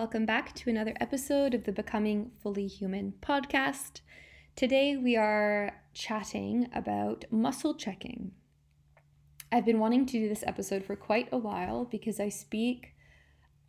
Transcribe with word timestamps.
welcome 0.00 0.24
back 0.24 0.54
to 0.54 0.70
another 0.70 0.94
episode 0.98 1.52
of 1.52 1.64
the 1.64 1.72
Becoming 1.72 2.30
Fully 2.42 2.66
Human 2.66 3.12
podcast. 3.20 4.00
Today, 4.56 4.96
we 4.96 5.14
are 5.14 5.82
chatting 5.92 6.70
about 6.74 7.26
muscle 7.30 7.74
checking. 7.74 8.30
I've 9.52 9.66
been 9.66 9.78
wanting 9.78 10.06
to 10.06 10.12
do 10.12 10.26
this 10.26 10.42
episode 10.46 10.86
for 10.86 10.96
quite 10.96 11.28
a 11.30 11.36
while 11.36 11.84
because 11.84 12.18
I 12.18 12.30
speak 12.30 12.94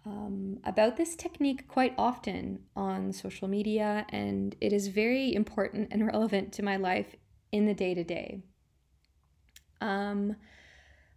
um, 0.05 0.59
about 0.63 0.95
this 0.95 1.17
technique 1.17 1.67
quite 1.67 1.93
often 1.97 2.59
on 2.77 3.11
social 3.11 3.49
media, 3.49 4.05
and 4.07 4.55
it 4.61 4.71
is 4.71 4.87
very 4.87 5.35
important 5.35 5.89
and 5.91 6.07
relevant 6.13 6.53
to 6.53 6.63
my 6.63 6.77
life 6.77 7.13
in 7.51 7.65
the 7.65 7.73
day 7.73 7.93
to 7.93 8.05
day. 8.05 8.41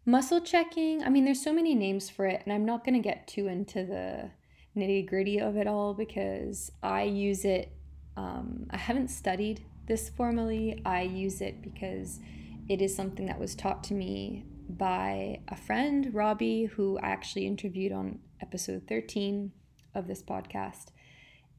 Muscle 0.04 0.40
checking, 0.40 1.04
I 1.04 1.08
mean, 1.08 1.24
there's 1.24 1.42
so 1.42 1.52
many 1.52 1.76
names 1.76 2.10
for 2.10 2.26
it, 2.26 2.42
and 2.44 2.52
I'm 2.52 2.64
not 2.64 2.84
going 2.84 3.00
to 3.00 3.08
get 3.08 3.28
too 3.28 3.46
into 3.46 3.86
the 3.86 4.30
nitty 4.76 5.06
gritty 5.08 5.40
of 5.40 5.56
it 5.56 5.66
all 5.66 5.94
because 5.94 6.70
I 6.82 7.02
use 7.02 7.44
it. 7.44 7.72
Um, 8.16 8.66
I 8.70 8.76
haven't 8.76 9.08
studied 9.08 9.64
this 9.86 10.08
formally, 10.08 10.80
I 10.84 11.02
use 11.02 11.40
it 11.40 11.62
because 11.62 12.20
it 12.68 12.80
is 12.80 12.94
something 12.94 13.26
that 13.26 13.38
was 13.38 13.54
taught 13.54 13.84
to 13.84 13.94
me 13.94 14.44
by 14.68 15.40
a 15.48 15.56
friend, 15.56 16.14
Robbie, 16.14 16.64
who 16.64 16.98
I 16.98 17.08
actually 17.08 17.46
interviewed 17.46 17.92
on 17.92 18.20
episode 18.40 18.84
13 18.88 19.52
of 19.94 20.06
this 20.06 20.22
podcast. 20.22 20.86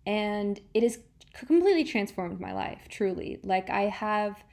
And 0.07 0.59
it 0.73 0.83
has 0.83 0.99
completely 1.33 1.83
transformed 1.83 2.39
my 2.39 2.53
life, 2.53 2.87
truly. 2.89 3.39
Like, 3.43 3.69
I 3.69 3.83
have 3.83 4.43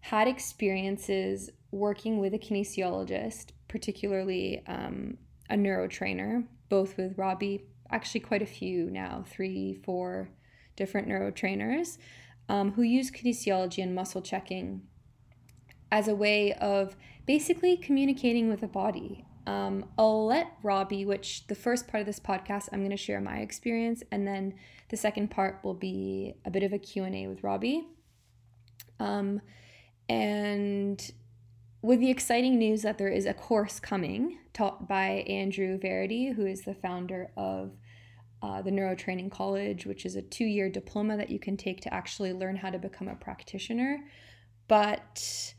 had 0.00 0.28
experiences 0.28 1.50
working 1.70 2.18
with 2.18 2.34
a 2.34 2.38
kinesiologist, 2.38 3.50
particularly 3.68 4.62
um, 4.66 5.16
a 5.48 5.54
neurotrainer, 5.54 6.44
both 6.68 6.96
with 6.96 7.16
Robbie, 7.16 7.64
actually, 7.94 8.20
quite 8.20 8.42
a 8.42 8.46
few 8.46 8.90
now 8.90 9.24
three, 9.26 9.80
four 9.84 10.28
different 10.76 11.08
neurotrainers 11.08 11.98
um, 12.48 12.72
who 12.72 12.82
use 12.82 13.10
kinesiology 13.10 13.82
and 13.82 13.94
muscle 13.94 14.20
checking 14.20 14.82
as 15.90 16.08
a 16.08 16.14
way 16.14 16.52
of 16.54 16.96
basically 17.24 17.76
communicating 17.76 18.48
with 18.48 18.60
the 18.60 18.66
body. 18.66 19.24
Um, 19.46 19.86
I'll 19.96 20.26
let 20.26 20.52
Robbie, 20.62 21.04
which 21.04 21.46
the 21.46 21.54
first 21.54 21.86
part 21.86 22.00
of 22.00 22.06
this 22.06 22.18
podcast, 22.18 22.68
I'm 22.72 22.80
going 22.80 22.90
to 22.90 22.96
share 22.96 23.20
my 23.20 23.38
experience, 23.38 24.02
and 24.10 24.26
then 24.26 24.54
the 24.88 24.96
second 24.96 25.30
part 25.30 25.60
will 25.62 25.74
be 25.74 26.34
a 26.44 26.50
bit 26.50 26.62
of 26.62 26.72
a 26.72 26.78
Q&A 26.78 27.28
with 27.28 27.44
Robbie. 27.44 27.86
Um, 28.98 29.40
and 30.08 31.12
with 31.84 32.00
the 32.00 32.10
exciting 32.10 32.58
news 32.58 32.80
that 32.80 32.96
there 32.96 33.10
is 33.10 33.26
a 33.26 33.34
course 33.34 33.78
coming 33.78 34.38
taught 34.54 34.88
by 34.88 35.22
Andrew 35.28 35.78
Verity, 35.78 36.30
who 36.30 36.46
is 36.46 36.62
the 36.62 36.72
founder 36.72 37.30
of 37.36 37.72
uh, 38.40 38.62
the 38.62 38.70
Neurotraining 38.70 39.30
College, 39.30 39.84
which 39.84 40.06
is 40.06 40.16
a 40.16 40.22
two 40.22 40.46
year 40.46 40.70
diploma 40.70 41.18
that 41.18 41.28
you 41.28 41.38
can 41.38 41.58
take 41.58 41.82
to 41.82 41.92
actually 41.92 42.32
learn 42.32 42.56
how 42.56 42.70
to 42.70 42.78
become 42.78 43.06
a 43.06 43.14
practitioner. 43.14 43.98
But 44.66 45.53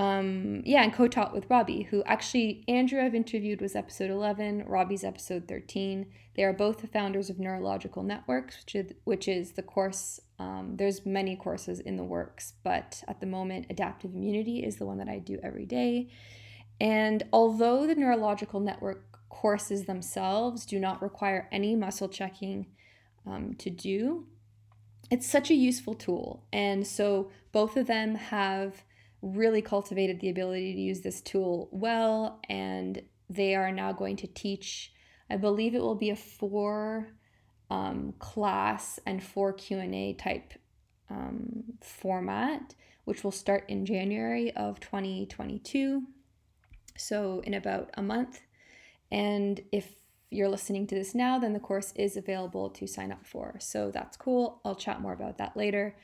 um, 0.00 0.62
yeah, 0.64 0.82
and 0.82 0.94
co 0.94 1.08
taught 1.08 1.34
with 1.34 1.50
Robbie, 1.50 1.82
who 1.82 2.02
actually 2.04 2.64
Andrew 2.66 3.04
I've 3.04 3.14
interviewed 3.14 3.60
was 3.60 3.76
episode 3.76 4.08
11, 4.10 4.64
Robbie's 4.66 5.04
episode 5.04 5.46
13. 5.46 6.06
They 6.36 6.42
are 6.42 6.54
both 6.54 6.80
the 6.80 6.86
founders 6.86 7.28
of 7.28 7.38
Neurological 7.38 8.02
Networks, 8.02 8.56
which 8.64 8.74
is, 8.74 8.92
which 9.04 9.28
is 9.28 9.52
the 9.52 9.62
course. 9.62 10.18
Um, 10.38 10.76
there's 10.76 11.04
many 11.04 11.36
courses 11.36 11.80
in 11.80 11.96
the 11.96 12.04
works, 12.04 12.54
but 12.64 13.04
at 13.08 13.20
the 13.20 13.26
moment, 13.26 13.66
Adaptive 13.68 14.14
Immunity 14.14 14.64
is 14.64 14.76
the 14.76 14.86
one 14.86 14.96
that 14.96 15.08
I 15.10 15.18
do 15.18 15.38
every 15.42 15.66
day. 15.66 16.08
And 16.80 17.24
although 17.30 17.86
the 17.86 17.94
Neurological 17.94 18.60
Network 18.60 19.04
courses 19.28 19.84
themselves 19.84 20.64
do 20.64 20.80
not 20.80 21.02
require 21.02 21.46
any 21.52 21.76
muscle 21.76 22.08
checking 22.08 22.68
um, 23.26 23.52
to 23.58 23.68
do, 23.68 24.24
it's 25.10 25.28
such 25.28 25.50
a 25.50 25.54
useful 25.54 25.94
tool. 25.94 26.46
And 26.54 26.86
so 26.86 27.30
both 27.52 27.76
of 27.76 27.86
them 27.86 28.14
have 28.14 28.82
really 29.22 29.62
cultivated 29.62 30.20
the 30.20 30.30
ability 30.30 30.72
to 30.74 30.80
use 30.80 31.00
this 31.00 31.20
tool 31.20 31.68
well 31.72 32.40
and 32.48 33.02
they 33.28 33.54
are 33.54 33.70
now 33.70 33.92
going 33.92 34.16
to 34.16 34.26
teach 34.26 34.92
i 35.30 35.36
believe 35.36 35.74
it 35.74 35.82
will 35.82 35.94
be 35.94 36.10
a 36.10 36.16
four 36.16 37.08
um, 37.70 38.14
class 38.18 38.98
and 39.06 39.22
four 39.22 39.52
q&a 39.52 40.14
type 40.14 40.54
um, 41.10 41.64
format 41.82 42.74
which 43.04 43.22
will 43.22 43.30
start 43.30 43.64
in 43.68 43.84
january 43.84 44.50
of 44.56 44.80
2022 44.80 46.02
so 47.00 47.40
in 47.44 47.54
about 47.54 47.90
a 47.94 48.02
month. 48.02 48.40
And 49.10 49.60
if 49.72 49.94
you're 50.30 50.48
listening 50.48 50.86
to 50.86 50.94
this 50.94 51.12
now 51.12 51.40
then 51.40 51.52
the 51.52 51.58
course 51.60 51.92
is 51.96 52.16
available 52.16 52.70
to 52.70 52.86
sign 52.86 53.10
up 53.10 53.26
for. 53.26 53.56
So 53.58 53.90
that's 53.90 54.16
cool. 54.16 54.60
I'll 54.64 54.76
chat 54.76 55.00
more 55.00 55.12
about 55.12 55.38
that 55.38 55.56
later. 55.56 55.96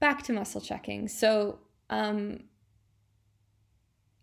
Back 0.00 0.22
to 0.24 0.32
muscle 0.32 0.60
checking. 0.60 1.06
So 1.06 1.60
um, 1.90 2.40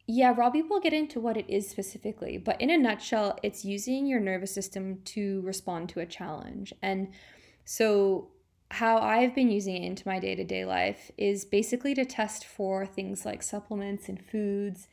yeah, 0.08 0.34
Robbie 0.36 0.62
will 0.62 0.80
get 0.80 0.94
into 0.94 1.20
what 1.20 1.38
it 1.38 1.50
is 1.50 1.70
specifically, 1.70 2.38
but 2.38 2.60
in 2.60 2.70
a 2.70 2.78
nutshell, 2.78 3.38
it's 3.44 3.64
using 3.64 4.06
your 4.06 4.20
nervous 4.20 4.54
system 4.54 5.02
to 5.06 5.42
respond 5.42 5.90
to 5.90 6.00
a 6.00 6.06
challenge. 6.06 6.74
And 6.82 7.14
so, 7.64 8.32
how 8.72 8.98
I've 8.98 9.36
been 9.36 9.52
using 9.52 9.76
it 9.76 9.86
into 9.86 10.08
my 10.08 10.20
day 10.20 10.34
to 10.36 10.44
day 10.44 10.66
life 10.66 11.12
is 11.18 11.46
basically 11.46 11.94
to 11.96 12.06
test 12.06 12.46
for 12.46 12.86
things 12.86 13.26
like 13.26 13.44
supplements 13.44 14.08
and 14.08 14.24
foods 14.26 14.88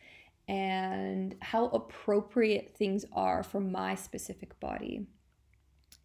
and 0.48 1.36
how 1.40 1.66
appropriate 1.66 2.74
things 2.76 3.04
are 3.12 3.42
for 3.42 3.60
my 3.60 3.94
specific 3.94 4.58
body. 4.58 5.06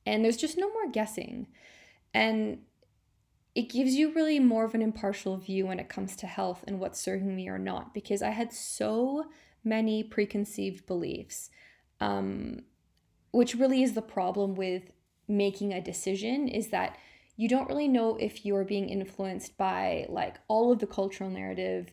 And 0.06 0.24
there's 0.24 0.38
just 0.38 0.58
no 0.58 0.70
more 0.70 0.90
guessing. 0.92 1.48
And 2.14 2.60
it 3.56 3.70
gives 3.70 3.94
you 3.94 4.14
really 4.14 4.40
more 4.40 4.66
of 4.66 4.74
an 4.74 4.82
impartial 4.82 5.38
view 5.38 5.68
when 5.68 5.80
it 5.80 5.90
comes 5.90 6.16
to 6.16 6.28
health 6.28 6.64
and 6.68 6.80
what's 6.80 7.00
serving 7.00 7.36
me 7.36 7.48
or 7.48 7.60
not 7.60 7.94
because 7.94 8.22
I 8.22 8.32
had 8.32 8.52
so 8.52 9.26
many 9.64 10.04
preconceived 10.04 10.86
beliefs, 10.86 11.50
um, 12.00 12.62
which 13.32 13.56
really 13.56 13.84
is 13.84 13.94
the 13.94 14.02
problem 14.02 14.56
with 14.56 14.92
making 15.28 15.72
a 15.72 15.82
decision 15.82 16.48
is 16.48 16.70
that 16.70 16.98
you 17.36 17.48
don't 17.48 17.68
really 17.68 17.88
know 17.88 18.16
if 18.18 18.46
you're 18.46 18.64
being 18.64 18.90
influenced 18.90 19.58
by 19.58 20.06
like 20.10 20.38
all 20.48 20.72
of 20.72 20.80
the 20.80 20.88
cultural 20.88 21.30
narrative 21.30 21.92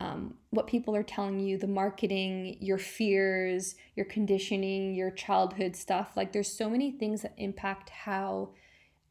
um, 0.00 0.34
what 0.48 0.66
people 0.66 0.96
are 0.96 1.02
telling 1.02 1.40
you 1.40 1.58
the 1.58 1.66
marketing 1.66 2.56
your 2.60 2.78
fears 2.78 3.74
your 3.96 4.06
conditioning 4.06 4.94
your 4.94 5.10
childhood 5.10 5.76
stuff. 5.76 6.12
Like 6.16 6.32
there's 6.32 6.52
so 6.52 6.70
many 6.70 6.90
things 6.90 7.22
that 7.22 7.34
impact 7.36 7.90
how 7.90 8.50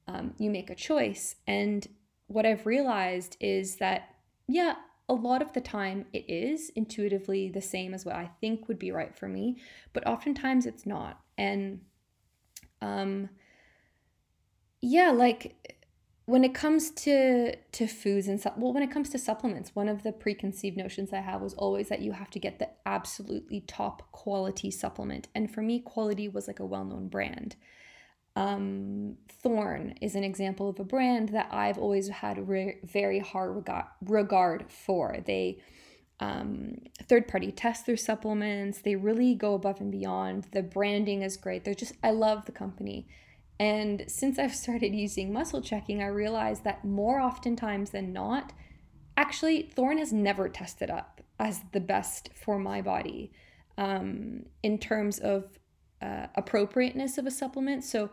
um, 0.10 0.34
you 0.38 0.50
make 0.50 0.70
a 0.70 0.76
choice. 0.76 1.36
And 1.48 1.88
what 2.28 2.46
I've 2.46 2.66
realized 2.66 3.38
is 3.40 3.78
that, 3.78 4.16
yeah, 4.48 4.76
a 5.08 5.14
lot 5.14 5.42
of 5.42 5.54
the 5.54 5.62
time 5.62 6.06
it 6.14 6.30
is 6.30 6.72
intuitively 6.76 7.50
the 7.50 7.62
same 7.62 7.94
as 7.94 8.06
what 8.06 8.16
I 8.16 8.30
think 8.42 8.68
would 8.68 8.80
be 8.80 8.92
right 8.92 9.16
for 9.16 9.28
me, 9.28 9.58
but 9.94 10.06
oftentimes 10.08 10.66
it's 10.66 10.86
not. 10.86 11.20
And 11.38 11.82
um, 12.82 13.30
yeah, 14.82 15.12
like 15.12 15.78
when 16.26 16.44
it 16.44 16.54
comes 16.54 16.92
to 16.92 17.56
to 17.56 17.88
foods 17.88 18.28
and 18.28 18.40
su- 18.40 18.52
well 18.56 18.72
when 18.72 18.84
it 18.84 18.92
comes 18.92 19.10
to 19.10 19.18
supplements 19.18 19.74
one 19.74 19.90
of 19.90 20.04
the 20.04 20.12
preconceived 20.12 20.78
notions 20.78 21.12
i 21.12 21.18
have 21.18 21.42
was 21.42 21.56
always 21.56 21.90
that 21.90 22.02
you 22.02 22.12
have 22.12 22.30
to 22.30 22.38
get 22.38 22.60
the 22.60 22.70
absolutely 22.86 23.62
top 23.62 24.12
quality 24.12 24.70
supplement 24.70 25.28
and 25.34 25.52
for 25.52 25.64
me 25.64 25.80
quality 25.80 26.30
was 26.30 26.46
like 26.48 26.60
a 26.60 26.66
well-known 26.66 27.08
brand 27.08 27.56
um, 28.40 29.18
Thorne 29.44 29.96
is 30.02 30.16
an 30.16 30.24
example 30.24 30.70
of 30.70 30.80
a 30.80 30.86
brand 30.86 31.30
that 31.30 31.50
I've 31.52 31.78
always 31.78 32.08
had 32.08 32.48
re- 32.48 32.78
very 32.84 33.20
hard 33.20 33.54
regard, 33.54 33.86
regard 34.02 34.72
for. 34.72 35.18
They 35.26 35.60
um, 36.22 36.78
third 37.08 37.28
party 37.28 37.52
test 37.52 37.86
their 37.86 37.98
supplements, 37.98 38.80
they 38.80 38.96
really 38.96 39.36
go 39.36 39.56
above 39.56 39.82
and 39.82 39.92
beyond. 39.92 40.48
The 40.52 40.64
branding 40.64 41.22
is 41.22 41.36
great. 41.36 41.66
They're 41.66 41.74
just, 41.74 41.94
I 42.02 42.12
love 42.12 42.46
the 42.46 42.52
company. 42.54 43.08
And 43.60 44.06
since 44.08 44.40
I've 44.40 44.56
started 44.56 44.96
using 44.96 45.34
muscle 45.34 45.62
checking, 45.62 46.02
I 46.02 46.08
realized 46.08 46.64
that 46.64 46.86
more 46.86 47.20
oftentimes 47.20 47.90
than 47.90 48.14
not, 48.14 48.54
actually, 49.18 49.64
Thorne 49.64 49.98
has 49.98 50.14
never 50.14 50.48
tested 50.48 50.90
up 50.90 51.22
as 51.40 51.62
the 51.74 51.82
best 51.82 52.30
for 52.36 52.58
my 52.58 52.82
body 52.82 53.34
um, 53.78 54.46
in 54.64 54.78
terms 54.78 55.20
of 55.20 55.60
uh, 56.02 56.28
appropriateness 56.36 57.18
of 57.18 57.26
a 57.26 57.32
supplement. 57.32 57.84
So, 57.84 58.10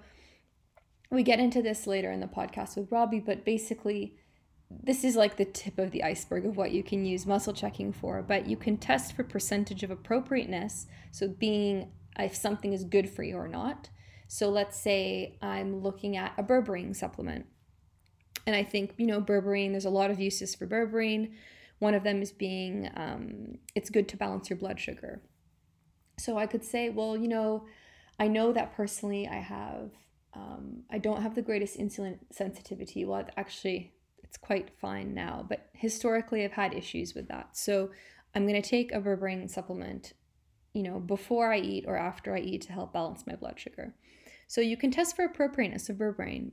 we 1.11 1.23
get 1.23 1.41
into 1.41 1.63
this 1.63 1.87
later 1.87 2.11
in 2.11 2.21
the 2.21 2.27
podcast 2.27 2.77
with 2.77 2.91
Robbie, 2.91 3.21
but 3.21 3.45
basically, 3.45 4.17
this 4.69 5.05
is 5.05 5.15
like 5.15 5.37
the 5.37 5.45
tip 5.45 5.79
of 5.79 5.93
the 5.93 6.03
iceberg 6.03 6.45
of 6.45 6.57
what 6.57 6.73
you 6.73 6.83
can 6.83 7.05
use 7.05 7.27
muscle 7.27 7.53
checking 7.53 7.93
for. 7.93 8.23
But 8.23 8.47
you 8.47 8.57
can 8.57 8.77
test 8.77 9.15
for 9.15 9.23
percentage 9.23 9.83
of 9.83 9.91
appropriateness, 9.91 10.87
so 11.13 11.29
being 11.29 11.93
if 12.19 12.35
something 12.35 12.73
is 12.73 12.85
good 12.85 13.09
for 13.09 13.23
you 13.23 13.37
or 13.37 13.49
not. 13.49 13.91
So 14.29 14.49
let's 14.49 14.79
say 14.79 15.39
I'm 15.41 15.83
looking 15.83 16.17
at 16.17 16.33
a 16.37 16.43
berberine 16.43 16.97
supplement. 16.97 17.47
And 18.47 18.57
I 18.57 18.63
think, 18.63 18.95
you 18.97 19.07
know, 19.07 19.21
berberine, 19.21 19.73
there's 19.73 19.85
a 19.85 19.91
lot 19.91 20.11
of 20.11 20.21
uses 20.21 20.55
for 20.55 20.67
berberine. 20.67 21.33
One 21.79 21.95
of 21.95 22.05
them 22.05 22.23
is 22.23 22.33
being 22.33 22.91
um, 22.97 23.59
it's 23.75 23.91
good 23.91 24.09
to 24.09 24.17
balance 24.17 24.49
your 24.49 24.59
blood 24.59 24.81
sugar. 24.81 25.21
So 26.19 26.39
I 26.39 26.47
could 26.47 26.65
say, 26.65 26.89
well, 26.89 27.17
you 27.17 27.29
know, 27.29 27.67
I 28.19 28.29
know 28.29 28.53
that 28.53 28.75
personally 28.75 29.29
I 29.29 29.37
have 29.37 29.91
Um, 30.37 30.83
I 30.91 30.99
don't 30.99 31.23
have 31.23 31.35
the 31.35 31.43
greatest 31.43 31.79
insulin 31.79 32.19
sensitivity. 32.31 33.05
Well, 33.05 33.27
actually, 33.37 33.95
it's 34.23 34.37
quite 34.37 34.71
fine 34.81 35.15
now, 35.15 35.47
but 35.49 35.69
historically, 35.73 36.45
I've 36.45 36.53
had 36.53 36.75
issues 36.75 37.15
with 37.15 37.29
that. 37.29 37.57
So 37.57 37.91
I'm 38.35 38.47
going 38.47 38.61
to 38.61 38.69
take 38.69 38.93
a 38.93 39.01
berberine 39.01 39.49
supplement, 39.51 40.13
you 40.75 40.83
know, 40.83 41.01
before 41.01 41.53
I 41.53 41.59
eat 41.59 41.85
or 41.87 41.97
after 41.97 42.35
I 42.35 42.41
eat 42.41 42.63
to 42.63 42.73
help 42.73 42.93
balance 42.93 43.27
my 43.27 43.35
blood 43.35 43.59
sugar. 43.59 43.95
So 44.47 44.61
you 44.61 44.77
can 44.77 44.91
test 44.91 45.17
for 45.17 45.25
appropriateness 45.25 45.89
of 45.89 45.97
berberine. 45.97 46.53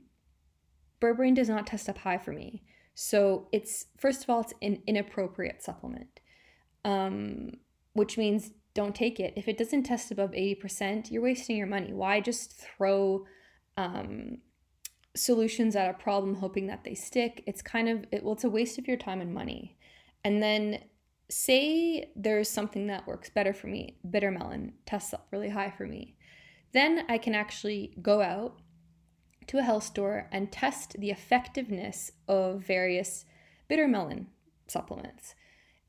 Berberine 1.00 1.34
does 1.34 1.48
not 1.48 1.66
test 1.66 1.88
up 1.88 1.98
high 1.98 2.18
for 2.18 2.32
me. 2.32 2.62
So 2.94 3.48
it's, 3.52 3.86
first 3.98 4.22
of 4.22 4.30
all, 4.30 4.40
it's 4.40 4.54
an 4.62 4.82
inappropriate 4.86 5.62
supplement, 5.62 6.20
um, 6.84 7.50
which 7.92 8.16
means 8.16 8.52
don't 8.72 8.94
take 8.94 9.20
it. 9.20 9.34
If 9.36 9.48
it 9.48 9.58
doesn't 9.58 9.82
test 9.82 10.10
above 10.10 10.30
80%, 10.30 11.10
you're 11.10 11.22
wasting 11.22 11.56
your 11.56 11.66
money. 11.66 11.92
Why 11.92 12.20
just 12.20 12.54
throw 12.56 13.26
um, 13.76 14.38
solutions 15.16 15.76
at 15.76 15.90
a 15.90 15.94
problem 15.94 16.34
hoping 16.34 16.66
that 16.66 16.84
they 16.84 16.94
stick? 16.94 17.42
It's 17.46 17.62
kind 17.62 17.88
of, 17.88 18.04
it, 18.12 18.22
well, 18.22 18.34
it's 18.34 18.44
a 18.44 18.50
waste 18.50 18.78
of 18.78 18.88
your 18.88 18.96
time 18.96 19.20
and 19.20 19.32
money. 19.34 19.76
And 20.24 20.42
then 20.42 20.80
say 21.30 22.10
there's 22.16 22.48
something 22.48 22.86
that 22.86 23.06
works 23.06 23.30
better 23.30 23.52
for 23.52 23.66
me, 23.66 23.96
bitter 24.08 24.30
melon 24.30 24.74
tests 24.86 25.14
up 25.14 25.26
really 25.30 25.50
high 25.50 25.70
for 25.70 25.86
me. 25.86 26.16
Then 26.72 27.04
I 27.08 27.18
can 27.18 27.34
actually 27.34 27.94
go 28.02 28.20
out 28.20 28.58
to 29.46 29.58
a 29.58 29.62
health 29.62 29.84
store 29.84 30.28
and 30.32 30.50
test 30.50 30.96
the 30.98 31.10
effectiveness 31.10 32.10
of 32.28 32.64
various 32.66 33.24
bitter 33.68 33.86
melon 33.86 34.28
supplements. 34.66 35.34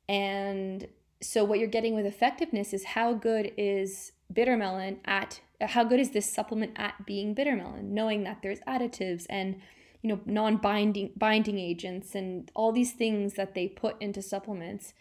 And 0.08 0.88
so 1.22 1.44
what 1.44 1.60
you're 1.60 1.68
getting 1.68 1.96
with 1.96 2.06
effectiveness 2.06 2.74
is 2.74 2.84
how 2.84 3.14
good 3.14 3.52
is 3.58 4.12
bitter 4.32 4.58
melon 4.58 5.00
at 5.06 5.42
how 5.62 5.84
good 5.84 6.00
is 6.00 6.12
this 6.12 6.32
supplement 6.32 6.74
at 6.76 7.06
being 7.06 7.34
bitter 7.34 7.56
melon, 7.56 7.94
knowing 7.94 8.24
that 8.24 8.40
there's 8.42 8.60
additives 8.62 9.26
and 9.30 9.62
you 10.02 10.10
know 10.10 10.20
non-binding 10.26 11.12
binding 11.16 11.58
agents 11.58 12.14
and 12.16 12.52
all 12.54 12.72
these 12.72 12.92
things 12.92 13.34
that 13.34 13.56
they 13.56 13.68
put 13.68 14.00
into 14.02 14.22
supplements 14.22 14.94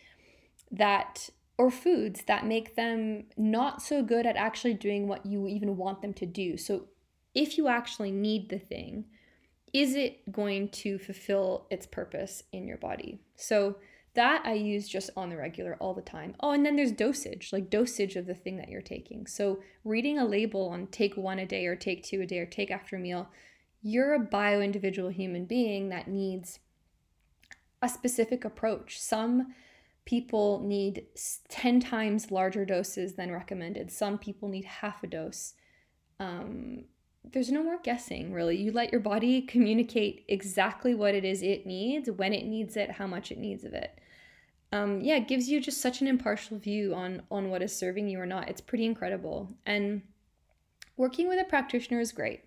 that 0.70 1.28
or 1.56 1.70
foods 1.70 2.22
that 2.26 2.46
make 2.46 2.74
them 2.74 3.24
not 3.36 3.80
so 3.80 4.02
good 4.02 4.26
at 4.26 4.36
actually 4.36 4.74
doing 4.74 5.06
what 5.06 5.24
you 5.24 5.46
even 5.46 5.76
want 5.76 6.02
them 6.02 6.12
to 6.12 6.26
do. 6.26 6.56
So 6.56 6.86
if 7.34 7.56
you 7.56 7.68
actually 7.68 8.10
need 8.10 8.48
the 8.48 8.58
thing, 8.58 9.04
is 9.72 9.94
it 9.94 10.30
going 10.32 10.68
to 10.70 10.98
fulfill 10.98 11.66
its 11.70 11.86
purpose 11.86 12.42
in 12.52 12.66
your 12.66 12.76
body? 12.76 13.20
So 13.36 13.76
that 14.14 14.42
I 14.44 14.54
use 14.54 14.88
just 14.88 15.10
on 15.16 15.28
the 15.28 15.36
regular 15.36 15.76
all 15.80 15.92
the 15.92 16.02
time. 16.02 16.34
Oh, 16.40 16.52
and 16.52 16.64
then 16.64 16.76
there's 16.76 16.92
dosage, 16.92 17.52
like 17.52 17.68
dosage 17.68 18.16
of 18.16 18.26
the 18.26 18.34
thing 18.34 18.56
that 18.58 18.68
you're 18.68 18.80
taking. 18.80 19.26
So 19.26 19.60
reading 19.84 20.18
a 20.18 20.24
label 20.24 20.68
on 20.68 20.86
take 20.88 21.16
one 21.16 21.40
a 21.40 21.46
day 21.46 21.66
or 21.66 21.76
take 21.76 22.04
two 22.04 22.20
a 22.20 22.26
day 22.26 22.38
or 22.38 22.46
take 22.46 22.70
after 22.70 22.98
meal, 22.98 23.28
you're 23.82 24.14
a 24.14 24.20
bio 24.20 24.60
individual 24.60 25.10
human 25.10 25.44
being 25.44 25.88
that 25.88 26.08
needs 26.08 26.60
a 27.82 27.88
specific 27.88 28.44
approach. 28.44 29.00
Some 29.00 29.54
people 30.04 30.60
need 30.60 31.06
10 31.48 31.80
times 31.80 32.30
larger 32.30 32.64
doses 32.64 33.14
than 33.14 33.32
recommended. 33.32 33.90
Some 33.90 34.18
people 34.18 34.48
need 34.48 34.64
half 34.64 35.02
a 35.02 35.06
dose. 35.06 35.54
Um, 36.20 36.84
there's 37.24 37.50
no 37.50 37.62
more 37.62 37.78
guessing, 37.82 38.32
really. 38.32 38.56
You 38.56 38.70
let 38.70 38.92
your 38.92 39.00
body 39.00 39.40
communicate 39.42 40.24
exactly 40.28 40.94
what 40.94 41.14
it 41.14 41.24
is 41.24 41.42
it 41.42 41.66
needs, 41.66 42.10
when 42.10 42.32
it 42.32 42.44
needs 42.44 42.76
it, 42.76 42.92
how 42.92 43.06
much 43.06 43.32
it 43.32 43.38
needs 43.38 43.64
of 43.64 43.72
it. 43.72 43.98
Um, 44.74 45.00
yeah, 45.00 45.16
it 45.16 45.28
gives 45.28 45.48
you 45.48 45.60
just 45.60 45.80
such 45.80 46.00
an 46.00 46.06
impartial 46.06 46.58
view 46.58 46.94
on 46.94 47.22
on 47.30 47.50
what 47.50 47.62
is 47.62 47.76
serving 47.76 48.08
you 48.08 48.18
or 48.18 48.26
not. 48.26 48.48
It's 48.48 48.60
pretty 48.60 48.84
incredible. 48.84 49.50
And 49.66 50.02
working 50.96 51.28
with 51.28 51.40
a 51.40 51.44
practitioner 51.44 52.00
is 52.00 52.12
great, 52.12 52.42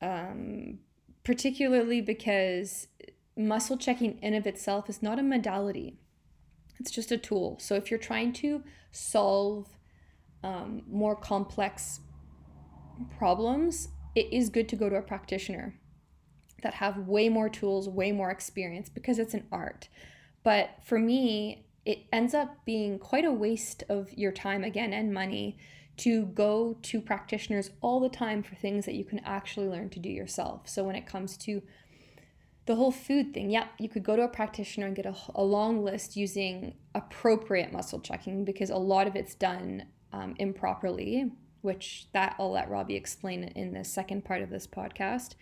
um, 0.00 0.78
particularly 1.24 2.00
because 2.00 2.88
muscle 3.36 3.76
checking 3.76 4.18
in 4.18 4.34
of 4.34 4.46
itself 4.46 4.90
is 4.90 5.02
not 5.02 5.18
a 5.18 5.22
modality 5.22 5.98
it's 6.82 6.90
just 6.90 7.12
a 7.12 7.16
tool. 7.16 7.58
So 7.60 7.76
if 7.76 7.90
you're 7.90 8.00
trying 8.00 8.32
to 8.34 8.64
solve 8.90 9.68
um, 10.42 10.82
more 10.90 11.14
complex 11.14 12.00
problems, 13.16 13.88
it 14.16 14.32
is 14.32 14.50
good 14.50 14.68
to 14.70 14.76
go 14.76 14.88
to 14.88 14.96
a 14.96 15.02
practitioner 15.02 15.78
that 16.64 16.74
have 16.74 17.06
way 17.06 17.28
more 17.28 17.48
tools, 17.48 17.88
way 17.88 18.10
more 18.10 18.30
experience 18.30 18.88
because 18.88 19.20
it's 19.20 19.32
an 19.32 19.46
art. 19.52 19.88
But 20.42 20.70
for 20.82 20.98
me, 20.98 21.64
it 21.84 22.04
ends 22.12 22.34
up 22.34 22.64
being 22.64 22.98
quite 22.98 23.24
a 23.24 23.32
waste 23.32 23.84
of 23.88 24.12
your 24.12 24.32
time 24.32 24.64
again 24.64 24.92
and 24.92 25.12
money 25.12 25.58
to 25.98 26.26
go 26.26 26.76
to 26.82 27.00
practitioners 27.00 27.70
all 27.80 28.00
the 28.00 28.08
time 28.08 28.42
for 28.42 28.54
things 28.54 28.86
that 28.86 28.94
you 28.94 29.04
can 29.04 29.20
actually 29.20 29.68
learn 29.68 29.90
to 29.90 30.00
do 30.00 30.08
yourself. 30.08 30.68
So 30.68 30.84
when 30.84 30.96
it 30.96 31.06
comes 31.06 31.36
to 31.38 31.62
the 32.66 32.74
whole 32.76 32.92
food 32.92 33.34
thing 33.34 33.50
yeah 33.50 33.66
you 33.78 33.88
could 33.88 34.04
go 34.04 34.16
to 34.16 34.22
a 34.22 34.28
practitioner 34.28 34.86
and 34.86 34.96
get 34.96 35.06
a, 35.06 35.14
a 35.34 35.42
long 35.42 35.82
list 35.84 36.16
using 36.16 36.74
appropriate 36.94 37.72
muscle 37.72 38.00
checking 38.00 38.44
because 38.44 38.70
a 38.70 38.76
lot 38.76 39.06
of 39.06 39.16
it's 39.16 39.34
done 39.34 39.84
um, 40.12 40.34
improperly 40.38 41.30
which 41.62 42.06
that 42.12 42.36
i'll 42.38 42.52
let 42.52 42.70
robbie 42.70 42.94
explain 42.94 43.44
in 43.44 43.72
the 43.72 43.84
second 43.84 44.24
part 44.24 44.42
of 44.42 44.50
this 44.50 44.66
podcast 44.66 45.34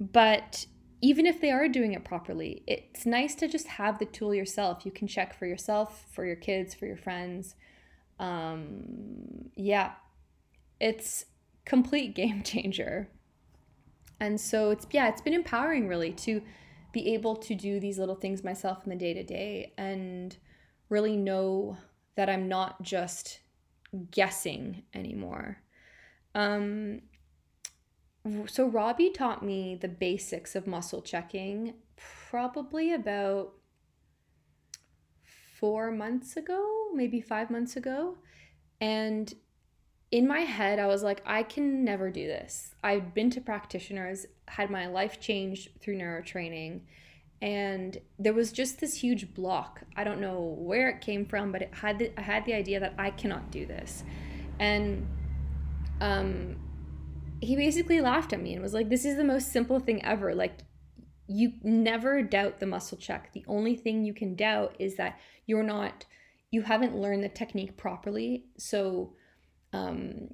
but 0.00 0.66
even 1.06 1.24
if 1.24 1.40
they 1.40 1.52
are 1.52 1.68
doing 1.68 1.92
it 1.92 2.04
properly 2.04 2.64
it's 2.66 3.06
nice 3.06 3.36
to 3.36 3.46
just 3.46 3.68
have 3.68 4.00
the 4.00 4.04
tool 4.04 4.34
yourself. 4.34 4.84
You 4.84 4.90
can 4.90 5.06
check 5.06 5.38
for 5.38 5.46
yourself 5.46 6.04
for 6.12 6.26
your 6.26 6.34
kids 6.34 6.74
for 6.74 6.86
your 6.86 6.96
friends. 6.96 7.54
Um, 8.18 9.50
yeah. 9.54 9.92
It's 10.80 11.26
complete 11.64 12.16
game 12.16 12.42
changer. 12.44 13.08
And 14.18 14.40
so 14.40 14.70
it's 14.70 14.86
yeah, 14.90 15.08
it's 15.08 15.20
been 15.20 15.34
empowering 15.34 15.86
really 15.86 16.12
to 16.12 16.42
be 16.92 17.14
able 17.14 17.36
to 17.36 17.54
do 17.54 17.78
these 17.78 17.98
little 17.98 18.14
things 18.16 18.42
myself 18.42 18.78
in 18.84 18.90
the 18.90 18.96
day 18.96 19.14
to 19.14 19.22
day 19.22 19.74
and 19.78 20.36
really 20.88 21.16
know 21.16 21.76
that 22.16 22.28
I'm 22.28 22.48
not 22.48 22.82
just 22.82 23.40
guessing 24.10 24.82
anymore. 24.92 25.58
Um, 26.34 27.02
so 28.46 28.66
Robbie 28.66 29.10
taught 29.10 29.44
me 29.44 29.76
the 29.80 29.88
basics 29.88 30.54
of 30.54 30.66
muscle 30.66 31.02
checking 31.02 31.74
probably 31.96 32.92
about 32.92 33.52
four 35.58 35.90
months 35.90 36.36
ago, 36.36 36.88
maybe 36.94 37.20
five 37.20 37.50
months 37.50 37.76
ago. 37.76 38.18
And 38.80 39.32
in 40.10 40.26
my 40.26 40.40
head, 40.40 40.78
I 40.78 40.86
was 40.86 41.02
like, 41.02 41.22
I 41.26 41.42
can 41.42 41.84
never 41.84 42.10
do 42.10 42.26
this. 42.26 42.74
I've 42.82 43.14
been 43.14 43.30
to 43.30 43.40
practitioners, 43.40 44.26
had 44.48 44.70
my 44.70 44.86
life 44.86 45.20
changed 45.20 45.70
through 45.80 45.98
neurotraining, 45.98 46.82
and 47.42 47.98
there 48.18 48.32
was 48.32 48.52
just 48.52 48.80
this 48.80 48.94
huge 48.94 49.34
block. 49.34 49.82
I 49.96 50.04
don't 50.04 50.20
know 50.20 50.40
where 50.58 50.88
it 50.88 51.00
came 51.00 51.26
from, 51.26 51.52
but 51.52 51.62
it 51.62 51.74
had 51.74 51.98
the, 51.98 52.12
I 52.18 52.22
had 52.22 52.44
the 52.44 52.54
idea 52.54 52.80
that 52.80 52.94
I 52.98 53.10
cannot 53.10 53.50
do 53.50 53.66
this, 53.66 54.04
and 54.58 55.06
um, 56.00 56.56
he 57.40 57.56
basically 57.56 58.00
laughed 58.00 58.32
at 58.32 58.40
me 58.40 58.54
and 58.54 58.62
was 58.62 58.74
like, 58.74 58.88
"This 58.88 59.04
is 59.04 59.16
the 59.16 59.24
most 59.24 59.52
simple 59.52 59.80
thing 59.80 60.04
ever. 60.04 60.34
Like, 60.34 60.58
you 61.26 61.52
never 61.62 62.22
doubt 62.22 62.60
the 62.60 62.66
muscle 62.66 62.98
check. 62.98 63.32
The 63.32 63.44
only 63.48 63.76
thing 63.76 64.04
you 64.04 64.14
can 64.14 64.36
doubt 64.36 64.76
is 64.78 64.96
that 64.96 65.18
you're 65.46 65.62
not, 65.62 66.06
you 66.50 66.62
haven't 66.62 66.96
learned 66.96 67.24
the 67.24 67.28
technique 67.28 67.76
properly. 67.76 68.46
So." 68.58 69.14
um, 69.72 70.28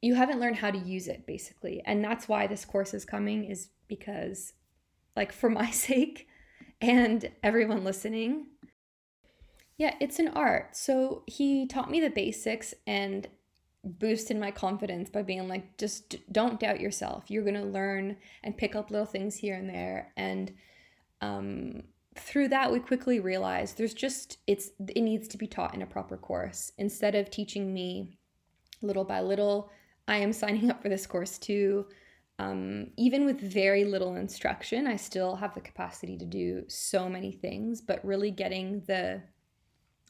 you 0.00 0.14
haven't 0.14 0.40
learned 0.40 0.56
how 0.56 0.70
to 0.70 0.78
use 0.78 1.08
it 1.08 1.26
basically 1.26 1.82
and 1.84 2.04
that's 2.04 2.28
why 2.28 2.46
this 2.46 2.64
course 2.64 2.94
is 2.94 3.04
coming 3.04 3.44
is 3.44 3.68
because 3.88 4.52
like 5.16 5.32
for 5.32 5.50
my 5.60 5.70
sake 5.70 6.28
and 6.80 7.30
everyone 7.42 7.84
listening 7.84 8.46
yeah 9.76 9.94
it's 10.00 10.18
an 10.18 10.28
art 10.28 10.76
so 10.76 11.22
he 11.26 11.66
taught 11.66 11.90
me 11.90 12.00
the 12.00 12.10
basics 12.10 12.74
and 12.86 13.28
boosted 13.84 14.36
my 14.36 14.50
confidence 14.50 15.08
by 15.08 15.22
being 15.22 15.48
like 15.48 15.76
just 15.78 16.16
don't 16.32 16.60
doubt 16.60 16.80
yourself 16.80 17.24
you're 17.28 17.44
going 17.44 17.54
to 17.54 17.62
learn 17.62 18.16
and 18.42 18.56
pick 18.56 18.74
up 18.74 18.90
little 18.90 19.06
things 19.06 19.36
here 19.36 19.54
and 19.54 19.68
there 19.68 20.12
and 20.16 20.52
um, 21.20 21.82
through 22.16 22.48
that 22.48 22.72
we 22.72 22.80
quickly 22.80 23.20
realized 23.20 23.78
there's 23.78 23.94
just 23.94 24.38
it's 24.46 24.70
it 24.94 25.00
needs 25.00 25.28
to 25.28 25.38
be 25.38 25.46
taught 25.46 25.74
in 25.74 25.82
a 25.82 25.86
proper 25.86 26.16
course 26.16 26.72
instead 26.76 27.14
of 27.14 27.30
teaching 27.30 27.72
me 27.72 28.18
little 28.82 29.04
by 29.04 29.20
little. 29.20 29.70
I 30.06 30.18
am 30.18 30.32
signing 30.32 30.70
up 30.70 30.82
for 30.82 30.88
this 30.88 31.06
course 31.06 31.38
too. 31.38 31.86
Um, 32.40 32.88
even 32.96 33.24
with 33.24 33.40
very 33.40 33.84
little 33.84 34.14
instruction, 34.14 34.86
I 34.86 34.94
still 34.94 35.34
have 35.36 35.54
the 35.54 35.60
capacity 35.60 36.16
to 36.18 36.24
do 36.24 36.64
so 36.68 37.08
many 37.08 37.32
things, 37.32 37.80
but 37.80 38.04
really 38.04 38.30
getting 38.30 38.80
the 38.86 39.22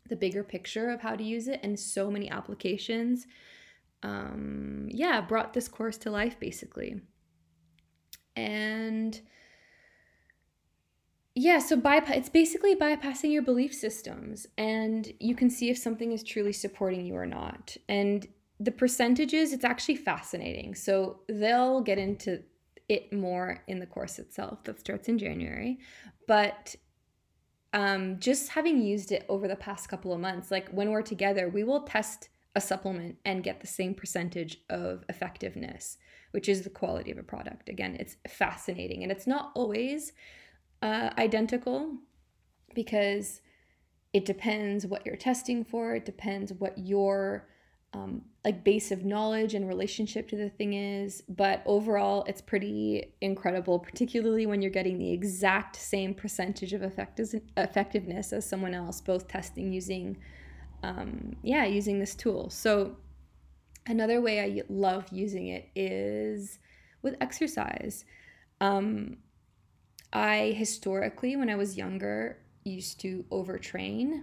the 0.09 0.17
bigger 0.17 0.43
picture 0.43 0.89
of 0.89 1.03
how 1.03 1.15
to 1.15 1.23
use 1.23 1.49
it 1.49 1.61
and 1.63 1.79
so 1.79 2.11
many 2.11 2.31
applications 2.31 3.27
um, 4.02 4.87
yeah 4.90 5.21
brought 5.21 5.52
this 5.52 5.69
course 5.69 5.97
to 5.99 6.11
life 6.11 6.38
basically 6.38 7.00
and 8.37 9.21
yeah 11.35 11.59
so 11.59 11.76
bypass 11.76 12.17
it's 12.17 12.28
basically 12.28 12.75
bypassing 12.75 13.33
your 13.33 13.43
belief 13.43 13.75
systems 13.75 14.47
and 14.57 15.12
you 15.21 15.35
can 15.35 15.50
see 15.50 15.71
if 15.71 15.78
something 15.78 16.12
is 16.12 16.23
truly 16.23 16.52
supporting 16.52 17.05
you 17.05 17.14
or 17.14 17.26
not 17.26 17.76
and 17.88 18.28
the 18.61 18.73
percentages, 18.73 19.52
it's 19.52 19.64
actually 19.64 19.97
fascinating. 19.97 20.75
So 20.75 21.21
they'll 21.28 21.81
get 21.81 21.99
into 21.99 22.43
it 22.88 23.12
more 23.12 23.62
in 23.69 23.78
the 23.78 23.87
course 23.87 24.19
itself 24.19 24.64
that 24.64 24.81
starts 24.81 25.09
in 25.09 25.19
January. 25.19 25.78
But 26.26 26.75
um, 27.73 28.19
just 28.19 28.49
having 28.50 28.81
used 28.81 29.12
it 29.12 29.25
over 29.28 29.47
the 29.47 29.57
past 29.57 29.88
couple 29.88 30.12
of 30.12 30.21
months, 30.21 30.50
like 30.50 30.69
when 30.71 30.90
we're 30.90 31.02
together, 31.02 31.49
we 31.49 31.64
will 31.64 31.83
test 31.83 32.31
a 32.59 32.61
supplement 32.61 33.17
and 33.25 33.45
get 33.45 33.61
the 33.61 33.67
same 33.67 33.95
percentage 33.95 34.59
of 34.69 35.05
effectiveness, 35.09 35.97
which 36.33 36.49
is 36.49 36.62
the 36.62 36.71
quality 36.71 37.11
of 37.12 37.19
a 37.19 37.23
product. 37.23 37.69
Again, 37.69 37.97
it's 37.99 38.17
fascinating 38.29 39.03
and 39.03 39.12
it's 39.12 39.27
not 39.27 39.53
always 39.55 40.12
uh, 40.83 41.11
identical 41.17 41.95
because 42.75 43.41
it 44.12 44.25
depends 44.25 44.87
what 44.87 45.07
you're 45.07 45.17
testing 45.17 45.65
for, 45.65 45.95
it 45.95 46.05
depends 46.05 46.53
what 46.53 46.77
your 46.77 47.49
um, 47.95 48.23
like 48.45 48.65
base 48.65 48.91
of 48.91 49.05
knowledge 49.05 49.55
and 49.55 49.67
relationship 49.67 50.29
to 50.29 50.37
the 50.37 50.50
thing 50.50 50.75
is. 50.75 51.23
But 51.29 51.62
overall, 51.65 52.25
it's 52.27 52.41
pretty 52.41 53.15
incredible, 53.21 53.79
particularly 53.79 54.47
when 54.47 54.61
you're 54.62 54.71
getting 54.71 54.99
the 54.99 55.12
exact 55.12 55.77
same 55.77 56.12
percentage 56.12 56.73
of 56.73 56.83
effectiveness 56.83 58.33
as 58.33 58.45
someone 58.49 58.75
else, 58.75 59.00
both 59.00 59.29
testing 59.29 59.73
using, 59.73 60.19
um, 60.82 61.37
yeah, 61.42 61.64
using 61.64 61.99
this 61.99 62.14
tool. 62.14 62.50
So 62.50 62.97
another 63.87 64.20
way 64.20 64.40
I 64.40 64.62
love 64.68 65.06
using 65.11 65.49
it 65.49 65.68
is 65.75 66.58
with 67.02 67.16
exercise. 67.20 68.04
Um, 68.61 69.18
I 70.12 70.54
historically, 70.56 71.37
when 71.37 71.50
I 71.50 71.54
was 71.54 71.76
younger, 71.76 72.38
used 72.64 73.00
to 73.00 73.25
overtrain 73.30 74.23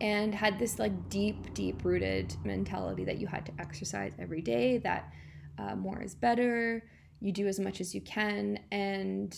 and 0.00 0.34
had 0.34 0.58
this 0.58 0.78
like 0.78 1.08
deep, 1.08 1.54
deep 1.54 1.84
rooted 1.84 2.34
mentality 2.44 3.04
that 3.04 3.18
you 3.18 3.26
had 3.26 3.46
to 3.46 3.52
exercise 3.58 4.12
every 4.18 4.40
day, 4.40 4.78
that 4.78 5.12
uh, 5.58 5.76
more 5.76 6.02
is 6.02 6.14
better, 6.14 6.84
you 7.20 7.32
do 7.32 7.46
as 7.46 7.60
much 7.60 7.80
as 7.80 7.94
you 7.94 8.00
can. 8.00 8.58
And 8.72 9.34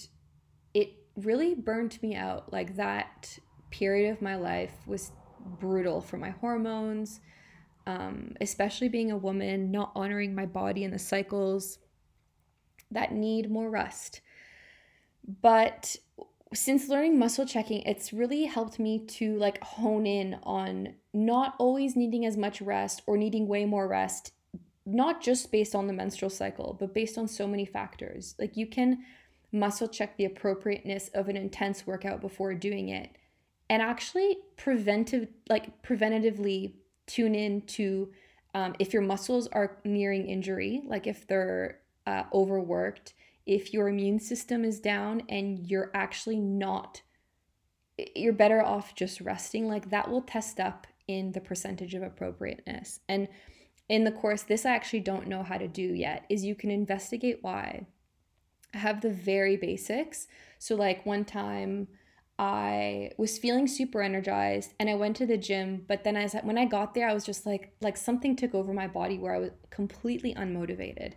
it 0.72 0.88
really 1.16 1.54
burned 1.54 2.00
me 2.02 2.14
out. 2.14 2.52
Like 2.52 2.76
that 2.76 3.38
period 3.70 4.10
of 4.10 4.22
my 4.22 4.36
life 4.36 4.72
was 4.86 5.12
brutal 5.44 6.00
for 6.00 6.16
my 6.16 6.30
hormones, 6.30 7.20
um, 7.86 8.34
especially 8.40 8.88
being 8.88 9.10
a 9.10 9.16
woman, 9.16 9.70
not 9.70 9.92
honoring 9.94 10.34
my 10.34 10.46
body 10.46 10.84
and 10.84 10.92
the 10.92 10.98
cycles 10.98 11.78
that 12.90 13.12
need 13.12 13.50
more 13.50 13.70
rest. 13.70 14.20
But 15.42 15.96
since 16.52 16.88
learning 16.88 17.18
muscle 17.18 17.46
checking, 17.46 17.82
it's 17.82 18.12
really 18.12 18.44
helped 18.44 18.78
me 18.78 19.00
to 19.00 19.36
like 19.38 19.62
hone 19.62 20.06
in 20.06 20.38
on 20.44 20.94
not 21.12 21.54
always 21.58 21.96
needing 21.96 22.24
as 22.24 22.36
much 22.36 22.60
rest 22.60 23.02
or 23.06 23.16
needing 23.16 23.48
way 23.48 23.64
more 23.64 23.88
rest, 23.88 24.32
not 24.86 25.22
just 25.22 25.50
based 25.50 25.74
on 25.74 25.86
the 25.86 25.92
menstrual 25.92 26.30
cycle, 26.30 26.76
but 26.78 26.94
based 26.94 27.18
on 27.18 27.26
so 27.26 27.46
many 27.46 27.64
factors. 27.64 28.34
Like 28.38 28.56
you 28.56 28.66
can 28.66 29.04
muscle 29.52 29.88
check 29.88 30.16
the 30.16 30.24
appropriateness 30.24 31.08
of 31.14 31.28
an 31.28 31.36
intense 31.36 31.86
workout 31.86 32.20
before 32.20 32.54
doing 32.54 32.88
it 32.88 33.10
and 33.70 33.82
actually 33.82 34.38
preventive 34.56 35.28
like 35.48 35.82
preventatively 35.82 36.74
tune 37.06 37.34
in 37.34 37.60
to 37.62 38.10
um, 38.54 38.74
if 38.78 38.92
your 38.92 39.02
muscles 39.02 39.48
are 39.48 39.78
nearing 39.84 40.28
injury 40.28 40.82
like 40.86 41.06
if 41.06 41.26
they're 41.26 41.80
uh, 42.06 42.24
overworked 42.32 43.14
if 43.46 43.72
your 43.72 43.88
immune 43.88 44.18
system 44.18 44.64
is 44.64 44.80
down 44.80 45.22
and 45.28 45.66
you're 45.70 45.90
actually 45.94 46.38
not 46.38 47.02
you're 48.16 48.32
better 48.32 48.62
off 48.62 48.94
just 48.94 49.20
resting 49.20 49.68
like 49.68 49.90
that 49.90 50.10
will 50.10 50.22
test 50.22 50.58
up 50.58 50.86
in 51.06 51.32
the 51.32 51.40
percentage 51.40 51.94
of 51.94 52.02
appropriateness. 52.02 53.00
And 53.08 53.28
in 53.90 54.04
the 54.04 54.12
course 54.12 54.42
this 54.42 54.64
i 54.64 54.70
actually 54.70 55.00
don't 55.00 55.26
know 55.26 55.42
how 55.42 55.58
to 55.58 55.68
do 55.68 55.82
yet 55.82 56.24
is 56.30 56.44
you 56.44 56.54
can 56.54 56.70
investigate 56.70 57.38
why. 57.42 57.86
I 58.72 58.78
have 58.78 59.02
the 59.02 59.10
very 59.10 59.56
basics. 59.56 60.26
So 60.58 60.74
like 60.74 61.06
one 61.06 61.24
time 61.24 61.88
i 62.38 63.10
was 63.16 63.38
feeling 63.38 63.66
super 63.66 64.02
energized 64.02 64.72
and 64.80 64.90
i 64.90 64.94
went 64.94 65.14
to 65.14 65.26
the 65.26 65.36
gym 65.36 65.84
but 65.86 66.02
then 66.04 66.16
as 66.16 66.34
when 66.42 66.58
i 66.58 66.64
got 66.64 66.94
there 66.94 67.08
i 67.08 67.14
was 67.14 67.24
just 67.24 67.46
like 67.46 67.72
like 67.80 67.96
something 67.96 68.34
took 68.34 68.54
over 68.54 68.72
my 68.72 68.88
body 68.88 69.18
where 69.18 69.34
i 69.34 69.38
was 69.38 69.50
completely 69.70 70.34
unmotivated 70.34 71.14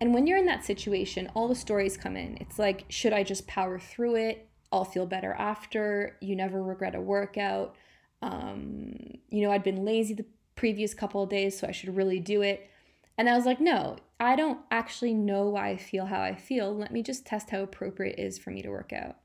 and 0.00 0.12
when 0.12 0.26
you're 0.26 0.38
in 0.38 0.46
that 0.46 0.64
situation, 0.64 1.30
all 1.34 1.48
the 1.48 1.54
stories 1.54 1.96
come 1.96 2.16
in. 2.16 2.36
It's 2.40 2.58
like, 2.58 2.84
should 2.88 3.12
I 3.12 3.22
just 3.22 3.46
power 3.46 3.78
through 3.78 4.16
it? 4.16 4.48
I'll 4.70 4.84
feel 4.84 5.06
better 5.06 5.32
after. 5.32 6.16
You 6.20 6.36
never 6.36 6.62
regret 6.62 6.94
a 6.94 7.00
workout. 7.00 7.76
Um, 8.20 8.94
you 9.30 9.42
know, 9.42 9.52
I'd 9.52 9.62
been 9.62 9.84
lazy 9.84 10.14
the 10.14 10.26
previous 10.54 10.92
couple 10.92 11.22
of 11.22 11.30
days, 11.30 11.58
so 11.58 11.66
I 11.66 11.72
should 11.72 11.96
really 11.96 12.20
do 12.20 12.42
it. 12.42 12.68
And 13.16 13.28
I 13.28 13.36
was 13.36 13.46
like, 13.46 13.60
no, 13.60 13.96
I 14.20 14.36
don't 14.36 14.60
actually 14.70 15.14
know 15.14 15.48
why 15.48 15.70
I 15.70 15.76
feel 15.78 16.06
how 16.06 16.20
I 16.20 16.34
feel. 16.34 16.74
Let 16.74 16.92
me 16.92 17.02
just 17.02 17.24
test 17.24 17.50
how 17.50 17.62
appropriate 17.62 18.18
it 18.18 18.22
is 18.22 18.38
for 18.38 18.50
me 18.50 18.60
to 18.62 18.68
work 18.68 18.92
out. 18.92 19.16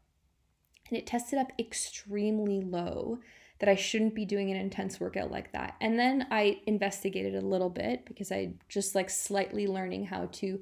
And 0.92 1.00
it 1.00 1.08
tested 1.08 1.40
up 1.40 1.52
extremely 1.58 2.62
low 2.62 3.20
that 3.60 3.70
I 3.70 3.76
shouldn't 3.76 4.16
be 4.16 4.26
doing 4.26 4.52
an 4.52 4.58
intense 4.58 5.00
workout 5.00 5.32
like 5.32 5.54
that. 5.54 5.76
And 5.80 5.98
then 5.98 6.28
I 6.32 6.62
investigated 6.68 7.36
a 7.36 7.46
little 7.46 7.70
bit 7.70 8.06
because 8.06 8.32
I 8.32 8.54
just 8.68 8.94
like 8.94 9.10
slightly 9.10 9.68
learning 9.68 10.06
how 10.06 10.26
to 10.34 10.60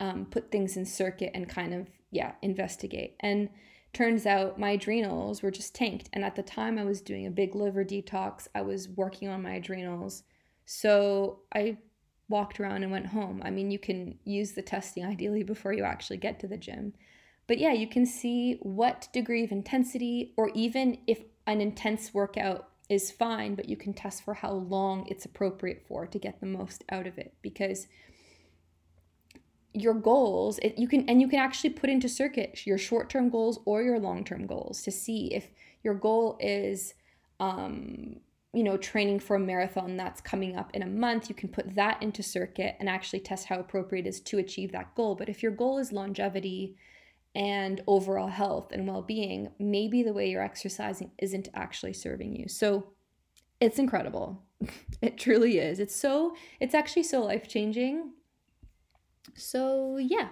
um, 0.00 0.26
put 0.26 0.50
things 0.50 0.76
in 0.76 0.84
circuit 0.84 1.30
and 1.34 1.48
kind 1.48 1.74
of, 1.74 1.88
yeah, 2.10 2.32
investigate. 2.42 3.16
And 3.20 3.50
turns 3.92 4.26
out 4.26 4.58
my 4.58 4.70
adrenals 4.70 5.42
were 5.42 5.50
just 5.50 5.74
tanked. 5.74 6.08
And 6.12 6.24
at 6.24 6.34
the 6.34 6.42
time, 6.42 6.78
I 6.78 6.84
was 6.84 7.00
doing 7.00 7.26
a 7.26 7.30
big 7.30 7.54
liver 7.54 7.84
detox, 7.84 8.48
I 8.54 8.62
was 8.62 8.88
working 8.88 9.28
on 9.28 9.42
my 9.42 9.52
adrenals. 9.52 10.24
So 10.64 11.40
I 11.54 11.76
walked 12.28 12.58
around 12.58 12.82
and 12.82 12.90
went 12.90 13.06
home. 13.06 13.42
I 13.44 13.50
mean, 13.50 13.70
you 13.70 13.78
can 13.78 14.18
use 14.24 14.52
the 14.52 14.62
testing 14.62 15.04
ideally 15.12 15.42
before 15.42 15.72
you 15.72 15.84
actually 15.84 16.16
get 16.16 16.40
to 16.40 16.48
the 16.48 16.56
gym. 16.56 16.94
But 17.52 17.58
yeah, 17.58 17.74
you 17.74 17.86
can 17.86 18.06
see 18.06 18.54
what 18.62 19.08
degree 19.12 19.44
of 19.44 19.52
intensity, 19.52 20.32
or 20.38 20.50
even 20.54 20.96
if 21.06 21.18
an 21.46 21.60
intense 21.60 22.14
workout 22.14 22.70
is 22.88 23.10
fine, 23.10 23.56
but 23.56 23.68
you 23.68 23.76
can 23.76 23.92
test 23.92 24.24
for 24.24 24.32
how 24.32 24.52
long 24.52 25.06
it's 25.10 25.26
appropriate 25.26 25.84
for 25.86 26.06
to 26.06 26.18
get 26.18 26.40
the 26.40 26.46
most 26.46 26.82
out 26.90 27.06
of 27.06 27.18
it 27.18 27.34
because 27.42 27.88
your 29.74 29.92
goals 29.92 30.58
it, 30.60 30.78
you 30.78 30.88
can 30.88 31.06
and 31.10 31.20
you 31.20 31.28
can 31.28 31.40
actually 31.40 31.68
put 31.68 31.90
into 31.90 32.08
circuit 32.08 32.66
your 32.66 32.78
short-term 32.78 33.28
goals 33.28 33.58
or 33.66 33.82
your 33.82 33.98
long-term 33.98 34.46
goals 34.46 34.80
to 34.80 34.90
see 34.90 35.26
if 35.34 35.48
your 35.82 35.92
goal 35.92 36.38
is 36.40 36.94
um, 37.38 38.16
you 38.54 38.62
know 38.62 38.78
training 38.78 39.20
for 39.20 39.36
a 39.36 39.38
marathon 39.38 39.98
that's 39.98 40.22
coming 40.22 40.56
up 40.56 40.70
in 40.72 40.80
a 40.80 40.86
month 40.86 41.28
you 41.28 41.34
can 41.34 41.50
put 41.50 41.74
that 41.74 42.02
into 42.02 42.22
circuit 42.22 42.76
and 42.80 42.88
actually 42.88 43.20
test 43.20 43.44
how 43.44 43.60
appropriate 43.60 44.06
it 44.06 44.08
is 44.08 44.20
to 44.22 44.38
achieve 44.38 44.72
that 44.72 44.94
goal. 44.94 45.14
But 45.14 45.28
if 45.28 45.42
your 45.42 45.52
goal 45.52 45.76
is 45.76 45.92
longevity 45.92 46.78
and 47.34 47.82
overall 47.86 48.28
health 48.28 48.72
and 48.72 48.86
well 48.86 49.02
being, 49.02 49.50
maybe 49.58 50.02
the 50.02 50.12
way 50.12 50.28
you're 50.28 50.42
exercising 50.42 51.10
isn't 51.18 51.48
actually 51.54 51.94
serving 51.94 52.36
you. 52.36 52.48
So 52.48 52.88
it's 53.60 53.78
incredible. 53.78 54.42
it 55.02 55.18
truly 55.18 55.58
is. 55.58 55.78
It's 55.78 55.96
so, 55.96 56.34
it's 56.60 56.74
actually 56.74 57.04
so 57.04 57.22
life 57.22 57.48
changing. 57.48 58.12
So, 59.34 59.96
yeah. 59.96 60.28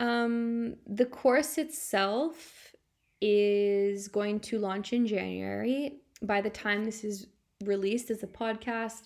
Um, 0.00 0.76
the 0.86 1.04
course 1.04 1.58
itself 1.58 2.74
is 3.20 4.08
going 4.08 4.40
to 4.40 4.58
launch 4.58 4.92
in 4.92 5.06
January. 5.06 6.00
By 6.22 6.40
the 6.40 6.50
time 6.50 6.84
this 6.84 7.04
is 7.04 7.26
released 7.64 8.10
as 8.10 8.22
a 8.22 8.26
podcast, 8.26 9.02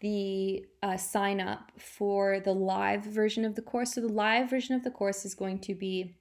the 0.00 0.64
uh, 0.82 0.96
sign 0.96 1.40
up 1.40 1.70
for 1.78 2.40
the 2.40 2.54
live 2.54 3.04
version 3.04 3.44
of 3.44 3.54
the 3.54 3.62
course. 3.62 3.94
So, 3.94 4.00
the 4.00 4.08
live 4.08 4.48
version 4.48 4.74
of 4.74 4.82
the 4.82 4.90
course 4.90 5.24
is 5.24 5.34
going 5.34 5.58
to 5.60 5.74
be 5.74 6.16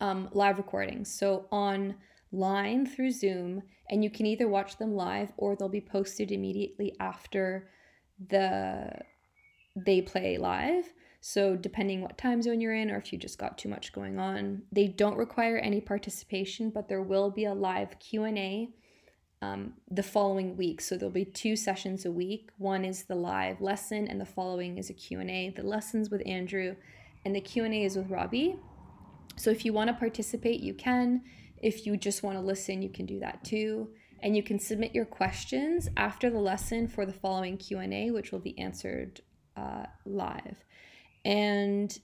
um, 0.00 0.28
live 0.32 0.58
recordings. 0.58 1.12
So 1.12 1.46
online 1.50 2.86
through 2.86 3.12
Zoom, 3.12 3.62
and 3.90 4.02
you 4.02 4.10
can 4.10 4.26
either 4.26 4.48
watch 4.48 4.78
them 4.78 4.94
live 4.94 5.32
or 5.36 5.56
they'll 5.56 5.68
be 5.68 5.80
posted 5.80 6.32
immediately 6.32 6.94
after 7.00 7.68
the 8.28 8.90
they 9.76 10.00
play 10.00 10.38
live. 10.38 10.92
So 11.20 11.56
depending 11.56 12.00
what 12.00 12.16
time 12.16 12.40
zone 12.40 12.60
you're 12.60 12.74
in 12.74 12.90
or 12.90 12.96
if 12.96 13.12
you 13.12 13.18
just 13.18 13.38
got 13.38 13.58
too 13.58 13.68
much 13.68 13.92
going 13.92 14.18
on, 14.18 14.62
they 14.72 14.86
don't 14.86 15.16
require 15.16 15.58
any 15.58 15.80
participation, 15.80 16.70
but 16.70 16.88
there 16.88 17.02
will 17.02 17.30
be 17.30 17.44
a 17.44 17.52
live 17.52 17.98
Q&A 17.98 18.70
um, 19.42 19.74
the 19.90 20.02
following 20.02 20.56
week. 20.56 20.80
So 20.80 20.96
there'll 20.96 21.12
be 21.12 21.24
two 21.24 21.56
sessions 21.56 22.06
a 22.06 22.12
week. 22.12 22.50
One 22.58 22.84
is 22.84 23.04
the 23.04 23.16
live 23.16 23.60
lesson 23.60 24.08
and 24.08 24.20
the 24.20 24.24
following 24.24 24.78
is 24.78 24.88
a 24.88 24.94
Q&A. 24.94 25.52
The 25.54 25.62
lessons 25.62 26.10
with 26.10 26.22
Andrew 26.26 26.76
and 27.24 27.34
the 27.34 27.40
Q&A 27.40 27.84
is 27.84 27.96
with 27.96 28.08
Robbie. 28.08 28.56
So 29.36 29.50
if 29.50 29.64
you 29.64 29.72
want 29.72 29.88
to 29.88 29.94
participate, 29.94 30.60
you 30.60 30.74
can. 30.74 31.22
If 31.58 31.86
you 31.86 31.96
just 31.96 32.22
want 32.22 32.36
to 32.36 32.40
listen, 32.40 32.82
you 32.82 32.88
can 32.88 33.06
do 33.06 33.20
that 33.20 33.44
too. 33.44 33.90
And 34.22 34.36
you 34.36 34.42
can 34.42 34.58
submit 34.58 34.94
your 34.94 35.04
questions 35.04 35.88
after 35.96 36.30
the 36.30 36.38
lesson 36.38 36.88
for 36.88 37.04
the 37.04 37.12
following 37.12 37.58
Q&A, 37.58 38.10
which 38.10 38.32
will 38.32 38.38
be 38.38 38.58
answered 38.58 39.20
uh, 39.56 39.84
live. 40.04 40.56
And 41.24 41.96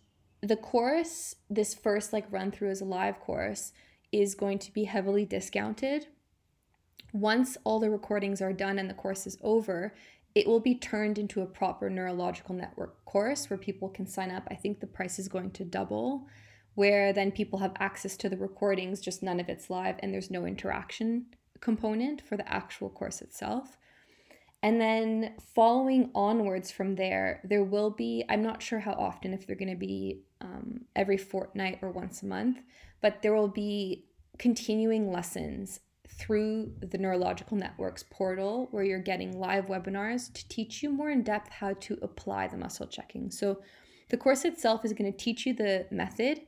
the 0.42 0.56
course, 0.56 1.36
this 1.48 1.74
first 1.74 2.12
like 2.12 2.30
run 2.30 2.50
through 2.50 2.70
as 2.70 2.80
a 2.80 2.86
live 2.86 3.20
course, 3.20 3.72
is 4.10 4.34
going 4.34 4.58
to 4.58 4.72
be 4.72 4.84
heavily 4.84 5.24
discounted. 5.24 6.06
Once 7.12 7.56
all 7.64 7.80
the 7.80 7.90
recordings 7.90 8.42
are 8.42 8.52
done 8.52 8.78
and 8.78 8.90
the 8.90 8.94
course 8.94 9.26
is 9.26 9.38
over, 9.42 9.94
it 10.34 10.46
will 10.46 10.60
be 10.60 10.74
turned 10.74 11.18
into 11.18 11.42
a 11.42 11.46
proper 11.46 11.90
neurological 11.90 12.54
network 12.54 13.04
course 13.04 13.48
where 13.48 13.58
people 13.58 13.88
can 13.88 14.06
sign 14.06 14.30
up. 14.30 14.46
I 14.50 14.54
think 14.54 14.80
the 14.80 14.86
price 14.86 15.18
is 15.18 15.28
going 15.28 15.50
to 15.52 15.64
double, 15.64 16.26
where 16.74 17.12
then 17.12 17.30
people 17.30 17.58
have 17.58 17.72
access 17.78 18.16
to 18.16 18.28
the 18.28 18.36
recordings, 18.36 19.00
just 19.00 19.22
none 19.22 19.40
of 19.40 19.48
it's 19.48 19.70
live, 19.70 19.96
and 20.00 20.12
there's 20.12 20.30
no 20.30 20.46
interaction 20.46 21.26
component 21.60 22.20
for 22.20 22.36
the 22.36 22.52
actual 22.52 22.88
course 22.88 23.20
itself. 23.20 23.76
And 24.62 24.80
then 24.80 25.34
following 25.54 26.10
onwards 26.14 26.70
from 26.70 26.94
there, 26.94 27.40
there 27.42 27.64
will 27.64 27.90
be, 27.90 28.24
I'm 28.28 28.42
not 28.42 28.62
sure 28.62 28.78
how 28.78 28.92
often, 28.92 29.34
if 29.34 29.46
they're 29.46 29.56
going 29.56 29.70
to 29.70 29.76
be 29.76 30.22
um, 30.40 30.82
every 30.94 31.16
fortnight 31.16 31.80
or 31.82 31.90
once 31.90 32.22
a 32.22 32.26
month, 32.26 32.60
but 33.00 33.22
there 33.22 33.34
will 33.34 33.48
be 33.48 34.06
continuing 34.38 35.12
lessons 35.12 35.80
through 36.08 36.72
the 36.80 36.98
Neurological 36.98 37.56
Networks 37.56 38.04
portal 38.04 38.68
where 38.70 38.84
you're 38.84 39.00
getting 39.00 39.38
live 39.38 39.66
webinars 39.66 40.32
to 40.32 40.48
teach 40.48 40.82
you 40.82 40.90
more 40.90 41.10
in 41.10 41.22
depth 41.22 41.50
how 41.50 41.72
to 41.74 41.98
apply 42.02 42.46
the 42.46 42.56
muscle 42.56 42.86
checking. 42.86 43.30
So 43.30 43.62
the 44.10 44.16
course 44.16 44.44
itself 44.44 44.84
is 44.84 44.92
going 44.92 45.10
to 45.10 45.18
teach 45.18 45.46
you 45.46 45.54
the 45.54 45.86
method, 45.90 46.42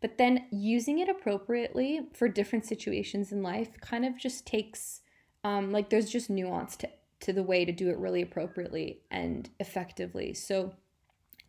but 0.00 0.18
then 0.18 0.46
using 0.50 0.98
it 0.98 1.08
appropriately 1.08 2.02
for 2.14 2.28
different 2.28 2.64
situations 2.64 3.32
in 3.32 3.42
life 3.42 3.80
kind 3.80 4.04
of 4.04 4.18
just 4.18 4.46
takes 4.46 5.00
um, 5.44 5.72
like 5.72 5.90
there's 5.90 6.10
just 6.10 6.30
nuance 6.30 6.76
to 6.76 6.88
to 7.20 7.32
the 7.32 7.42
way 7.42 7.64
to 7.64 7.72
do 7.72 7.90
it 7.90 7.98
really 7.98 8.22
appropriately 8.22 9.00
and 9.10 9.50
effectively. 9.58 10.32
So 10.34 10.74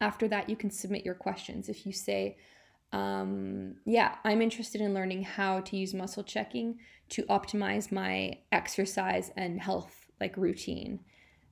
after 0.02 0.28
that, 0.30 0.50
you 0.50 0.56
can 0.56 0.72
submit 0.72 1.06
your 1.06 1.14
questions. 1.14 1.70
If 1.70 1.86
you 1.86 1.94
say, 1.94 2.38
um, 2.92 3.76
yeah, 3.86 4.16
I'm 4.24 4.42
interested 4.42 4.82
in 4.82 4.94
learning 4.94 5.24
how 5.24 5.60
to 5.62 5.78
use 5.78 5.94
muscle 5.94 6.24
checking 6.24 6.80
to 7.10 7.24
optimize 7.24 7.92
my 7.92 8.40
exercise 8.52 9.32
and 9.38 9.62
health 9.62 10.08
like 10.20 10.38
routine. 10.38 11.02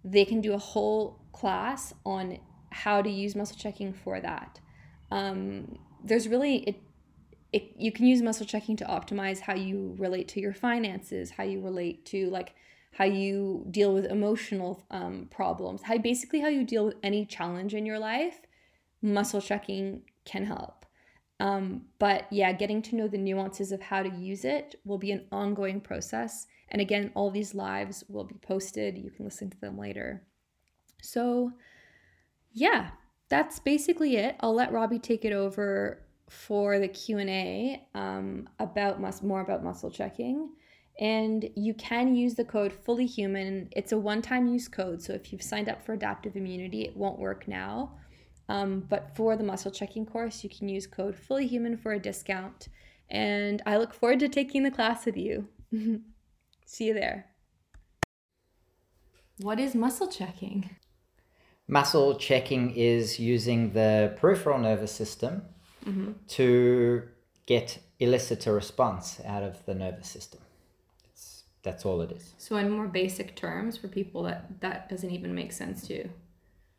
They 0.03 0.25
can 0.25 0.41
do 0.41 0.53
a 0.53 0.57
whole 0.57 1.21
class 1.31 1.93
on 2.05 2.39
how 2.71 3.01
to 3.01 3.09
use 3.09 3.35
muscle 3.35 3.57
checking 3.57 3.93
for 3.93 4.19
that. 4.19 4.59
Um, 5.11 5.77
there's 6.03 6.27
really 6.27 6.57
it, 6.57 6.75
it 7.53 7.73
you 7.77 7.91
can 7.91 8.05
use 8.05 8.21
muscle 8.21 8.45
checking 8.45 8.75
to 8.77 8.85
optimize 8.85 9.39
how 9.39 9.55
you 9.55 9.95
relate 9.97 10.27
to 10.29 10.39
your 10.39 10.53
finances, 10.53 11.31
how 11.31 11.43
you 11.43 11.61
relate 11.61 12.05
to 12.05 12.29
like 12.29 12.55
how 12.93 13.05
you 13.05 13.65
deal 13.69 13.93
with 13.93 14.05
emotional 14.05 14.85
um, 14.89 15.27
problems, 15.29 15.83
how 15.83 15.97
basically 15.97 16.39
how 16.39 16.47
you 16.47 16.63
deal 16.63 16.85
with 16.85 16.95
any 17.03 17.25
challenge 17.25 17.73
in 17.73 17.85
your 17.85 17.99
life. 17.99 18.41
Muscle 19.01 19.41
checking 19.41 20.01
can 20.25 20.45
help. 20.45 20.85
Um, 21.39 21.83
but 21.99 22.25
yeah, 22.31 22.51
getting 22.51 22.81
to 22.83 22.95
know 22.95 23.07
the 23.07 23.17
nuances 23.17 23.71
of 23.71 23.81
how 23.81 24.01
to 24.01 24.09
use 24.09 24.43
it 24.43 24.75
will 24.85 24.97
be 24.97 25.11
an 25.11 25.25
ongoing 25.31 25.79
process. 25.79 26.47
And 26.69 26.81
again, 26.81 27.11
all 27.13 27.29
these 27.29 27.53
lives 27.53 28.03
will 28.09 28.23
be 28.23 28.35
posted. 28.41 28.97
You 28.97 29.11
can 29.11 29.25
listen 29.25 29.49
to 29.51 29.61
them 29.61 29.77
later. 29.77 30.23
So, 31.01 31.51
yeah, 32.51 32.89
that's 33.29 33.59
basically 33.59 34.17
it. 34.17 34.35
I'll 34.39 34.55
let 34.55 34.71
Robbie 34.71 34.99
take 34.99 35.23
it 35.23 35.33
over 35.33 36.01
for 36.29 36.79
the 36.79 36.87
Q 36.87 37.19
and 37.19 37.29
A 37.29 37.83
um, 37.95 38.49
about 38.59 38.99
mus- 38.99 39.23
more 39.23 39.41
about 39.41 39.63
muscle 39.63 39.91
checking. 39.91 40.49
And 40.99 41.49
you 41.55 41.73
can 41.75 42.15
use 42.15 42.35
the 42.35 42.43
code 42.43 42.73
fully 42.73 43.05
human. 43.05 43.69
It's 43.71 43.91
a 43.91 43.97
one-time 43.97 44.47
use 44.47 44.67
code, 44.67 45.01
so 45.01 45.13
if 45.13 45.31
you've 45.31 45.43
signed 45.43 45.69
up 45.69 45.85
for 45.85 45.93
adaptive 45.93 46.35
immunity, 46.35 46.81
it 46.81 46.97
won't 46.97 47.19
work 47.19 47.47
now. 47.47 47.97
Um, 48.49 48.85
but 48.89 49.15
for 49.15 49.35
the 49.35 49.43
muscle 49.43 49.71
checking 49.71 50.05
course, 50.05 50.43
you 50.43 50.49
can 50.49 50.69
use 50.69 50.87
code 50.87 51.15
fully 51.15 51.45
human 51.45 51.77
for 51.77 51.93
a 51.93 51.99
discount. 51.99 52.69
And 53.09 53.61
I 53.65 53.77
look 53.77 53.93
forward 53.93 54.19
to 54.19 54.29
taking 54.29 54.63
the 54.63 54.71
class 54.71 55.05
with 55.05 55.17
you. 55.17 55.47
See 56.65 56.85
you 56.85 56.93
there. 56.93 57.27
What 59.39 59.59
is 59.59 59.75
muscle 59.75 60.07
checking? 60.07 60.75
Muscle 61.67 62.15
checking 62.15 62.71
is 62.75 63.19
using 63.19 63.73
the 63.73 64.15
peripheral 64.17 64.57
nervous 64.57 64.91
system 64.91 65.43
Mm-hmm. 65.87 66.11
to 66.29 67.03
get 67.45 67.79
elicit 67.99 68.45
a 68.47 68.51
response 68.51 69.21
out 69.25 69.41
of 69.43 69.65
the 69.65 69.73
nervous 69.73 70.09
system. 70.09 70.41
It's, 71.05 71.43
that's 71.63 71.85
all 71.85 72.01
it 72.01 72.11
is. 72.11 72.33
So, 72.37 72.57
in 72.57 72.69
more 72.69 72.87
basic 72.87 73.35
terms, 73.35 73.77
for 73.77 73.87
people 73.87 74.23
that 74.23 74.59
that 74.61 74.89
doesn't 74.89 75.11
even 75.11 75.33
make 75.33 75.51
sense 75.53 75.87
to. 75.87 76.09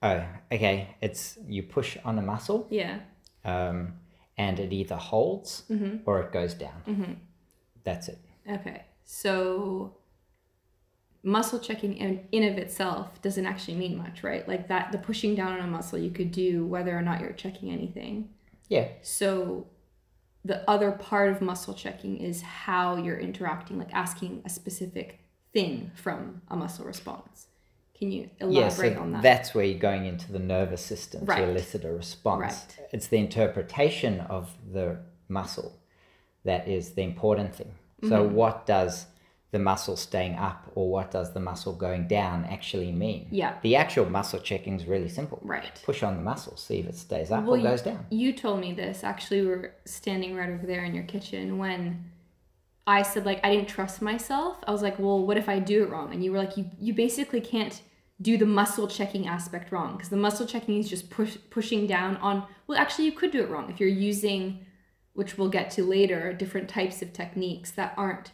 Oh, 0.02 0.22
okay. 0.52 0.94
It's 1.00 1.38
you 1.48 1.62
push 1.62 1.96
on 2.04 2.18
a 2.18 2.22
muscle 2.22 2.66
Yeah. 2.70 2.98
um, 3.44 3.94
and 4.36 4.60
it 4.60 4.72
either 4.72 4.96
holds 4.96 5.64
Mm-hmm. 5.70 5.96
or 6.06 6.20
it 6.22 6.32
goes 6.32 6.54
down. 6.54 6.82
Mm-hmm. 6.86 7.12
That's 7.84 8.08
it. 8.08 8.18
Okay. 8.48 8.84
So 9.04 9.94
muscle 11.22 11.58
checking 11.58 11.96
in, 11.96 12.20
in 12.30 12.44
of 12.52 12.58
itself 12.58 13.20
doesn't 13.22 13.44
actually 13.46 13.76
mean 13.76 13.96
much, 13.98 14.22
right? 14.22 14.46
Like 14.46 14.68
that 14.68 14.92
the 14.92 14.98
pushing 14.98 15.34
down 15.34 15.52
on 15.54 15.60
a 15.60 15.66
muscle 15.66 15.98
you 15.98 16.10
could 16.10 16.30
do 16.30 16.64
whether 16.66 16.96
or 16.96 17.02
not 17.02 17.20
you're 17.20 17.32
checking 17.32 17.70
anything. 17.72 18.28
Yeah. 18.68 18.88
So 19.02 19.66
the 20.44 20.68
other 20.70 20.92
part 20.92 21.30
of 21.30 21.40
muscle 21.40 21.74
checking 21.74 22.18
is 22.18 22.42
how 22.42 22.96
you're 22.96 23.18
interacting, 23.18 23.78
like 23.78 23.92
asking 23.92 24.42
a 24.44 24.48
specific 24.48 25.20
thing 25.52 25.90
from 25.94 26.42
a 26.48 26.56
muscle 26.56 26.84
response. 26.84 27.46
Can 27.98 28.12
you 28.12 28.30
Yeah, 28.40 28.68
so 28.68 28.82
elaborate 28.82 28.96
on 28.96 29.12
that? 29.12 29.22
that's 29.22 29.54
where 29.54 29.64
you're 29.64 29.78
going 29.78 30.04
into 30.06 30.30
the 30.30 30.38
nervous 30.38 30.80
system 30.84 31.24
Right. 31.24 31.38
to 31.38 31.50
elicit 31.50 31.84
a 31.84 31.92
response. 31.92 32.40
Right. 32.78 32.88
It's 32.92 33.08
the 33.08 33.16
interpretation 33.18 34.20
of 34.20 34.56
the 34.72 34.98
muscle 35.28 35.78
that 36.44 36.68
is 36.68 36.92
the 36.92 37.02
important 37.02 37.54
thing. 37.54 37.72
So, 38.08 38.24
Mm-hmm. 38.24 38.34
what 38.36 38.66
does 38.66 39.06
the 39.50 39.58
muscle 39.58 39.96
staying 39.96 40.34
up 40.36 40.70
or 40.74 40.90
what 40.90 41.10
does 41.10 41.32
the 41.32 41.40
muscle 41.40 41.72
going 41.72 42.06
down 42.06 42.44
actually 42.44 42.92
mean? 42.92 43.26
Yeah. 43.30 43.54
The 43.62 43.76
actual 43.76 44.04
muscle 44.10 44.38
checking 44.40 44.74
is 44.78 44.86
really 44.86 45.08
simple. 45.08 45.40
Right. 45.42 45.80
Push 45.84 46.02
on 46.02 46.16
the 46.16 46.22
muscle, 46.22 46.56
see 46.56 46.80
if 46.80 46.86
it 46.86 46.96
stays 46.96 47.30
up 47.30 47.44
Well, 47.44 47.54
or 47.54 47.56
you- 47.58 47.62
goes 47.62 47.82
down. 47.82 48.04
You 48.10 48.32
told 48.34 48.60
me 48.60 48.72
this. 48.74 49.02
Actually, 49.04 49.42
we 49.42 49.48
were 49.48 49.72
standing 49.86 50.36
right 50.36 50.50
over 50.50 50.66
there 50.66 50.84
in 50.84 50.94
your 50.94 51.04
kitchen 51.04 51.56
when 51.58 52.10
I 52.86 53.02
said 53.02 53.26
like 53.26 53.40
I 53.44 53.54
didn't 53.54 53.68
trust 53.68 54.00
myself. 54.02 54.56
I 54.66 54.72
was 54.72 54.82
like, 54.82 54.98
"Well, 54.98 55.26
what 55.26 55.36
if 55.36 55.48
I 55.48 55.58
do 55.58 55.82
it 55.82 55.90
wrong?" 55.90 56.12
And 56.12 56.24
you 56.24 56.32
were 56.32 56.38
like, 56.38 56.56
"You 56.56 56.70
you 56.78 56.94
basically 56.94 57.40
can't 57.42 57.82
do 58.20 58.36
the 58.38 58.46
muscle 58.46 58.88
checking 58.88 59.28
aspect 59.28 59.70
wrong 59.70 59.92
because 59.92 60.08
the 60.08 60.16
muscle 60.16 60.46
checking 60.46 60.78
is 60.78 60.88
just 60.88 61.08
push 61.10 61.36
pushing 61.50 61.86
down 61.86 62.16
on 62.16 62.44
well, 62.66 62.78
actually 62.78 63.04
you 63.04 63.12
could 63.12 63.30
do 63.30 63.42
it 63.42 63.48
wrong 63.48 63.70
if 63.70 63.78
you're 63.78 63.88
using 63.88 64.64
which 65.12 65.36
we'll 65.36 65.48
get 65.48 65.70
to 65.72 65.84
later, 65.84 66.32
different 66.32 66.68
types 66.68 67.02
of 67.02 67.12
techniques 67.12 67.70
that 67.72 67.92
aren't 67.96 68.30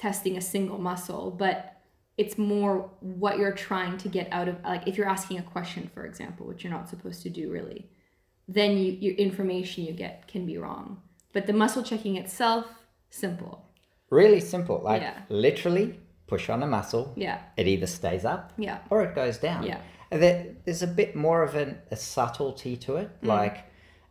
testing 0.00 0.34
a 0.36 0.40
single 0.40 0.78
muscle, 0.78 1.24
but 1.44 1.56
it's 2.16 2.36
more 2.38 2.90
what 3.00 3.38
you're 3.38 3.58
trying 3.70 3.96
to 3.98 4.08
get 4.08 4.26
out 4.32 4.48
of 4.48 4.56
like 4.64 4.86
if 4.90 4.96
you're 4.96 5.08
asking 5.18 5.38
a 5.38 5.42
question 5.56 5.82
for 5.94 6.02
example 6.10 6.42
which 6.46 6.60
you're 6.62 6.72
not 6.78 6.86
supposed 6.92 7.22
to 7.22 7.30
do 7.30 7.44
really 7.50 7.80
then 8.56 8.70
you 8.82 8.92
your 9.04 9.14
information 9.26 9.84
you 9.88 9.92
get 10.04 10.14
can 10.32 10.44
be 10.44 10.56
wrong 10.58 10.86
but 11.34 11.46
the 11.46 11.52
muscle 11.62 11.82
checking 11.82 12.16
itself 12.16 12.66
simple 13.10 13.54
Really 14.10 14.40
simple. 14.40 14.80
Like 14.90 15.02
Yeah. 15.02 15.18
literally 15.28 15.86
push 16.26 16.44
on 16.50 16.62
a 16.64 16.66
muscle, 16.66 17.04
yeah 17.16 17.38
it 17.56 17.66
either 17.72 17.86
stays 17.86 18.24
up 18.34 18.52
yeah 18.58 18.78
or 18.90 18.98
it 19.06 19.14
goes 19.14 19.38
down. 19.38 19.62
Yeah. 19.70 19.80
There, 20.22 20.36
there's 20.64 20.82
a 20.82 20.92
bit 21.00 21.14
more 21.14 21.40
of 21.48 21.54
an, 21.54 21.78
a 21.92 21.96
subtlety 21.96 22.76
to 22.84 22.96
it. 23.02 23.08
Mm. 23.22 23.28
Like 23.36 23.56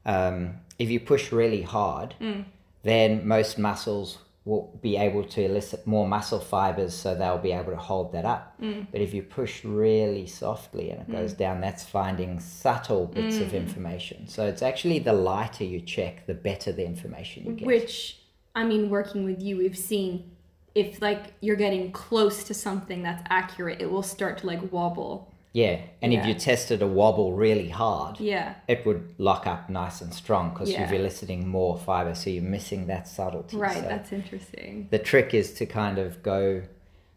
um, 0.06 0.38
if 0.84 0.89
you 0.89 0.99
push 1.02 1.23
really 1.41 1.62
hard, 1.78 2.10
Mm. 2.21 2.45
then 2.84 3.28
most 3.28 3.60
muscles 3.60 4.10
will 4.50 4.80
be 4.82 4.98
able 4.98 5.24
to 5.36 5.40
elicit 5.50 5.86
more 5.86 6.08
muscle 6.08 6.40
fibers, 6.40 6.94
so 6.94 7.14
they'll 7.16 7.38
be 7.38 7.52
able 7.52 7.72
to 7.72 7.78
hold 7.92 8.12
that 8.14 8.26
up. 8.26 8.60
Mm. 8.62 8.88
But 8.92 9.02
if 9.02 9.14
you 9.14 9.22
push 9.22 9.64
really 9.64 10.26
softly 10.26 10.90
and 10.92 11.00
it 11.02 11.12
goes 11.12 11.34
down, 11.34 11.62
that's 11.62 11.84
finding 11.84 12.40
subtle 12.40 13.06
bits 13.06 13.36
Mm. 13.38 13.42
of 13.46 13.54
information. 13.54 14.28
So 14.28 14.46
it's 14.48 14.62
actually 14.62 15.00
the 15.00 15.14
lighter 15.14 15.64
you 15.64 15.80
check, 15.82 16.26
the 16.26 16.34
better 16.34 16.72
the 16.72 16.86
information 16.86 17.46
you 17.46 17.52
get. 17.54 17.68
which 17.68 18.16
i 18.56 18.64
mean 18.64 18.90
working 18.90 19.24
with 19.24 19.40
you 19.44 19.58
we've 19.58 19.78
seen 19.78 20.32
if 20.74 21.02
like 21.02 21.34
you're 21.40 21.56
getting 21.68 21.92
close 21.92 22.44
to 22.44 22.54
something 22.54 23.04
that's 23.04 23.22
accurate 23.30 23.80
it 23.80 23.90
will 23.92 24.02
start 24.16 24.40
to 24.40 24.48
like 24.48 24.72
wobble 24.72 25.29
yeah, 25.52 25.82
and 26.02 26.14
if 26.14 26.26
you 26.28 26.34
tested 26.36 26.82
a 26.82 26.88
wobble 26.88 27.34
really 27.34 27.70
hard, 27.70 28.20
yeah 28.20 28.56
it 28.68 28.86
would 28.86 29.16
lock 29.18 29.48
up 29.48 29.70
nice 29.70 30.00
and 30.02 30.14
strong 30.14 30.50
because 30.52 30.70
Yeah. 30.72 30.90
you're 30.90 31.00
eliciting 31.00 31.48
more 31.48 31.78
fiber, 31.78 32.14
so 32.16 32.30
you're 32.30 32.44
missing 32.44 32.88
that 32.88 33.08
subtlety. 33.08 33.58
right 33.58 33.74
So 33.76 33.82
that's 33.82 34.12
interesting 34.12 34.88
the 34.92 35.00
trick 35.00 35.34
is 35.34 35.54
to 35.56 35.66
kind 35.66 35.98
of 35.98 36.22
go 36.24 36.64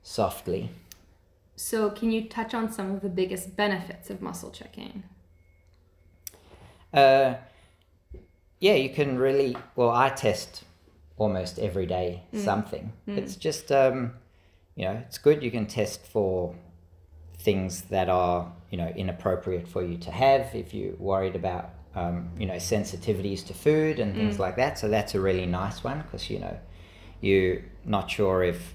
softly. 0.03 0.71
so 1.57 1.91
can 1.91 2.11
you 2.11 2.29
touch 2.29 2.55
on 2.55 2.73
some 2.73 2.91
of 2.95 3.01
the 3.03 3.09
biggest 3.09 3.55
benefits 3.57 4.11
of 4.11 4.21
muscle 4.23 4.51
checking 4.51 5.03
Uh, 6.93 7.35
yeah, 8.61 8.75
you 8.75 8.91
can 8.91 9.19
really. 9.19 9.57
Well, 9.77 9.91
I 9.91 10.09
test 10.11 10.65
almost 11.17 11.59
every 11.59 11.87
day 11.87 12.23
something. 12.35 12.93
It's 13.07 13.35
just, 13.37 13.73
um, 13.73 14.15
you 14.77 14.85
know, 14.85 15.03
it's 15.07 15.19
good. 15.19 15.43
You 15.43 15.51
can 15.51 15.67
test 15.67 16.07
for 16.07 16.55
things 17.43 17.83
that 17.83 18.09
are, 18.09 18.53
you 18.71 18.79
know, 18.79 18.89
inappropriate 18.89 19.67
for 19.69 19.83
you 19.83 19.97
to 19.99 20.11
have 20.11 20.55
if 20.55 20.73
you're 20.73 20.95
worried 20.97 21.37
about, 21.37 21.71
um, 21.95 22.31
you 22.39 22.47
know, 22.47 22.55
sensitivities 22.55 23.45
to 23.47 23.55
food 23.55 23.99
and 23.99 24.17
things 24.17 24.39
like 24.39 24.57
that. 24.57 24.79
So 24.79 24.89
that's 24.89 25.15
a 25.15 25.21
really 25.21 25.47
nice 25.47 25.83
one 25.85 26.03
because, 26.03 26.31
you 26.31 26.39
know, 26.39 26.57
you're 27.21 27.59
not 27.85 28.11
sure 28.11 28.43
if 28.43 28.75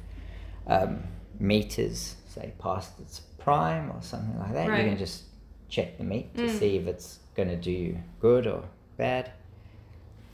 um, 0.68 1.04
meat 1.40 1.80
is, 1.80 2.16
say, 2.28 2.54
past 2.60 3.00
its 3.00 3.22
prime 3.40 3.90
or 3.92 4.02
something 4.02 4.38
like 4.40 4.54
that, 4.54 4.70
Right. 4.70 4.84
you 4.84 4.90
can 4.90 4.98
just 4.98 5.24
check 5.70 5.98
the 5.98 6.04
meat 6.04 6.36
to 6.38 6.44
Mm. 6.46 6.60
see 6.60 6.76
if 6.78 6.88
it's 6.88 7.20
going 7.36 7.50
to 7.50 7.56
do 7.56 7.72
you 7.72 7.98
good 8.20 8.48
or 8.48 8.64
bad. 8.98 9.32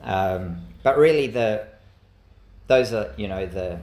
Um, 0.01 0.57
but 0.83 0.97
really, 0.97 1.27
the 1.27 1.67
those 2.67 2.93
are 2.93 3.13
you 3.17 3.27
know 3.27 3.45
the 3.45 3.79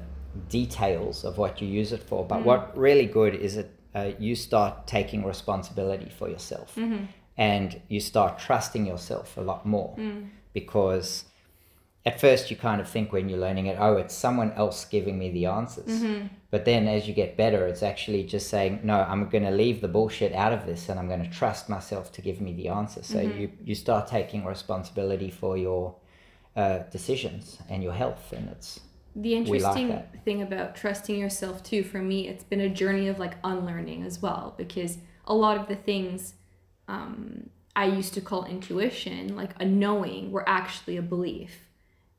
details 0.48 1.24
of 1.24 1.38
what 1.38 1.60
you 1.60 1.68
use 1.68 1.92
it 1.92 2.02
for. 2.02 2.24
But 2.24 2.40
Mm. 2.40 2.44
what 2.44 2.76
really 2.76 3.06
good 3.06 3.34
is 3.34 3.56
it 3.56 3.70
uh, 3.94 4.10
you 4.18 4.34
start 4.34 4.86
taking 4.86 5.24
responsibility 5.24 6.08
for 6.18 6.28
yourself 6.28 6.74
Mm-hmm. 6.76 7.04
and 7.36 7.80
you 7.88 8.00
start 8.00 8.38
trusting 8.38 8.86
yourself 8.86 9.36
a 9.36 9.40
lot 9.40 9.64
more 9.66 9.94
Mm. 9.98 10.28
because 10.52 11.24
at 12.06 12.18
first 12.18 12.50
you 12.50 12.56
kind 12.56 12.80
of 12.80 12.88
think 12.88 13.12
when 13.12 13.28
you're 13.28 13.38
learning 13.46 13.66
it, 13.66 13.76
oh, 13.78 13.96
it's 13.96 14.14
someone 14.14 14.52
else 14.52 14.86
giving 14.86 15.18
me 15.18 15.30
the 15.30 15.44
answers. 15.44 15.86
Mm-hmm. 16.02 16.28
But 16.50 16.64
then 16.64 16.88
as 16.88 17.06
you 17.06 17.12
get 17.12 17.36
better, 17.36 17.66
it's 17.66 17.82
actually 17.82 18.24
just 18.24 18.48
saying, 18.48 18.80
no, 18.82 18.96
I'm 19.10 19.28
going 19.28 19.44
to 19.44 19.50
leave 19.50 19.82
the 19.82 19.88
bullshit 19.88 20.32
out 20.32 20.52
of 20.54 20.64
this 20.64 20.88
and 20.88 20.98
I'm 20.98 21.08
going 21.08 21.22
to 21.22 21.28
trust 21.30 21.68
myself 21.68 22.10
to 22.12 22.22
give 22.22 22.40
me 22.40 22.54
the 22.54 22.68
answer. 22.68 23.02
So 23.02 23.18
Mm-hmm. 23.18 23.38
you, 23.40 23.50
you 23.64 23.74
start 23.74 24.06
taking 24.08 24.46
responsibility 24.46 25.30
for 25.30 25.58
your 25.58 25.94
uh, 26.56 26.78
decisions 26.90 27.58
and 27.68 27.82
your 27.82 27.92
health. 27.92 28.32
And 28.32 28.48
it's, 28.48 28.80
The 29.16 29.34
interesting 29.34 29.88
that. 29.88 30.24
thing 30.24 30.42
about 30.42 30.76
trusting 30.76 31.18
yourself 31.18 31.62
too, 31.62 31.82
for 31.82 31.98
me, 31.98 32.28
it's 32.28 32.44
been 32.44 32.60
a 32.60 32.68
journey 32.68 33.08
of 33.08 33.18
like 33.18 33.34
unlearning 33.42 34.04
as 34.04 34.22
well, 34.22 34.54
because 34.56 34.98
a 35.26 35.34
lot 35.34 35.58
of 35.58 35.68
the 35.68 35.76
things 35.76 36.34
um, 36.88 37.50
I 37.74 37.86
used 37.86 38.14
to 38.14 38.20
call 38.20 38.44
intuition, 38.44 39.36
like 39.36 39.52
a 39.60 39.64
knowing, 39.64 40.30
were 40.30 40.48
actually 40.48 40.96
a 40.96 41.02
belief 41.02 41.66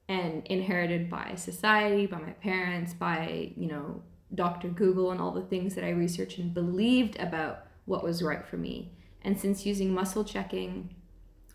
and 0.08 0.46
inherited 0.48 1.10
by 1.10 1.36
society, 1.36 2.06
by 2.06 2.20
my 2.20 2.32
parents, 2.32 2.94
by, 2.94 3.52
you 3.56 3.68
know, 3.68 4.02
Dr. 4.34 4.70
Google 4.70 5.12
and 5.12 5.22
all 5.22 5.32
the 5.32 5.42
things 5.42 5.76
that 5.76 5.84
I 5.84 5.90
researched 5.90 6.38
and 6.38 6.54
believed 6.54 7.18
about 7.20 7.66
what 7.86 8.04
was 8.04 8.24
right 8.24 8.46
for 8.46 8.58
me. 8.58 8.92
And 9.22 9.40
since 9.40 9.66
using 9.66 9.94
muscle 9.94 10.24
checking, 10.24 10.94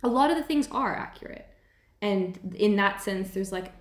a 0.02 0.08
lot 0.08 0.30
of 0.30 0.36
the 0.36 0.42
things 0.42 0.68
are 0.70 0.94
accurate. 0.94 1.46
And 2.00 2.54
in 2.56 2.76
that 2.76 3.02
sense, 3.02 3.30
there's 3.30 3.52
like, 3.52 3.72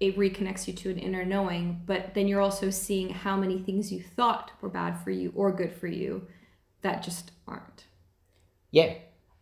it 0.00 0.16
reconnects 0.16 0.66
you 0.66 0.72
to 0.74 0.90
an 0.90 0.98
inner 0.98 1.24
knowing, 1.24 1.82
but 1.86 2.14
then 2.14 2.28
you're 2.28 2.40
also 2.40 2.70
seeing 2.70 3.10
how 3.10 3.36
many 3.36 3.58
things 3.58 3.92
you 3.92 4.02
thought 4.02 4.52
were 4.60 4.68
bad 4.68 4.98
for 5.02 5.10
you 5.10 5.32
or 5.34 5.52
good 5.52 5.72
for 5.72 5.86
you 5.86 6.26
that 6.82 7.02
just 7.02 7.30
aren't. 7.46 7.84
yeah. 8.70 8.94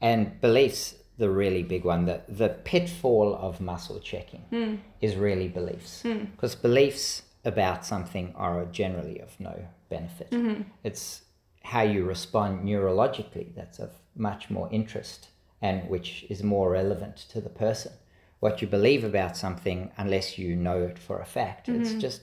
And 0.03 0.40
beliefs, 0.40 0.94
the 1.18 1.29
really 1.29 1.62
big 1.62 1.85
one, 1.85 2.07
the, 2.07 2.22
the 2.26 2.48
pitfall 2.48 3.35
of 3.35 3.61
muscle 3.61 4.00
checking 4.00 4.40
hmm. 4.48 4.76
is 5.03 5.14
really 5.14 5.48
beliefs. 5.48 6.03
Hmm. 6.03 6.24
Because 6.35 6.55
beliefs 6.55 7.22
about 7.44 7.85
something 7.85 8.33
are 8.37 8.64
generally 8.66 9.20
of 9.20 9.38
no 9.38 9.66
benefit. 9.88 10.31
Mm-hmm. 10.31 10.62
It's 10.85 11.22
how 11.62 11.83
you 11.83 12.05
respond 12.05 12.66
neurologically 12.66 13.55
that's 13.55 13.79
of 13.79 13.90
much 14.14 14.50
more 14.50 14.68
interest 14.72 15.29
and 15.62 15.88
which 15.88 16.24
is 16.31 16.42
more 16.42 16.70
relevant 16.70 17.16
to 17.16 17.40
the 17.40 17.50
person. 17.50 17.92
What 18.40 18.61
you 18.61 18.68
believe 18.68 19.05
about 19.05 19.37
something, 19.37 19.92
unless 19.96 20.38
you 20.38 20.57
know 20.57 20.83
it 20.83 20.98
for 20.98 21.20
a 21.20 21.26
fact, 21.26 21.68
it's 21.68 21.90
mm-hmm. 21.90 22.00
just 22.00 22.22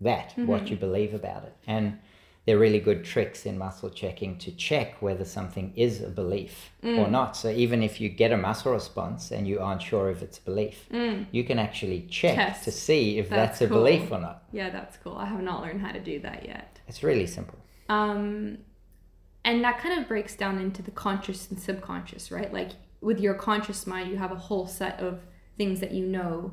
that, 0.00 0.32
what 0.36 0.62
mm-hmm. 0.62 0.72
you 0.72 0.76
believe 0.76 1.14
about 1.14 1.44
it. 1.44 1.54
And 1.66 1.98
they're 2.48 2.58
really 2.58 2.80
good 2.80 3.04
tricks 3.04 3.44
in 3.44 3.58
muscle 3.58 3.90
checking 3.90 4.38
to 4.38 4.50
check 4.52 5.02
whether 5.02 5.26
something 5.26 5.70
is 5.76 6.00
a 6.00 6.08
belief 6.08 6.70
or 6.82 7.04
mm. 7.04 7.10
not. 7.10 7.36
So 7.36 7.50
even 7.50 7.82
if 7.82 8.00
you 8.00 8.08
get 8.08 8.32
a 8.32 8.38
muscle 8.38 8.72
response 8.72 9.32
and 9.32 9.46
you 9.46 9.60
aren't 9.60 9.82
sure 9.82 10.08
if 10.08 10.22
it's 10.22 10.38
a 10.38 10.40
belief, 10.40 10.88
mm. 10.90 11.26
you 11.30 11.44
can 11.44 11.58
actually 11.58 12.06
check 12.08 12.36
Test. 12.36 12.64
to 12.64 12.72
see 12.72 13.18
if 13.18 13.28
That's 13.28 13.58
that's, 13.58 13.60
a 13.60 13.68
cool. 13.68 13.84
belief 13.84 14.10
or 14.10 14.18
not. 14.18 14.44
Yeah, 14.50 14.70
that's 14.70 14.96
cool. 14.96 15.18
I 15.18 15.26
have 15.26 15.42
not 15.42 15.60
learned 15.60 15.82
how 15.82 15.92
to 15.92 16.00
do 16.00 16.20
that 16.20 16.46
yet. 16.46 16.80
It's 16.88 17.02
really 17.02 17.26
simple. 17.26 17.58
Um, 17.90 18.56
and 19.44 19.62
that 19.62 19.78
kind 19.78 20.00
of 20.00 20.08
breaks 20.08 20.34
down 20.34 20.58
into 20.58 20.80
the 20.80 20.90
conscious 20.90 21.50
and 21.50 21.60
subconscious, 21.60 22.30
right? 22.30 22.50
Like 22.50 22.70
with 23.02 23.20
your 23.20 23.34
conscious 23.34 23.86
mind, 23.86 24.10
you 24.10 24.16
have 24.16 24.32
a 24.32 24.36
whole 24.36 24.66
set 24.66 25.00
of 25.00 25.20
things 25.58 25.80
that 25.80 25.92
you 25.92 26.06
know 26.06 26.52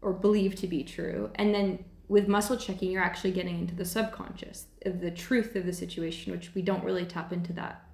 or 0.00 0.12
believe 0.12 0.54
to 0.56 0.66
be 0.66 0.82
true. 0.82 1.30
And 1.34 1.54
then 1.54 1.84
with 2.08 2.26
muscle 2.26 2.56
checking, 2.56 2.90
you're 2.90 3.02
actually 3.02 3.32
getting 3.32 3.58
into 3.58 3.74
the 3.74 3.84
subconscious 3.84 4.66
of 4.86 5.00
the 5.00 5.10
truth 5.10 5.54
of 5.56 5.66
the 5.66 5.72
situation, 5.72 6.32
which 6.32 6.54
we 6.54 6.62
don't 6.62 6.82
really 6.82 7.04
tap 7.04 7.32
into 7.32 7.52
that 7.54 7.84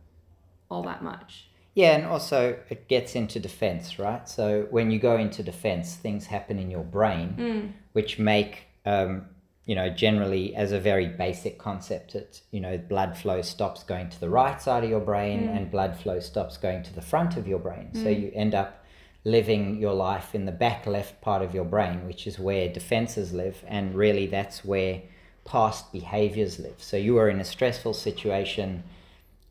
all 0.70 0.82
that 0.84 1.02
much. 1.02 1.48
Yeah, 1.74 1.96
and 1.96 2.06
also 2.06 2.58
it 2.70 2.88
gets 2.88 3.14
into 3.14 3.38
defense, 3.38 3.98
right? 3.98 4.26
So 4.26 4.66
when 4.70 4.90
you 4.90 4.98
go 4.98 5.16
into 5.18 5.42
defense, 5.42 5.94
things 5.94 6.26
happen 6.26 6.58
in 6.58 6.70
your 6.70 6.84
brain, 6.84 7.36
mm. 7.38 7.72
which 7.92 8.18
make, 8.18 8.64
um, 8.86 9.26
you 9.66 9.74
know, 9.74 9.90
generally 9.90 10.56
as 10.56 10.72
a 10.72 10.80
very 10.80 11.06
basic 11.06 11.58
concept, 11.58 12.14
it, 12.14 12.40
you 12.50 12.60
know, 12.60 12.78
blood 12.78 13.18
flow 13.18 13.42
stops 13.42 13.82
going 13.82 14.08
to 14.08 14.18
the 14.18 14.30
right 14.30 14.60
side 14.62 14.84
of 14.84 14.90
your 14.90 15.00
brain 15.00 15.48
mm. 15.48 15.56
and 15.56 15.70
blood 15.70 15.94
flow 15.94 16.18
stops 16.18 16.56
going 16.56 16.82
to 16.84 16.94
the 16.94 17.02
front 17.02 17.36
of 17.36 17.46
your 17.46 17.58
brain. 17.58 17.90
So 17.92 18.06
mm. 18.06 18.22
you 18.22 18.32
end 18.34 18.54
up 18.54 18.85
living 19.26 19.76
your 19.80 19.92
life 19.92 20.36
in 20.36 20.46
the 20.46 20.52
back 20.52 20.86
left 20.86 21.20
part 21.20 21.42
of 21.42 21.52
your 21.52 21.64
brain, 21.64 22.06
which 22.06 22.28
is 22.28 22.38
where 22.38 22.72
defenses 22.72 23.32
live, 23.32 23.64
and 23.66 23.92
really 23.92 24.24
that's 24.28 24.64
where 24.64 25.02
past 25.44 25.92
behaviors 25.92 26.60
live. 26.60 26.76
So 26.78 26.96
you 26.96 27.14
were 27.14 27.28
in 27.28 27.40
a 27.40 27.44
stressful 27.44 27.94
situation 27.94 28.84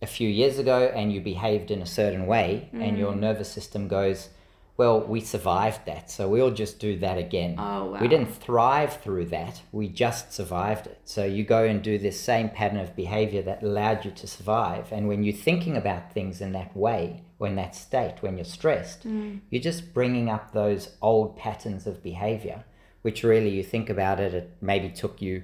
a 0.01 0.07
few 0.07 0.29
years 0.29 0.59
ago 0.59 0.91
and 0.95 1.11
you 1.11 1.19
behaved 1.19 1.71
in 1.71 1.81
a 1.81 1.85
certain 1.85 2.25
way 2.25 2.69
and 2.73 2.97
your 2.97 3.11
mm. 3.11 3.19
nervous 3.19 3.51
system 3.51 3.87
goes 3.87 4.29
well 4.77 4.99
we 5.01 5.19
survived 5.19 5.85
that 5.85 6.09
so 6.09 6.27
we'll 6.27 6.51
just 6.51 6.79
do 6.79 6.97
that 6.97 7.17
again 7.17 7.55
Oh, 7.57 7.91
wow. 7.91 7.99
we 7.99 8.07
didn't 8.07 8.33
thrive 8.35 9.01
through 9.01 9.25
that 9.25 9.61
we 9.71 9.87
just 9.87 10.33
survived 10.33 10.87
it 10.87 10.99
so 11.05 11.23
you 11.25 11.43
go 11.43 11.63
and 11.63 11.81
do 11.81 11.97
this 11.97 12.19
same 12.19 12.49
pattern 12.49 12.79
of 12.79 12.95
behavior 12.95 13.41
that 13.43 13.63
allowed 13.63 14.05
you 14.05 14.11
to 14.11 14.27
survive 14.27 14.91
and 14.91 15.07
when 15.07 15.23
you're 15.23 15.33
thinking 15.33 15.77
about 15.77 16.13
things 16.13 16.41
in 16.41 16.51
that 16.51 16.75
way 16.75 17.23
or 17.39 17.47
in 17.47 17.55
that 17.55 17.75
state 17.75 18.15
when 18.21 18.37
you're 18.37 18.45
stressed 18.45 19.07
mm. 19.07 19.39
you're 19.49 19.61
just 19.61 19.93
bringing 19.93 20.29
up 20.29 20.51
those 20.51 20.95
old 21.01 21.37
patterns 21.37 21.87
of 21.87 22.03
behavior 22.03 22.63
which 23.01 23.23
really 23.23 23.49
you 23.49 23.63
think 23.63 23.89
about 23.89 24.19
it 24.19 24.33
it 24.33 24.51
maybe 24.61 24.89
took 24.89 25.21
you 25.21 25.43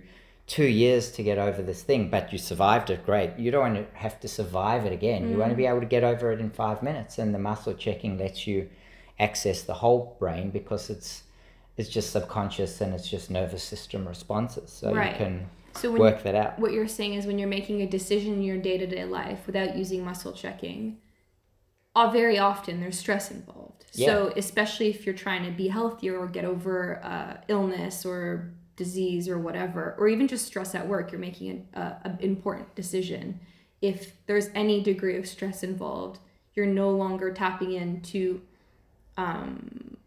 two 0.51 0.65
years 0.65 1.11
to 1.11 1.23
get 1.23 1.37
over 1.37 1.61
this 1.61 1.81
thing, 1.81 2.09
but 2.09 2.33
you 2.33 2.37
survived 2.37 2.89
it. 2.89 3.05
Great. 3.05 3.37
You 3.37 3.51
don't 3.51 3.73
want 3.73 3.75
to 3.75 3.97
have 3.97 4.19
to 4.19 4.27
survive 4.27 4.85
it 4.85 4.91
again. 4.91 5.29
You 5.29 5.37
want 5.37 5.51
to 5.51 5.53
mm. 5.53 5.59
be 5.59 5.65
able 5.65 5.79
to 5.79 5.85
get 5.85 6.03
over 6.03 6.29
it 6.33 6.41
in 6.41 6.49
five 6.49 6.83
minutes. 6.83 7.17
And 7.17 7.33
the 7.33 7.39
muscle 7.39 7.73
checking 7.73 8.17
lets 8.17 8.45
you 8.45 8.69
access 9.21 9.62
the 9.63 9.73
whole 9.75 10.15
brain 10.19 10.49
because 10.49 10.89
it's 10.89 11.23
it's 11.77 11.89
just 11.89 12.12
subconscious 12.12 12.81
and 12.81 12.93
it's 12.93 13.10
just 13.10 13.29
nervous 13.31 13.63
system 13.63 14.07
responses. 14.07 14.69
So 14.71 14.91
Right. 14.93 15.12
you 15.12 15.17
can 15.17 15.49
So 15.73 15.89
work 15.91 16.23
that 16.23 16.36
out. 16.36 16.60
what 16.60 16.73
you're 16.73 16.88
saying 16.88 17.13
is 17.13 17.25
when 17.25 17.39
you're 17.39 17.47
making 17.60 17.81
a 17.81 17.88
decision 17.88 18.34
in 18.34 18.43
your 18.43 18.57
day-to-day 18.57 19.05
life 19.05 19.45
without 19.47 19.77
using 19.77 20.03
muscle 20.03 20.34
checking 20.34 20.97
uh, 21.95 22.10
very 22.10 22.38
often 22.39 22.79
there's 22.81 22.97
stress 22.97 23.31
involved 23.31 23.86
Yeah. 23.93 24.07
so 24.07 24.34
especially 24.36 24.89
if 24.89 25.05
you're 25.05 25.15
trying 25.15 25.43
to 25.45 25.51
be 25.51 25.67
healthier 25.69 26.17
or 26.17 26.27
get 26.27 26.45
over 26.45 27.01
uh, 27.03 27.38
illness 27.47 28.05
or 28.05 28.53
disease 28.75 29.27
or 29.29 29.38
whatever 29.39 29.95
or 29.99 30.07
even 30.07 30.27
just 30.27 30.45
stress 30.45 30.73
at 30.75 30.88
work 30.88 31.12
you're 31.12 31.19
making 31.29 31.49
an 31.51 31.81
uh, 31.81 31.95
an 32.03 32.17
important 32.21 32.73
decision 32.75 33.39
if 33.81 34.13
there's 34.27 34.49
any 34.55 34.81
degree 34.81 35.17
of 35.17 35.25
stress 35.27 35.63
involved 35.63 36.19
you're 36.55 36.65
no 36.84 36.89
longer 36.89 37.31
tapping 37.34 37.71
into 37.73 38.41
um, 39.21 39.97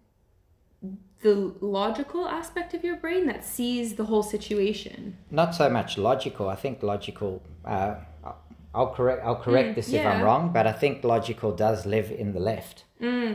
the 1.26 1.34
logical 1.60 2.24
aspect 2.28 2.74
of 2.74 2.84
your 2.88 2.96
brain 2.96 3.26
that 3.26 3.42
sees 3.44 3.86
the 4.00 4.04
whole 4.10 4.22
situation 4.36 5.16
Not 5.30 5.54
so 5.54 5.66
much 5.78 5.90
logical. 6.10 6.44
I 6.54 6.56
think 6.64 6.82
logical. 6.82 7.32
Uh, 7.64 7.94
I'll 8.76 8.92
correct. 8.98 9.20
I'll 9.24 9.42
correct 9.48 9.70
this 9.76 9.88
if 9.88 9.94
yeah. 9.94 10.10
I'm 10.10 10.20
wrong, 10.22 10.52
but 10.52 10.64
I 10.66 10.72
think 10.82 11.04
logical 11.04 11.50
does 11.66 11.86
live 11.86 12.08
in 12.10 12.28
the 12.36 12.40
left. 12.52 12.76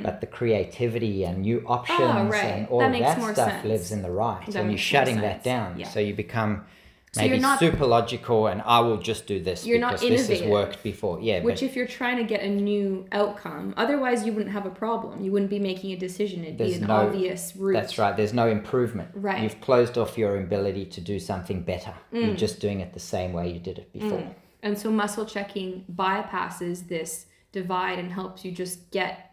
But 0.06 0.20
the 0.24 0.28
creativity 0.40 1.24
and 1.28 1.36
new 1.50 1.60
options 1.68 2.00
Ah, 2.02 2.28
right. 2.28 2.44
and 2.56 2.68
all 2.70 2.80
That 2.80 2.94
that 3.00 3.18
stuff 3.36 3.52
sense. 3.52 3.66
lives 3.74 3.92
in 3.96 4.02
the 4.02 4.10
right, 4.10 4.44
That 4.48 4.56
and 4.62 4.72
you're 4.72 4.88
shutting 4.94 5.22
that 5.28 5.44
down. 5.44 5.70
Yeah. 5.80 5.88
So 5.94 6.00
you 6.08 6.14
become 6.26 6.66
So 7.12 7.22
maybe 7.22 7.36
you're 7.36 7.42
not- 7.42 7.60
super 7.60 7.88
logical, 7.88 8.48
and 8.48 8.62
I 8.62 8.82
will 8.82 8.98
just 8.98 9.26
do 9.26 9.42
this 9.42 9.66
You're 9.66 9.80
not 9.80 10.00
because 10.00 10.28
this 10.28 10.42
has 10.42 10.48
worked 10.48 10.84
before. 10.84 11.20
Yeah, 11.20 11.42
Which, 11.42 11.64
if 11.64 11.76
you're 11.76 11.88
trying 11.88 12.18
to 12.18 12.24
get 12.24 12.42
a 12.42 12.50
new 12.50 13.08
outcome, 13.12 13.74
otherwise 13.78 14.26
you 14.26 14.34
wouldn't 14.34 14.52
have 14.52 14.68
a 14.68 14.70
problem. 14.70 15.24
You 15.24 15.32
wouldn't 15.32 15.50
be 15.50 15.58
making 15.58 15.92
a 15.92 15.96
decision. 15.96 16.44
It'd 16.44 16.58
be 16.58 16.74
an 16.76 16.82
no- 16.86 16.96
obvious 16.96 17.56
route. 17.56 17.74
that's 17.74 17.98
right. 17.98 18.16
There's 18.16 18.34
no 18.34 18.48
improvement. 18.48 19.10
Right. 19.16 19.42
You've 19.42 19.60
closed 19.60 19.98
off 19.98 20.18
your 20.20 20.40
ability 20.40 20.86
to 20.86 21.02
do 21.02 21.20
something 21.20 21.64
better. 21.64 21.96
Mm. 22.14 22.28
You're 22.28 22.36
just 22.36 22.60
doing 22.60 22.80
it 22.80 22.94
the 22.94 23.00
same 23.00 23.34
way 23.34 23.52
you 23.52 23.60
did 23.60 23.80
it 23.80 23.92
before. 23.92 24.36
And 24.62 24.78
so 24.78 24.92
muscle 24.92 25.26
checking 25.26 25.86
bypasses 25.92 26.88
this 26.90 27.26
divide 27.52 27.98
and 27.98 28.12
helps 28.12 28.46
you 28.46 28.52
just 28.52 28.92
get 28.92 29.32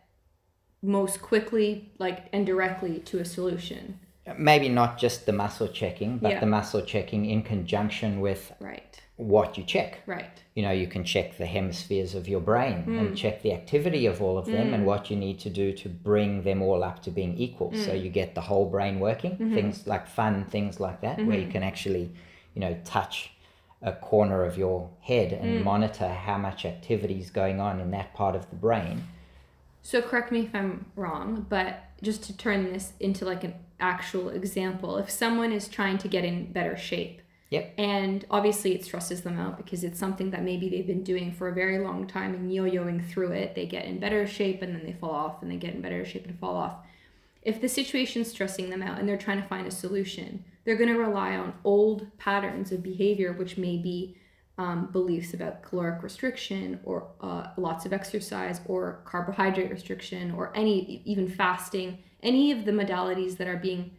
most 0.83 1.21
quickly, 1.21 1.93
like 1.99 2.29
and 2.33 2.47
directly 2.47 3.01
to 3.01 3.19
a 3.19 3.25
solution. 3.25 3.99
Maybe 4.37 4.69
not 4.69 4.99
just 4.99 5.27
the 5.27 5.33
muscle 5.33 5.69
checking, 5.69 6.19
but 6.19 6.33
Yeah. 6.33 6.41
the 6.41 6.47
muscle 6.47 6.83
checking 6.83 7.27
in 7.27 7.43
conjunction 7.43 8.21
with 8.21 8.53
Right. 8.61 9.01
what 9.17 9.57
you 9.57 9.65
check. 9.65 10.01
Right. 10.07 10.25
you 10.55 10.63
know 10.63 10.71
you 10.71 10.87
can 10.87 11.05
check 11.05 11.37
the 11.37 11.45
hemispheres 11.45 12.15
of 12.15 12.27
your 12.27 12.41
brain 12.41 12.83
Hmm. 12.85 12.99
and 12.99 13.17
check 13.17 13.43
the 13.43 13.53
activity 13.53 14.07
of 14.07 14.23
all 14.23 14.39
of 14.39 14.47
them 14.47 14.73
and 14.73 14.87
what 14.87 15.11
you 15.11 15.17
need 15.17 15.39
to 15.41 15.51
do 15.51 15.71
to 15.75 15.87
bring 15.89 16.45
them 16.45 16.63
all 16.63 16.83
up 16.83 17.03
to 17.03 17.11
being 17.11 17.37
equal 17.37 17.75
so 17.75 17.91
Hmm. 17.93 17.99
you 18.05 18.09
get 18.09 18.35
the 18.35 18.41
whole 18.41 18.65
brain 18.65 18.99
working 18.99 19.33
Mm-hmm. 19.33 19.53
things 19.55 19.87
like 19.87 20.07
fun 20.07 20.45
things 20.47 20.81
like 20.81 21.03
that 21.03 21.23
where 21.27 21.39
you 21.39 21.49
can 21.49 21.63
actually 21.63 22.11
you 22.55 22.61
know 22.63 22.75
touch 22.85 23.33
a 23.83 23.93
corner 23.93 24.45
of 24.45 24.57
your 24.57 24.89
head 25.03 25.31
and 25.35 25.63
monitor 25.63 26.09
how 26.09 26.39
much 26.39 26.65
activity 26.65 27.19
is 27.21 27.31
going 27.31 27.61
on 27.61 27.81
in 27.81 27.91
that 27.91 28.15
part 28.15 28.35
of 28.35 28.49
the 28.49 28.57
brain. 28.57 29.03
So 29.83 30.01
correct 30.01 30.33
me 30.33 30.41
if 30.41 30.55
I'm 30.55 30.87
wrong, 30.97 31.45
but 31.51 31.81
just 32.03 32.23
to 32.25 32.37
turn 32.37 32.65
this 32.73 32.95
into 32.99 33.25
like 33.27 33.45
an 33.45 33.55
actual 33.81 34.31
example, 34.31 34.97
if 34.99 35.11
someone 35.11 35.53
is 35.53 35.69
trying 35.69 35.99
to 35.99 36.09
get 36.09 36.25
in 36.25 36.53
better 36.53 36.77
shape, 36.77 37.23
Yep. 37.51 37.75
and 37.79 38.25
obviously 38.29 38.75
it 38.75 38.85
stresses 38.85 39.23
them 39.23 39.39
out 39.39 39.57
because 39.57 39.85
it's 39.85 40.01
something 40.01 40.31
that 40.31 40.43
maybe 40.43 40.69
they've 40.69 40.87
been 40.87 41.05
doing 41.05 41.33
for 41.33 41.49
a 41.49 41.55
very 41.55 41.79
long 41.79 42.07
time 42.07 42.35
and 42.35 42.53
yo-yoing 42.53 43.09
through 43.09 43.33
it, 43.33 43.55
they 43.55 43.67
get 43.67 43.85
in 43.85 44.01
better 44.01 44.27
shape 44.27 44.63
and 44.63 44.75
then 44.75 44.85
they 44.85 44.93
fall 44.93 45.13
off 45.13 45.43
and 45.43 45.51
they 45.51 45.57
get 45.57 45.75
in 45.75 45.81
better 45.81 46.05
shape 46.05 46.27
and 46.27 46.39
fall 46.41 46.57
off. 46.57 46.79
If 47.43 47.61
the 47.61 47.69
situation's 47.69 48.29
stressing 48.29 48.69
them 48.69 48.83
out 48.83 48.99
and 48.99 49.09
they're 49.09 49.17
trying 49.17 49.41
to 49.41 49.47
find 49.47 49.67
a 49.69 49.71
solution, 49.71 50.45
they're 50.65 50.77
going 50.77 50.93
to 50.93 50.99
rely 50.99 51.37
on 51.37 51.55
old 51.63 52.09
patterns 52.19 52.73
of 52.73 52.83
behavior, 52.83 53.33
which 53.33 53.57
may 53.57 53.77
be 53.77 54.17
um, 54.59 54.87
beliefs 54.91 55.33
about 55.33 55.63
caloric 55.63 56.03
restriction 56.03 56.81
or 56.83 57.09
uh, 57.21 57.49
lots 57.57 57.87
of 57.87 57.93
exercise 57.93 58.61
or 58.67 59.03
carbohydrate 59.05 59.71
restriction 59.71 60.33
or 60.33 60.51
any 60.57 61.03
even 61.05 61.29
fasting 61.29 61.99
any 62.23 62.53
of 62.53 62.65
the 62.65 62.73
modalities 62.73 63.37
that 63.37 63.49
are 63.49 63.57
being 63.57 63.93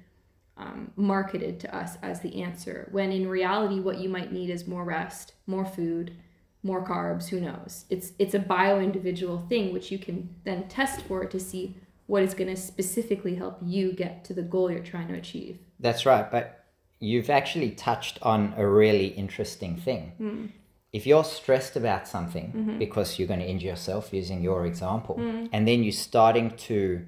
um, 0.58 0.92
marketed 0.96 1.60
to 1.60 1.76
us 1.76 1.98
as 2.02 2.22
the 2.22 2.42
answer 2.42 2.90
when 2.92 3.12
in 3.12 3.28
reality 3.28 3.80
what 3.80 4.00
you 4.00 4.10
might 4.10 4.32
need 4.32 4.50
is 4.50 4.66
more 4.66 4.84
rest 4.84 5.34
more 5.46 5.66
food 5.66 6.18
more 6.64 6.86
carbs 6.86 7.30
who 7.30 7.40
knows? 7.40 7.86
It's 7.90 8.12
it's 8.20 8.34
a 8.34 8.40
bio 8.40 8.80
individual 8.80 9.40
thing 9.50 9.74
which 9.74 9.92
you 9.92 9.98
can 9.98 10.36
then 10.44 10.68
test 10.68 11.02
for 11.02 11.26
to 11.26 11.40
see 11.40 11.76
what 12.06 12.24
is 12.24 12.34
going 12.34 12.54
to 12.54 12.62
specifically 12.62 13.36
help 13.36 13.58
you 13.62 13.92
get 13.92 14.24
to 14.26 14.34
the 14.34 14.42
goal 14.42 14.72
you're 14.72 14.80
trying 14.80 15.08
to 15.10 15.14
achieve. 15.14 15.60
That's 15.80 16.06
right, 16.06 16.30
but 16.32 16.66
you've 17.00 17.30
actually 17.30 17.72
touched 17.72 18.18
on 18.22 18.54
a 18.58 18.66
really 18.68 19.08
interesting 19.08 19.76
thing. 19.76 20.14
Hmm. 20.18 20.46
If 20.94 21.06
you're 21.06 21.26
stressed 21.26 21.76
about 21.76 22.08
something 22.08 22.54
mm-hmm. 22.56 22.80
because 22.80 23.20
you're 23.20 23.28
going 23.28 23.42
to 23.42 23.46
injure 23.46 23.68
yourself, 23.68 24.14
using 24.14 24.42
your 24.42 24.66
example, 24.66 25.16
hmm. 25.16 25.48
and 25.52 25.68
then 25.68 25.84
you're 25.84 25.92
starting 25.92 26.52
to 26.70 27.06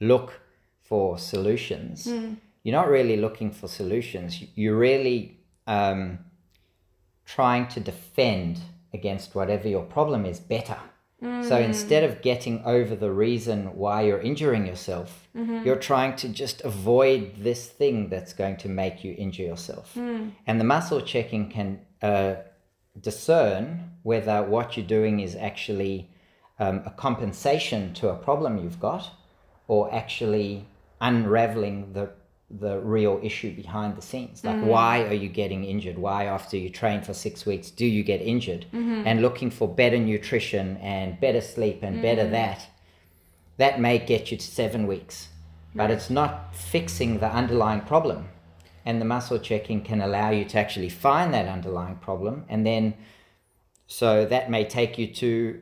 look 0.00 0.40
for 0.90 1.16
solutions, 1.18 2.06
you're 2.64 2.78
not 2.82 2.90
really 2.90 3.16
looking 3.16 3.50
for 3.52 3.68
solutions. 3.68 4.30
You're 4.56 4.76
really 4.76 5.38
um, 5.66 6.18
trying 7.24 7.68
to 7.68 7.80
defend 7.80 8.60
against 8.92 9.34
whatever 9.34 9.66
your 9.68 9.84
problem 9.84 10.26
is 10.26 10.38
better. 10.40 10.76
So 11.48 11.56
instead 11.70 12.02
of 12.02 12.22
getting 12.22 12.56
over 12.64 12.96
the 12.96 13.12
reason 13.12 13.58
why 13.76 14.02
you're 14.06 14.20
injuring 14.30 14.66
yourself, 14.66 15.28
you're 15.64 15.76
trying 15.92 16.16
to 16.16 16.28
just 16.30 16.62
avoid 16.72 17.20
this 17.48 17.66
thing 17.66 18.08
that's 18.08 18.32
going 18.32 18.56
to 18.64 18.68
make 18.68 19.04
you 19.04 19.14
injure 19.18 19.44
yourself. 19.52 19.92
And 20.46 20.60
the 20.60 20.64
muscle 20.64 21.00
checking 21.02 21.50
can 21.50 21.68
uh, 22.02 22.34
discern 22.98 23.64
whether 24.02 24.42
what 24.42 24.76
you're 24.76 24.86
doing 24.98 25.20
is 25.20 25.36
actually 25.36 26.08
um, 26.58 26.76
a 26.86 26.90
compensation 27.06 27.92
to 27.94 28.08
a 28.08 28.16
problem 28.16 28.56
you've 28.58 28.80
got 28.80 29.10
or 29.68 29.92
actually 29.94 30.66
unraveling 31.00 31.92
the 31.92 32.10
the 32.50 32.80
real 32.80 33.20
issue 33.22 33.54
behind 33.54 33.96
the 33.96 34.02
scenes. 34.02 34.42
Like 34.44 34.56
mm. 34.56 34.64
why 34.64 35.04
are 35.04 35.14
you 35.14 35.28
getting 35.28 35.64
injured? 35.64 35.96
Why 35.96 36.24
after 36.24 36.56
you 36.56 36.68
train 36.68 37.00
for 37.00 37.14
six 37.14 37.46
weeks 37.46 37.70
do 37.70 37.86
you 37.86 38.02
get 38.02 38.20
injured? 38.20 38.66
Mm-hmm. 38.72 39.06
And 39.06 39.22
looking 39.22 39.50
for 39.50 39.68
better 39.68 39.98
nutrition 39.98 40.76
and 40.78 41.20
better 41.20 41.40
sleep 41.40 41.82
and 41.82 42.02
better 42.02 42.24
mm. 42.24 42.32
that 42.32 42.66
that 43.56 43.80
may 43.80 43.98
get 43.98 44.30
you 44.30 44.36
to 44.36 44.46
seven 44.46 44.86
weeks. 44.86 45.28
But 45.74 45.92
it's 45.92 46.10
not 46.10 46.56
fixing 46.56 47.20
the 47.20 47.28
underlying 47.28 47.82
problem. 47.82 48.28
And 48.84 49.00
the 49.00 49.04
muscle 49.04 49.38
checking 49.38 49.82
can 49.82 50.00
allow 50.00 50.30
you 50.30 50.44
to 50.46 50.58
actually 50.58 50.88
find 50.88 51.32
that 51.32 51.46
underlying 51.46 51.96
problem. 51.96 52.44
And 52.48 52.66
then 52.66 52.94
so 53.86 54.24
that 54.24 54.50
may 54.50 54.64
take 54.64 54.98
you 54.98 55.08
to 55.14 55.60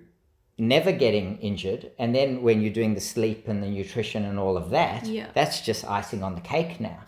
never 0.60 0.90
getting 0.90 1.38
injured 1.38 1.90
and 2.00 2.12
then 2.14 2.42
when 2.42 2.60
you're 2.60 2.72
doing 2.72 2.94
the 2.94 3.00
sleep 3.00 3.46
and 3.46 3.62
the 3.62 3.68
nutrition 3.68 4.24
and 4.24 4.38
all 4.40 4.56
of 4.56 4.70
that 4.70 5.06
Yeah. 5.06 5.28
that's 5.32 5.60
just 5.60 5.84
icing 5.84 6.22
on 6.24 6.34
the 6.34 6.40
cake 6.40 6.80
now 6.80 6.98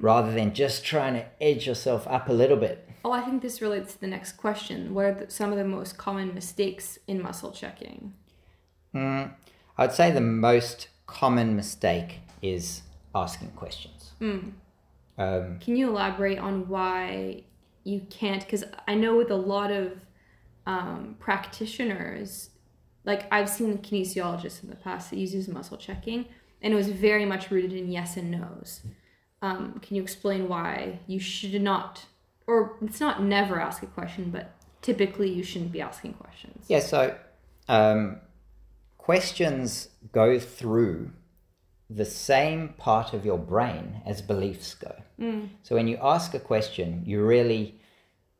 rather 0.00 0.30
than 0.32 0.54
just 0.54 0.84
trying 0.84 1.14
to 1.14 1.24
edge 1.42 1.66
yourself 1.66 2.06
up 2.06 2.28
a 2.28 2.32
little 2.32 2.56
bit 2.56 2.88
oh 3.04 3.10
i 3.10 3.20
think 3.20 3.42
this 3.42 3.60
relates 3.60 3.94
to 3.94 4.00
the 4.00 4.06
next 4.06 4.32
question 4.34 4.94
what 4.94 5.04
are 5.06 5.14
the, 5.14 5.30
some 5.30 5.50
of 5.50 5.58
the 5.58 5.64
most 5.64 5.98
common 5.98 6.32
mistakes 6.34 6.98
in 7.08 7.20
muscle 7.20 7.50
checking 7.52 8.12
Mm, 8.94 9.30
I'd 9.78 9.92
say 9.92 10.10
the 10.10 10.20
most 10.20 10.88
common 11.06 11.54
mistake 11.54 12.18
is 12.42 12.82
asking 13.14 13.50
questions. 13.52 14.10
Um, 14.20 15.58
Can 15.60 15.76
you 15.76 15.88
elaborate 15.90 16.38
on 16.40 16.68
why 16.68 17.44
you 17.84 18.00
can't? 18.10 18.42
Because 18.44 18.64
I 18.88 18.96
know 18.96 19.16
with 19.16 19.30
a 19.30 19.36
lot 19.36 19.70
of 19.70 19.92
um, 20.66 21.14
practitioners, 21.20 22.50
like 23.04 23.26
I've 23.32 23.48
seen 23.48 23.78
kinesiologists 23.78 24.62
in 24.62 24.70
the 24.70 24.76
past 24.76 25.10
that 25.10 25.18
uses 25.18 25.48
muscle 25.48 25.76
checking, 25.76 26.26
and 26.62 26.72
it 26.72 26.76
was 26.76 26.88
very 26.88 27.24
much 27.24 27.50
rooted 27.50 27.72
in 27.72 27.90
yes 27.90 28.16
and 28.16 28.30
no's. 28.30 28.82
Um, 29.42 29.80
can 29.80 29.96
you 29.96 30.02
explain 30.02 30.48
why 30.48 31.00
you 31.06 31.18
should 31.18 31.60
not, 31.62 32.04
or 32.46 32.76
it's 32.82 33.00
not 33.00 33.22
never 33.22 33.60
ask 33.60 33.82
a 33.82 33.86
question, 33.86 34.30
but 34.30 34.54
typically 34.82 35.30
you 35.30 35.42
shouldn't 35.42 35.72
be 35.72 35.80
asking 35.80 36.14
questions? 36.14 36.66
yeah, 36.68 36.80
so 36.80 37.16
um, 37.68 38.18
questions 38.98 39.88
go 40.12 40.38
through 40.38 41.10
the 41.88 42.04
same 42.04 42.68
part 42.78 43.12
of 43.12 43.24
your 43.24 43.38
brain 43.38 44.00
as 44.06 44.22
beliefs 44.22 44.74
go. 44.74 44.94
So 45.62 45.74
when 45.74 45.88
you 45.88 45.98
ask 46.00 46.34
a 46.34 46.40
question, 46.40 47.02
you 47.04 47.22
really, 47.22 47.80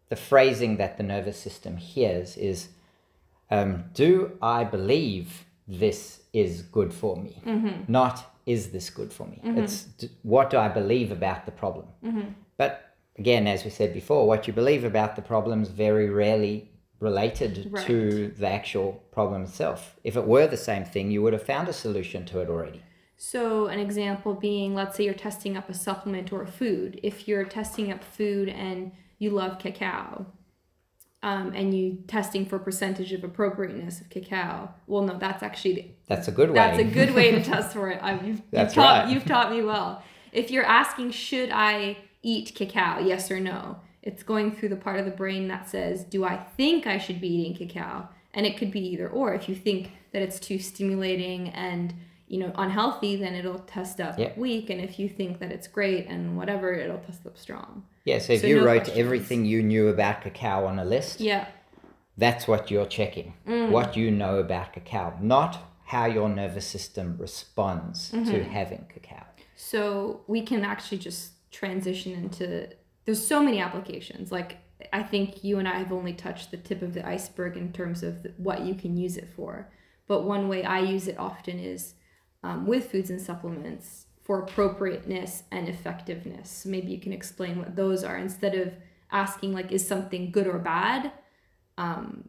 the 0.08 0.16
phrasing 0.16 0.76
that 0.76 0.96
the 0.96 1.02
nervous 1.02 1.38
system 1.38 1.76
hears 1.76 2.36
is, 2.36 2.68
um, 3.50 3.84
Do 3.94 4.38
I 4.40 4.64
believe 4.64 5.44
this 5.66 6.22
is 6.32 6.62
good 6.62 6.92
for 6.92 7.16
me? 7.16 7.42
Mm-hmm. 7.44 7.90
Not, 7.92 8.34
Is 8.46 8.70
this 8.70 8.90
good 8.90 9.12
for 9.12 9.26
me? 9.26 9.40
Mm-hmm. 9.44 9.58
It's, 9.58 9.84
d- 9.84 10.10
What 10.22 10.50
do 10.50 10.58
I 10.58 10.68
believe 10.68 11.12
about 11.12 11.46
the 11.46 11.52
problem? 11.52 11.86
Mm-hmm. 12.04 12.28
But 12.56 12.94
again, 13.18 13.46
as 13.46 13.64
we 13.64 13.70
said 13.70 13.92
before, 13.94 14.26
what 14.26 14.46
you 14.46 14.52
believe 14.52 14.84
about 14.84 15.16
the 15.16 15.22
problem 15.22 15.62
is 15.62 15.68
very 15.68 16.08
rarely 16.10 16.70
related 17.00 17.74
to 17.86 18.28
the 18.38 18.46
actual 18.48 19.02
problem 19.10 19.42
itself. 19.42 19.96
If 20.04 20.16
it 20.16 20.26
were 20.26 20.46
the 20.46 20.56
same 20.56 20.84
thing, 20.84 21.10
you 21.10 21.22
would 21.22 21.32
have 21.32 21.42
found 21.42 21.68
a 21.68 21.72
solution 21.72 22.26
to 22.26 22.40
it 22.40 22.48
already. 22.48 22.82
So, 23.16 23.66
an 23.66 23.78
example 23.78 24.34
being, 24.34 24.74
let's 24.74 24.96
say 24.96 25.04
you're 25.04 25.14
testing 25.14 25.56
up 25.56 25.68
a 25.68 25.74
supplement 25.74 26.32
or 26.32 26.42
a 26.42 26.46
food. 26.46 27.00
If 27.02 27.28
you're 27.28 27.44
testing 27.44 27.92
up 27.92 28.02
food 28.02 28.48
and 28.48 28.92
you 29.18 29.30
love 29.30 29.58
cacao, 29.58 30.26
um, 31.22 31.52
and 31.54 31.74
you 31.76 31.98
testing 32.06 32.46
for 32.46 32.58
percentage 32.58 33.12
of 33.12 33.22
appropriateness 33.24 34.00
of 34.00 34.08
cacao, 34.10 34.72
well, 34.86 35.02
no, 35.02 35.18
that's 35.18 35.42
actually 35.42 35.94
That's 36.06 36.28
a 36.28 36.32
good 36.32 36.48
way. 36.50 36.54
that's 36.54 36.78
a 36.78 36.84
good 36.84 37.14
way 37.14 37.30
to 37.32 37.42
test 37.52 37.72
for 37.72 37.90
it. 37.90 37.98
I, 38.02 38.14
you've, 38.14 38.24
you've 38.26 38.50
That's 38.50 38.74
taught, 38.74 39.04
right. 39.04 39.12
You've 39.12 39.24
taught 39.26 39.50
me 39.50 39.62
well. 39.62 40.02
If 40.32 40.50
you're 40.50 40.64
asking, 40.64 41.10
should 41.10 41.50
I 41.50 41.98
eat 42.22 42.54
cacao? 42.54 43.00
Yes 43.00 43.30
or 43.30 43.40
no. 43.40 43.80
It's 44.02 44.22
going 44.22 44.52
through 44.52 44.70
the 44.70 44.76
part 44.76 44.98
of 44.98 45.04
the 45.04 45.10
brain 45.10 45.48
that 45.48 45.68
says, 45.68 46.04
do 46.04 46.24
I 46.24 46.36
think 46.56 46.86
I 46.86 46.96
should 46.96 47.20
be 47.20 47.28
eating 47.28 47.54
cacao? 47.68 48.08
And 48.32 48.46
it 48.46 48.56
could 48.56 48.70
be 48.70 48.80
either 48.80 49.08
or. 49.08 49.34
If 49.34 49.48
you 49.48 49.54
think 49.54 49.90
that 50.12 50.22
it's 50.22 50.40
too 50.40 50.58
stimulating 50.58 51.48
and 51.50 51.92
you 52.32 52.38
know 52.42 52.52
unhealthy, 52.64 53.12
then 53.16 53.34
it'll 53.34 53.58
test 53.76 54.00
up 54.00 54.14
weak. 54.36 54.70
And 54.70 54.80
if 54.88 54.92
you 55.00 55.08
think 55.18 55.32
that 55.40 55.50
it's 55.56 55.68
great 55.78 56.06
and 56.06 56.36
whatever, 56.38 56.72
it'll 56.72 56.98
test 57.08 57.26
up 57.26 57.36
strong. 57.46 57.70
Yeah, 58.04 58.18
so 58.20 58.32
if 58.34 58.40
So 58.42 58.46
you 58.46 58.56
no 58.60 58.64
wrote 58.66 58.84
questions. 58.84 58.98
everything 59.04 59.40
you 59.44 59.60
knew 59.62 59.88
about 59.88 60.16
cacao 60.22 60.64
on 60.70 60.78
a 60.78 60.84
list, 60.84 61.20
Yeah. 61.20 61.46
that's 62.16 62.46
what 62.50 62.70
you're 62.70 62.86
checking. 62.98 63.34
Mm. 63.46 63.70
What 63.76 63.96
you 63.96 64.10
know 64.22 64.34
about 64.46 64.72
cacao, 64.72 65.06
not 65.20 65.52
how 65.92 66.06
your 66.06 66.28
nervous 66.28 66.66
system 66.76 67.16
responds 67.18 68.12
Mm-hmm. 68.12 68.30
to 68.32 68.44
having 68.44 68.86
cacao. 68.94 69.24
So 69.56 69.82
we 70.28 70.40
can 70.42 70.64
actually 70.64 70.98
just 70.98 71.32
transition 71.50 72.12
into 72.12 72.68
there's 73.04 73.26
so 73.26 73.42
many 73.42 73.58
applications. 73.60 74.30
Like 74.38 74.58
I 74.92 75.02
think 75.02 75.42
you 75.42 75.58
and 75.58 75.66
I 75.68 75.76
have 75.82 75.92
only 75.92 76.12
touched 76.14 76.52
the 76.52 76.56
tip 76.68 76.80
of 76.82 76.94
the 76.94 77.04
iceberg 77.16 77.56
in 77.56 77.72
terms 77.72 78.02
of 78.04 78.22
the, 78.22 78.30
what 78.36 78.60
you 78.68 78.74
can 78.82 78.96
use 78.96 79.16
it 79.16 79.28
for. 79.36 79.52
But 80.06 80.22
one 80.34 80.48
way 80.48 80.60
I 80.64 80.78
use 80.94 81.06
it 81.08 81.18
often 81.18 81.58
is 81.58 81.94
um, 82.42 82.66
with 82.66 82.90
foods 82.90 83.10
and 83.10 83.20
supplements 83.20 84.06
for 84.22 84.40
appropriateness 84.40 85.44
and 85.50 85.68
effectiveness. 85.68 86.64
Maybe 86.64 86.92
you 86.92 87.00
can 87.00 87.12
explain 87.12 87.58
what 87.58 87.76
those 87.76 88.04
are 88.04 88.16
instead 88.16 88.54
of 88.54 88.72
asking 89.10 89.52
like 89.52 89.72
is 89.72 89.86
something 89.86 90.30
good 90.30 90.46
or 90.46 90.58
bad. 90.58 91.12
Um, 91.78 92.28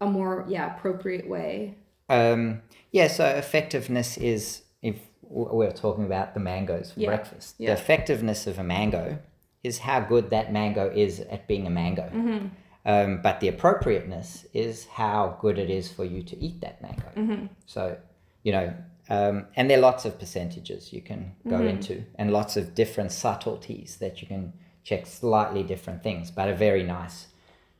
a 0.00 0.06
more 0.06 0.46
yeah 0.48 0.76
appropriate 0.76 1.28
way. 1.28 1.76
Um, 2.08 2.62
yeah, 2.90 3.08
so 3.08 3.24
effectiveness 3.26 4.16
is 4.16 4.62
if 4.82 4.96
we're 5.22 5.70
talking 5.70 6.04
about 6.04 6.34
the 6.34 6.40
mangoes 6.40 6.92
for 6.92 7.00
Yeah, 7.00 7.08
breakfast. 7.08 7.54
yeah. 7.58 7.74
The 7.74 7.80
effectiveness 7.80 8.46
of 8.46 8.58
a 8.58 8.64
mango 8.64 9.18
is 9.62 9.78
how 9.78 10.00
good 10.00 10.30
that 10.30 10.52
mango 10.52 10.90
is 10.90 11.20
at 11.20 11.46
being 11.46 11.66
a 11.66 11.70
mango. 11.70 12.10
Mm-hmm. 12.12 12.46
Um, 12.86 13.20
but 13.22 13.40
the 13.40 13.48
appropriateness 13.48 14.46
is 14.54 14.86
how 14.86 15.36
good 15.40 15.58
it 15.58 15.70
is 15.70 15.92
for 15.92 16.04
you 16.04 16.22
to 16.22 16.38
eat 16.38 16.60
that 16.62 16.80
mango. 16.82 17.10
Mm-hmm. 17.16 17.46
So, 17.66 17.96
you 18.42 18.52
know, 18.52 18.74
um, 19.10 19.46
and 19.56 19.68
there 19.68 19.78
are 19.78 19.82
lots 19.82 20.04
of 20.04 20.18
percentages 20.18 20.92
you 20.92 21.02
can 21.02 21.32
go 21.48 21.56
Mm-hmm. 21.58 21.68
into 21.68 22.04
and 22.14 22.30
lots 22.32 22.56
of 22.56 22.74
different 22.74 23.12
subtleties 23.12 23.96
that 23.96 24.22
you 24.22 24.28
can 24.28 24.52
check 24.84 25.06
slightly 25.06 25.62
different 25.62 26.02
things, 26.02 26.30
but 26.30 26.48
a 26.48 26.54
very 26.54 26.82
nice 26.84 27.26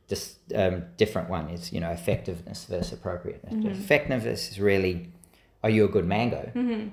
dis, 0.07 0.35
um, 0.53 0.83
different 0.97 1.29
one. 1.29 1.49
is, 1.49 1.71
you 1.73 1.79
know 1.79 1.89
effectiveness 1.91 2.65
versus 2.65 2.93
appropriateness. 2.93 3.77
Effectiveness 3.79 4.51
is 4.51 4.59
really, 4.59 5.09
are 5.63 5.69
you 5.69 5.85
a 5.85 5.87
good 5.87 6.05
mango? 6.05 6.51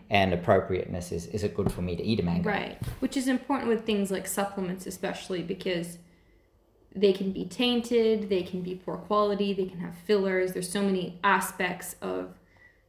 And 0.09 0.33
appropriateness 0.33 1.13
is, 1.13 1.27
is 1.27 1.43
it 1.43 1.55
good 1.55 1.71
for 1.73 1.83
me 1.83 1.97
to 1.97 2.03
eat 2.03 2.21
a 2.21 2.23
mango? 2.23 2.49
Right. 2.49 2.79
Which 3.01 3.17
is 3.17 3.27
important 3.29 3.69
with 3.69 3.85
things 3.85 4.11
like 4.11 4.27
supplements, 4.27 4.87
especially 4.87 5.43
because 5.43 5.99
they 6.95 7.13
can 7.13 7.33
be 7.33 7.45
tainted, 7.45 8.29
they 8.29 8.43
can 8.43 8.63
be 8.63 8.75
poor 8.77 8.97
quality, 8.97 9.53
they 9.53 9.67
can 9.67 9.79
have 9.81 9.95
fillers. 10.07 10.53
There's 10.53 10.71
so 10.71 10.83
many 10.83 11.19
aspects 11.23 11.97
of 12.01 12.38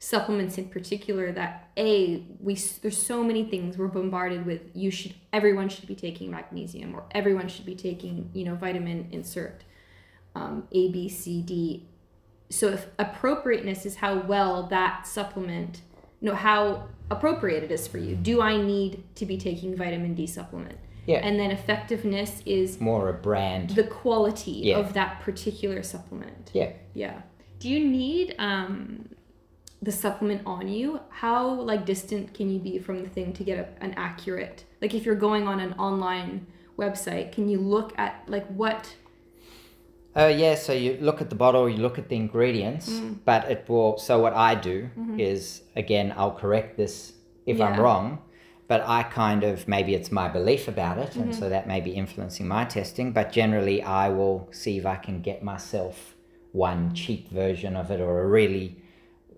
supplements 0.01 0.57
in 0.57 0.69
particular 0.69 1.29
that 1.33 1.67
a 1.77 2.23
we 2.39 2.55
there's 2.81 2.97
so 3.05 3.21
many 3.21 3.43
things 3.43 3.77
we're 3.77 3.87
bombarded 3.87 4.45
with 4.45 4.61
you 4.73 4.89
should 4.89 5.13
everyone 5.33 5.67
should 5.67 5.87
be 5.87 5.95
taking 5.95 6.31
magnesium 6.31 6.95
or 6.95 7.03
everyone 7.11 7.49
should 7.49 7.65
be 7.65 7.75
taking 7.75 8.29
you 8.33 8.45
know 8.45 8.55
vitamin 8.55 9.07
insert 9.11 9.63
um, 10.35 10.65
a 10.71 10.89
b 10.91 11.09
c 11.09 11.41
d 11.41 11.85
so 12.49 12.69
if 12.69 12.87
appropriateness 12.97 13.85
is 13.85 13.97
how 13.97 14.17
well 14.21 14.63
that 14.67 15.05
supplement 15.05 15.81
you 16.21 16.29
know 16.29 16.35
how 16.35 16.87
appropriate 17.11 17.61
it 17.63 17.71
is 17.71 17.85
for 17.85 17.97
you 17.97 18.15
do 18.15 18.41
i 18.41 18.55
need 18.55 19.03
to 19.15 19.25
be 19.25 19.37
taking 19.37 19.75
vitamin 19.75 20.15
d 20.15 20.25
supplement 20.25 20.79
Yeah. 21.07 21.17
and 21.17 21.37
then 21.37 21.51
effectiveness 21.51 22.41
is 22.45 22.79
More 22.79 23.09
a 23.09 23.13
brand. 23.13 23.71
the 23.71 23.83
quality 23.83 24.61
Yeah. 24.63 24.77
of 24.77 24.93
that 24.93 25.19
particular 25.19 25.83
supplement 25.83 26.51
yeah. 26.53 26.71
yeah 26.93 27.21
do 27.59 27.67
you 27.67 27.85
need 27.85 28.33
um 28.39 29.09
the 29.81 29.91
supplement 29.91 30.41
on 30.45 30.67
you 30.67 30.99
how 31.09 31.47
like 31.61 31.85
distant 31.85 32.33
can 32.33 32.49
you 32.49 32.59
be 32.59 32.77
from 32.79 33.01
the 33.03 33.09
thing 33.09 33.31
to 33.33 33.43
get 33.43 33.57
a, 33.59 33.83
an 33.83 33.93
accurate 33.95 34.65
like 34.81 34.93
if 34.93 35.05
you're 35.05 35.15
going 35.15 35.47
on 35.47 35.59
an 35.59 35.73
online 35.73 36.45
website 36.77 37.31
can 37.31 37.47
you 37.49 37.59
look 37.59 37.93
at 37.97 38.23
like 38.27 38.45
what 38.47 38.95
Uh, 40.15 40.25
yeah, 40.25 40.55
so 40.55 40.73
you 40.73 40.97
look 40.99 41.21
at 41.21 41.29
the 41.29 41.35
bottle, 41.35 41.69
you 41.69 41.77
look 41.77 41.97
at 41.99 42.09
the 42.09 42.15
ingredients, 42.15 42.89
Mm. 42.89 43.19
but 43.25 43.49
it 43.49 43.63
will. 43.69 43.97
So, 43.97 44.19
what 44.19 44.33
I 44.33 44.55
do 44.55 44.89
is, 45.17 45.61
again, 45.75 46.13
I'll 46.17 46.31
correct 46.43 46.77
this 46.77 47.13
if 47.45 47.61
I'm 47.61 47.73
Mm-hmm. 47.73 47.81
Wrong, 47.81 48.17
but 48.67 48.81
I 48.87 49.03
kind 49.03 49.43
of 49.43 49.67
maybe 49.67 49.93
it's 49.93 50.11
my 50.11 50.27
belief 50.27 50.67
about 50.67 50.97
it, 50.97 51.15
and 51.15 51.29
Mm-hmm. 51.31 51.39
so 51.39 51.47
that 51.49 51.67
may 51.67 51.79
be 51.79 51.91
influencing 51.91 52.47
my 52.47 52.65
testing. 52.65 53.13
But 53.13 53.31
generally, 53.31 53.81
I 53.83 54.09
will 54.09 54.47
see 54.51 54.77
if 54.77 54.85
I 54.85 54.95
can 54.95 55.21
get 55.21 55.43
myself 55.43 56.15
one 56.51 56.93
cheap 56.95 57.29
version 57.29 57.75
of 57.75 57.91
it 57.91 58.01
or 58.01 58.21
a 58.21 58.27
really 58.27 58.78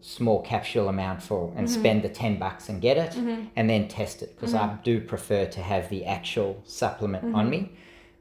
small 0.02 0.42
capsule 0.42 0.90
amount 0.90 1.22
for 1.22 1.54
and 1.56 1.68
mm-hmm. 1.68 1.80
spend 1.80 2.04
the 2.04 2.10
10 2.10 2.40
bucks 2.40 2.70
and 2.70 2.82
get 2.82 2.98
it 2.98 3.12
mm-hmm. 3.12 3.46
and 3.56 3.70
then 3.70 3.88
test 3.88 4.22
it 4.22 4.36
because 4.36 4.54
I 4.54 4.68
mm-hmm. 4.68 4.84
do 4.84 5.02
prefer 5.02 5.46
to 5.46 5.62
have 5.62 5.90
the 5.90 6.06
actual 6.06 6.62
supplement 6.66 7.36
on 7.36 7.50
me. 7.50 7.72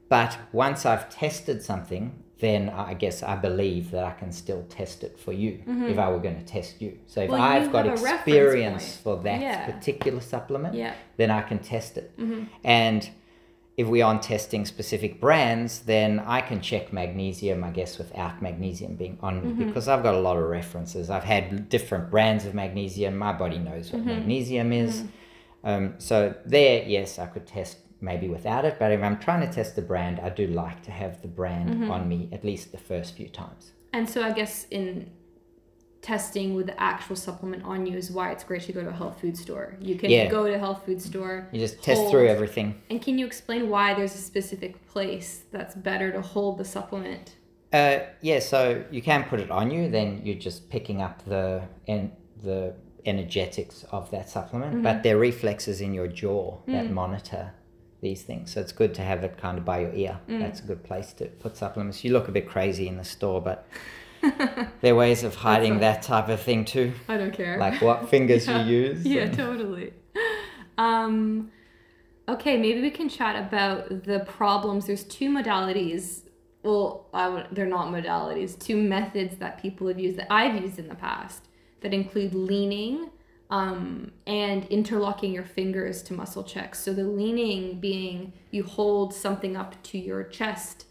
But 0.07 0.37
once 0.51 0.85
I've 0.85 1.09
tested 1.09 1.63
something, 1.63 2.23
then 2.39 2.69
I 2.69 2.95
guess 2.95 3.23
I 3.23 3.35
believe 3.35 3.91
that 3.91 4.03
I 4.03 4.11
can 4.11 4.31
still 4.31 4.63
test 4.67 5.03
it 5.03 5.19
for 5.19 5.31
you 5.31 5.61
if 5.67 5.97
I 5.97 6.09
were 6.09 6.19
going 6.19 6.37
to 6.37 6.45
test 6.45 6.81
you. 6.81 6.97
So 7.07 7.21
if 7.21 7.29
Well, 7.29 7.41
I've 7.41 7.71
got 7.71 7.85
have 7.85 7.99
a 7.99 8.03
reference 8.03 8.27
experience 8.27 8.97
for 8.97 9.17
that 9.23 9.41
Yeah. 9.41 9.71
particular 9.71 10.21
supplement, 10.21 10.75
yeah 10.75 10.93
then 11.17 11.31
I 11.31 11.41
can 11.41 11.59
test 11.59 11.97
it. 11.97 12.11
And 12.63 13.09
if 13.81 13.87
we 13.87 14.01
aren't 14.01 14.23
testing 14.23 14.65
specific 14.65 15.19
brands, 15.19 15.79
then 15.79 16.19
I 16.19 16.41
can 16.41 16.61
check 16.61 16.93
magnesium, 16.93 17.63
I 17.63 17.71
guess, 17.71 17.97
without 17.97 18.41
magnesium 18.41 18.95
being 18.95 19.17
on 19.21 19.41
me 19.41 19.49
mm-hmm. 19.51 19.67
because 19.67 19.87
I've 19.87 20.03
got 20.03 20.13
a 20.13 20.19
lot 20.19 20.37
of 20.37 20.43
references. 20.43 21.09
I've 21.09 21.23
had 21.23 21.69
different 21.69 22.09
brands 22.09 22.45
of 22.45 22.53
magnesium. 22.53 23.17
My 23.17 23.33
body 23.33 23.57
knows 23.57 23.91
what 23.91 24.01
mm-hmm. 24.01 24.09
magnesium 24.09 24.71
is. 24.71 25.01
Mm-hmm. 25.01 25.67
Um, 25.67 25.93
so 25.97 26.33
there, 26.45 26.83
yes, 26.87 27.19
I 27.19 27.25
could 27.25 27.45
test 27.45 27.77
maybe 27.99 28.27
without 28.27 28.65
it. 28.65 28.77
But 28.79 28.91
if 28.91 29.01
I'm 29.01 29.19
trying 29.19 29.47
to 29.47 29.53
test 29.53 29.75
the 29.75 29.81
brand, 29.81 30.19
I 30.19 30.29
do 30.29 30.47
like 30.47 30.81
to 30.83 30.91
have 30.91 31.21
the 31.21 31.27
brand 31.27 31.91
on 31.91 32.07
me 32.07 32.29
at 32.31 32.43
least 32.43 32.71
the 32.71 32.77
first 32.77 33.15
few 33.15 33.29
times. 33.29 33.71
and 33.93 34.09
so 34.09 34.23
i 34.23 34.31
guess 34.31 34.67
in 34.71 35.09
testing 36.01 36.55
with 36.55 36.65
the 36.65 36.81
actual 36.81 37.15
supplement 37.15 37.63
on 37.63 37.85
you 37.85 37.95
is 37.95 38.09
why 38.11 38.31
it's 38.31 38.43
great 38.43 38.63
to 38.63 38.73
go 38.73 38.81
to 38.81 38.89
a 38.89 38.93
health 38.93 39.21
food 39.21 39.37
store 39.37 39.75
you 39.79 39.95
can 39.95 40.09
Yeah. 40.09 40.27
go 40.29 40.47
to 40.47 40.53
a 40.53 40.57
health 40.57 40.83
food 40.85 41.01
store 41.01 41.47
You 41.51 41.59
just 41.59 41.81
test 41.83 41.99
Hold. 41.99 42.11
through 42.11 42.27
everything. 42.27 42.81
and 42.89 43.01
can 43.01 43.19
you 43.19 43.25
explain 43.25 43.69
why 43.69 43.93
there's 43.93 44.15
a 44.15 44.23
specific 44.31 44.87
place 44.87 45.43
that's 45.51 45.75
better 45.75 46.11
to 46.11 46.21
hold 46.21 46.57
the 46.57 46.65
supplement 46.65 47.35
Uh, 47.73 47.99
yeah, 48.21 48.39
so 48.39 48.83
you 48.91 49.01
can 49.01 49.23
put 49.23 49.39
it 49.39 49.49
on 49.49 49.71
you, 49.71 49.89
then 49.89 50.21
you're 50.25 50.43
just 50.49 50.69
picking 50.69 51.01
up 51.01 51.23
the 51.25 51.61
en- 51.87 52.11
the 52.43 52.73
energetics 53.05 53.85
of 53.91 54.11
that 54.11 54.29
supplement. 54.29 54.83
But 54.83 54.89
mm-hmm. 54.89 55.01
there 55.03 55.15
are 55.15 55.19
reflexes 55.19 55.81
in 55.81 55.93
your 55.93 56.07
jaw 56.07 56.57
that 56.67 56.85
mm. 56.87 56.91
monitor 56.91 57.53
these 58.01 58.23
things. 58.23 58.51
So 58.51 58.61
it's 58.61 58.71
good 58.71 58.93
to 58.95 59.01
have 59.03 59.23
it 59.23 59.37
kind 59.37 59.57
of 59.57 59.65
by 59.65 59.79
your 59.79 59.93
ear. 59.93 60.19
Mm. 60.27 60.39
That's 60.39 60.59
a 60.59 60.63
good 60.63 60.83
place 60.83 61.13
to 61.13 61.25
put 61.25 61.55
supplements. 61.55 62.03
You 62.03 62.13
look 62.13 62.27
a 62.27 62.31
bit 62.31 62.47
crazy 62.47 62.87
in 62.87 62.97
the 62.97 63.03
store, 63.03 63.41
but 63.41 63.67
there 64.81 64.93
are 64.93 64.95
ways 64.95 65.23
of 65.23 65.35
hiding 65.35 65.79
that 65.79 66.01
type 66.03 66.29
of 66.29 66.39
thing 66.41 66.65
too. 66.65 66.93
i 67.07 67.17
don't 67.17 67.33
care 67.33 67.57
Like 67.57 67.81
what 67.81 68.09
fingers 68.09 68.47
Yeah. 68.47 68.65
you 68.65 68.77
use. 68.77 69.05
Yeah, 69.05 69.21
and- 69.23 69.33
totally. 69.37 69.93
Um, 70.77 71.51
okay, 72.27 72.57
maybe 72.57 72.81
we 72.81 72.91
can 72.91 73.09
chat 73.09 73.35
about 73.35 74.03
the 74.05 74.21
problems. 74.27 74.87
There's 74.87 75.03
two 75.03 75.29
modalities. 75.29 76.21
Well, 76.63 77.07
I 77.13 77.45
they're 77.51 77.65
not 77.65 77.87
modalities. 77.87 78.57
Two 78.57 78.77
methods 78.77 79.37
that 79.37 79.61
people 79.61 79.87
have 79.87 79.99
used 79.99 80.17
that 80.17 80.31
I've 80.31 80.61
used 80.61 80.79
in 80.79 80.87
the 80.87 80.95
past 80.95 81.47
that 81.81 81.93
include 81.93 82.33
leaning 82.35 83.09
um, 83.49 84.11
and 84.27 84.65
interlocking 84.65 85.33
your 85.33 85.43
fingers 85.43 86.01
to 86.03 86.13
muscle 86.13 86.43
checks. 86.43 86.79
So 86.79 86.93
the 86.93 87.03
leaning 87.03 87.79
being 87.79 88.33
you 88.51 88.63
hold 88.63 89.13
something 89.13 89.57
up 89.57 89.81
to 89.83 89.97
your 89.97 90.23
chest 90.23 90.85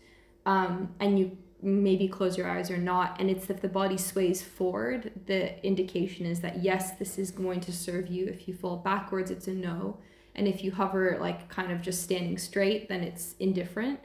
um, 0.47 0.91
and 1.01 1.19
you 1.19 1.39
maybe 1.63 2.09
close 2.09 2.39
your 2.39 2.49
eyes 2.49 2.71
or 2.71 2.79
not 2.79 3.21
and 3.21 3.31
it's 3.31 3.51
if 3.51 3.61
the 3.61 3.69
body 3.69 3.97
sways 3.97 4.43
forward 4.43 5.13
the 5.27 5.65
indication 5.65 6.25
is 6.25 6.41
that 6.41 6.63
yes 6.63 6.93
this 6.93 7.19
is 7.19 7.31
going 7.31 7.61
to 7.61 7.73
serve 7.73 8.09
you. 8.09 8.27
If 8.27 8.49
you 8.49 8.55
fall 8.55 8.77
backwards 8.77 9.31
it's 9.31 9.49
a 9.49 9.53
no. 9.53 9.99
And 10.35 10.49
if 10.49 10.65
you 10.65 10.73
hover 10.73 11.19
like 11.21 11.49
kind 11.49 11.71
of 11.71 11.83
just 11.83 12.03
standing 12.03 12.39
straight 12.39 12.89
then 12.89 13.03
it's 13.03 13.35
indifferent. 13.41 14.01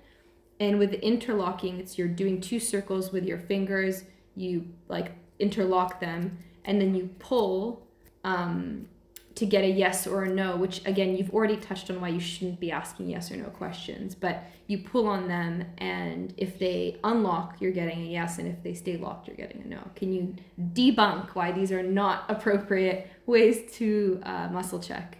And 0.59 0.79
with 0.79 0.93
interlocking 0.95 1.79
it's 1.79 1.97
you're 1.97 2.07
doing 2.07 2.41
two 2.41 2.59
circles 2.59 3.11
with 3.11 3.25
your 3.25 3.39
fingers. 3.39 4.03
You 4.35 4.67
like 4.89 5.13
interlock 5.39 5.99
them 5.99 6.37
and 6.65 6.81
then 6.81 6.93
you 6.95 7.09
pull 7.19 7.87
um, 8.23 8.87
to 9.35 9.45
get 9.45 9.65
a 9.65 9.69
yes 9.69 10.07
or 10.07 10.23
a 10.23 10.29
no, 10.29 10.55
which 10.55 10.81
again, 10.85 11.15
you've 11.15 11.31
already 11.31 11.57
touched 11.57 11.91
on 11.91 11.99
why 11.99 12.07
you 12.07 12.21
shouldn't 12.21 12.59
be 12.59 12.71
asking 12.71 13.09
yes 13.09 13.31
or 13.31 13.35
no 13.35 13.49
questions, 13.49 14.15
but 14.15 14.43
you 14.67 14.79
pull 14.79 15.07
on 15.07 15.27
them, 15.27 15.65
and 15.77 16.33
if 16.37 16.57
they 16.57 16.97
unlock, 17.03 17.57
you're 17.59 17.73
getting 17.73 18.01
a 18.01 18.05
yes, 18.05 18.39
and 18.39 18.47
if 18.47 18.63
they 18.63 18.73
stay 18.73 18.97
locked, 18.97 19.27
you're 19.27 19.35
getting 19.35 19.61
a 19.61 19.67
no. 19.67 19.79
Can 19.95 20.13
you 20.13 20.35
debunk 20.73 21.35
why 21.35 21.51
these 21.51 21.71
are 21.71 21.83
not 21.83 22.25
appropriate 22.29 23.09
ways 23.25 23.71
to 23.73 24.21
uh, 24.23 24.47
muscle 24.51 24.79
check? 24.79 25.17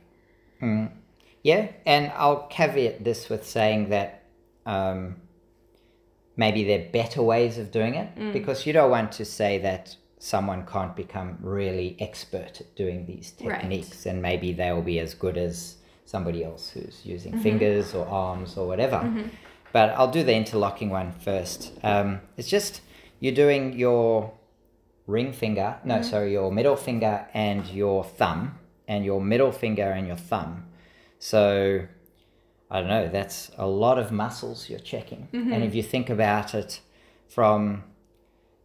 Mm. 0.62 0.91
Yeah, 1.43 1.71
and 1.86 2.12
I'll 2.15 2.47
caveat 2.47 3.04
this 3.04 3.30
with 3.30 3.45
saying 3.45 3.89
that 3.89 4.23
um, 4.65 5.17
maybe 6.38 6.63
there 6.63 6.80
are 6.80 6.89
better 6.89 7.21
ways 7.21 7.58
of 7.58 7.69
doing 7.69 7.95
it 7.95 8.34
because 8.34 8.65
you 8.65 8.73
don't 8.73 8.89
want 8.89 9.12
to 9.13 9.25
say 9.25 9.60
that 9.60 9.95
someone 10.17 10.65
can't 10.65 10.95
become 10.95 11.37
really 11.42 11.98
expert 12.00 12.62
at 12.62 12.75
doing 12.75 13.06
these 13.06 13.33
Right. 13.42 13.60
techniques 13.60 14.06
and 14.06 14.21
maybe 14.21 14.54
they'll 14.54 14.81
be 14.81 15.00
as 15.00 15.13
good 15.13 15.37
as 15.37 15.77
somebody 16.06 16.44
else 16.44 16.69
who's 16.69 17.02
using 17.04 17.33
mm-hmm. 17.33 17.42
fingers 17.42 17.94
or 17.94 18.06
arms 18.08 18.58
or 18.58 18.67
whatever. 18.67 18.98
Mm-hmm. 18.98 19.27
But 19.73 19.90
I'll 19.92 20.12
do 20.12 20.23
the 20.23 20.33
interlocking 20.33 20.90
one 20.90 21.12
first. 21.12 21.73
Um, 21.83 22.21
it's 22.37 22.48
just 22.48 22.81
you're 23.19 23.33
doing 23.33 23.77
your 23.77 24.31
ring 25.08 25.33
finger, 25.33 25.77
no, 25.83 25.96
mm-hmm. 25.96 26.04
sorry, 26.04 26.31
your 26.31 26.52
middle 26.52 26.75
finger 26.75 27.27
and 27.33 27.67
your 27.67 28.04
thumb, 28.04 28.58
and 28.87 29.04
your 29.04 29.21
middle 29.21 29.52
finger 29.52 29.92
and 29.92 30.08
your 30.08 30.15
thumb. 30.15 30.65
So 31.19 31.87
I 32.69 32.79
don't 32.79 32.90
know, 32.90 33.10
that's 33.10 33.52
a 33.58 33.67
lot 33.67 34.00
of 34.00 34.12
muscles 34.12 34.69
you're 34.69 34.79
checking. 34.79 35.27
And 35.33 35.63
if 35.63 35.75
you 35.75 35.83
think 35.83 36.10
about 36.10 36.54
it 36.56 36.81
from 37.27 37.83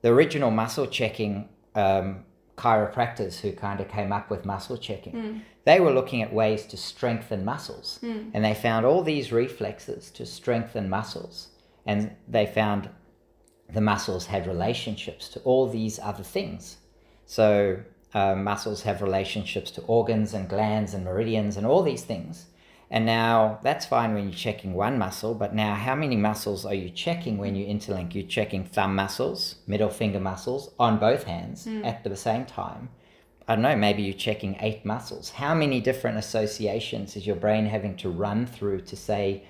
the 0.03 0.09
original 0.11 0.51
muscle 0.51 0.87
checking 0.87 1.49
um, 1.75 2.25
chiropractors 2.57 3.41
who 3.41 3.53
kind 3.53 3.81
of 3.81 3.89
came 3.89 4.13
up 4.13 4.31
with 4.31 4.45
muscle 4.45 4.77
checking, 4.77 5.15
they 5.65 5.81
were 5.81 5.93
looking 5.93 6.23
at 6.23 6.33
ways 6.33 6.67
to 6.67 6.77
strengthen 6.77 7.45
muscles. 7.45 7.99
And 8.35 8.45
they 8.45 8.55
found 8.55 8.87
all 8.87 9.03
these 9.03 9.33
reflexes 9.33 10.11
to 10.13 10.27
strengthen 10.27 10.89
muscles. 10.89 11.49
And 11.87 12.15
they 12.29 12.47
found 12.47 12.89
the 13.73 13.81
muscles 13.81 14.27
had 14.27 14.47
relationships 14.47 15.29
to 15.31 15.41
all 15.41 15.69
these 15.69 15.99
other 15.99 16.25
things. 16.25 16.79
So 17.27 17.81
uh, 18.15 18.35
muscles 18.35 18.83
have 18.83 19.03
relationships 19.03 19.71
to 19.73 19.81
organs 19.83 20.35
and 20.35 20.49
glands 20.49 20.95
and 20.95 21.05
meridians 21.05 21.57
and 21.57 21.67
all 21.67 21.83
these 21.83 22.03
things. 22.03 22.47
And 22.93 23.07
now 23.07 23.61
that's 23.62 23.86
fine 23.86 24.14
when 24.14 24.24
you're 24.24 24.32
checking 24.32 24.74
one 24.74 24.99
muscle, 24.99 25.32
but 25.34 25.55
now 25.55 25.74
how 25.74 25.95
many 25.95 26.16
muscles 26.16 26.66
are 26.66 26.74
you 26.74 26.91
checking 26.91 27.38
when 27.38 27.55
you 27.55 27.64
interlink? 27.66 28.14
You're 28.14 28.26
checking 28.26 28.64
thumb 28.64 28.97
muscles, 28.97 29.57
middle 29.66 29.91
finger 29.91 30.18
muscles 30.18 30.72
on 30.78 30.99
both 30.99 31.22
hands 31.24 31.68
at 31.84 32.03
the 32.03 32.16
same 32.16 32.45
time. 32.47 32.88
I 33.47 33.55
don't 33.55 33.62
know, 33.62 33.76
maybe 33.76 34.03
you're 34.03 34.14
checking 34.14 34.57
eight 34.61 34.84
muscles. 34.84 35.30
How 35.30 35.55
many 35.55 35.80
different 35.80 36.18
associations 36.18 37.14
is 37.16 37.26
your 37.26 37.36
brain 37.36 37.66
having 37.66 37.97
to 37.99 38.09
run 38.11 38.45
through 38.47 38.80
to 38.82 38.97
say 38.97 39.45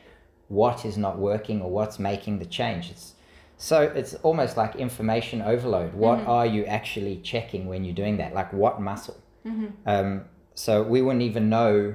what 0.49 0.85
is 0.85 0.99
not 0.99 1.19
working 1.19 1.63
or 1.63 1.71
what's 1.71 1.99
making 1.99 2.39
the 2.41 2.47
change? 2.47 2.91
It's, 2.91 3.15
So 3.57 3.83
it's 3.83 4.15
almost 4.23 4.57
like 4.57 4.77
information 4.77 5.41
overload. 5.43 5.95
What 5.95 6.19
Mm-hmm. 6.21 6.31
are 6.31 6.47
you 6.47 6.65
actually 6.67 7.17
checking 7.23 7.67
when 7.69 7.85
you're 7.85 7.95
doing 7.95 8.17
that? 8.19 8.35
Like 8.35 8.53
what 8.53 8.81
muscle? 8.81 9.17
Mm-hmm. 9.47 9.67
Um, 9.87 10.25
so 10.55 10.83
we 10.83 11.01
wouldn't 11.03 11.23
even 11.23 11.49
know 11.49 11.95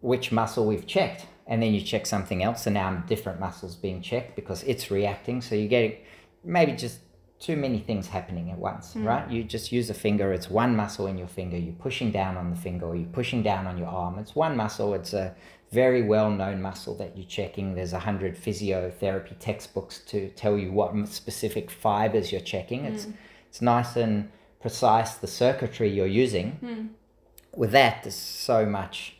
which 0.00 0.32
muscle 0.32 0.66
we've 0.66 0.86
checked. 0.86 1.26
And 1.46 1.60
then 1.62 1.74
you 1.74 1.80
check 1.80 2.06
something 2.06 2.42
else, 2.44 2.66
and 2.66 2.74
now 2.74 3.02
different 3.08 3.40
muscles 3.40 3.74
being 3.74 4.00
checked 4.02 4.36
because 4.36 4.62
it's 4.64 4.90
reacting. 4.90 5.40
So 5.40 5.54
you 5.56 5.66
get 5.66 6.00
maybe 6.44 6.72
just 6.72 7.00
too 7.40 7.56
many 7.56 7.78
things 7.80 8.06
happening 8.06 8.50
at 8.50 8.58
once, 8.58 8.94
Mm. 8.94 9.04
right? 9.06 9.30
You 9.30 9.42
just 9.42 9.72
use 9.72 9.88
a 9.90 9.94
finger, 9.94 10.32
it's 10.32 10.48
one 10.50 10.76
muscle 10.76 11.06
in 11.06 11.16
your 11.18 11.26
finger, 11.26 11.56
you're 11.56 11.72
pushing 11.72 12.10
down 12.12 12.36
on 12.36 12.50
the 12.50 12.56
finger, 12.56 12.86
or 12.86 12.94
you're 12.94 13.08
pushing 13.08 13.42
down 13.42 13.66
on 13.66 13.78
your 13.78 13.88
arm. 13.88 14.18
It's 14.18 14.36
one 14.36 14.56
muscle, 14.56 14.92
it's 14.94 15.12
a 15.14 15.34
very 15.72 16.02
well 16.02 16.30
known 16.30 16.60
muscle 16.60 16.94
that 16.96 17.16
you're 17.16 17.26
checking. 17.26 17.74
There's 17.74 17.92
a 17.94 18.00
hundred 18.00 18.36
physiotherapy 18.36 19.36
textbooks 19.38 20.00
to 20.08 20.28
tell 20.30 20.58
you 20.58 20.70
what 20.70 20.94
specific 21.08 21.70
fibers 21.70 22.30
you're 22.30 22.40
checking. 22.42 22.84
It's 22.84 23.06
it's 23.48 23.62
nice 23.62 23.96
and 23.96 24.30
precise 24.60 25.14
the 25.14 25.26
circuitry 25.26 25.88
you're 25.90 26.06
using. 26.06 26.90
With 27.56 27.72
that, 27.72 28.02
there's 28.04 28.14
so 28.14 28.66
much 28.66 29.16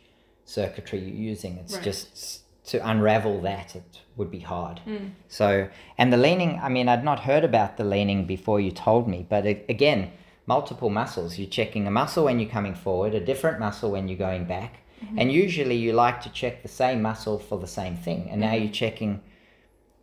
circuitry 0.51 0.99
you're 0.99 1.31
using. 1.31 1.57
It's 1.57 1.75
Right. 1.75 1.83
just 1.83 2.41
to 2.65 2.89
unravel 2.89 3.41
that 3.41 3.75
it 3.75 4.01
would 4.15 4.29
be 4.29 4.39
hard. 4.39 4.81
Mm. 4.85 5.11
So, 5.27 5.67
and 5.97 6.13
the 6.13 6.17
leaning, 6.17 6.59
I 6.61 6.69
mean, 6.69 6.87
I'd 6.87 7.03
not 7.03 7.21
heard 7.21 7.43
about 7.43 7.77
the 7.77 7.83
leaning 7.83 8.25
before 8.25 8.59
you 8.59 8.71
told 8.71 9.07
me, 9.07 9.25
but 9.27 9.45
a- 9.45 9.65
again, 9.67 10.11
multiple 10.45 10.89
muscles. 10.89 11.37
You're 11.39 11.49
checking 11.49 11.87
a 11.87 11.91
muscle 11.91 12.25
when 12.25 12.39
you're 12.39 12.49
coming 12.49 12.75
forward, 12.75 13.13
a 13.13 13.19
different 13.19 13.59
muscle 13.59 13.91
when 13.91 14.07
you're 14.07 14.17
going 14.17 14.45
back. 14.45 14.73
Mm-hmm. 15.03 15.19
And 15.19 15.31
usually 15.31 15.75
you 15.75 15.93
like 15.93 16.21
to 16.21 16.29
check 16.29 16.61
the 16.61 16.67
same 16.67 17.01
muscle 17.01 17.39
for 17.39 17.57
the 17.57 17.67
same 17.67 17.95
thing. 17.95 18.29
And 18.29 18.41
now 18.41 18.51
mm-hmm. 18.51 18.63
you're 18.63 18.73
checking, 18.73 19.21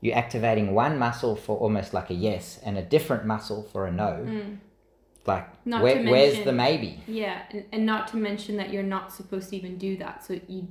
you're 0.01 0.17
activating 0.17 0.75
one 0.75 0.99
muscle 0.99 1.37
for 1.37 1.57
almost 1.57 1.95
like 1.95 2.11
a 2.11 2.15
yes 2.15 2.59
and 2.65 2.77
a 2.77 2.83
different 2.83 3.25
muscle 3.25 3.63
for 3.63 3.87
a 3.87 3.93
no. 3.93 4.25
Mm. 4.27 4.59
Like, 5.29 5.67
Not 5.67 5.83
where, 5.83 6.03
to 6.03 6.11
where's 6.11 6.45
the 6.45 6.53
maybe? 6.53 7.01
Yeah, 7.07 7.43
and, 7.51 7.65
and 7.73 7.87
not 7.87 8.09
to 8.09 8.17
mention 8.17 8.57
that 8.57 8.73
you're 8.73 8.83
not 8.83 9.13
supposed 9.13 9.51
to 9.51 9.57
even 9.57 9.79
do 9.79 9.97
that. 9.99 10.25
So 10.25 10.41
you, 10.49 10.67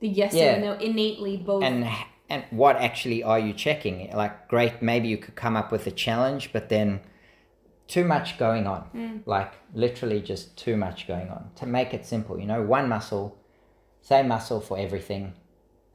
the 0.00 0.08
yes 0.08 0.34
Yeah. 0.34 0.54
and 0.54 0.62
the 0.62 0.66
no 0.66 0.72
innately 0.74 1.36
both. 1.36 1.62
and 1.62 1.88
and 2.28 2.42
what 2.50 2.76
actually 2.76 3.22
are 3.22 3.38
you 3.38 3.52
checking 3.52 4.10
like 4.12 4.48
great 4.48 4.82
maybe 4.82 5.06
you 5.08 5.16
could 5.16 5.36
come 5.36 5.56
up 5.56 5.70
with 5.70 5.86
a 5.86 5.90
challenge 5.92 6.52
but 6.52 6.68
then 6.68 7.00
too 7.86 8.04
much 8.04 8.36
going 8.36 8.66
on 8.66 9.22
like 9.26 9.52
literally 9.74 10.20
just 10.20 10.56
too 10.56 10.76
much 10.76 11.06
going 11.06 11.28
on 11.28 11.50
to 11.54 11.64
make 11.66 11.94
it 11.94 12.04
simple 12.04 12.38
you 12.38 12.46
know 12.46 12.60
one 12.62 12.88
muscle 12.88 13.38
same 14.02 14.28
muscle 14.28 14.60
for 14.60 14.76
everything 14.78 15.32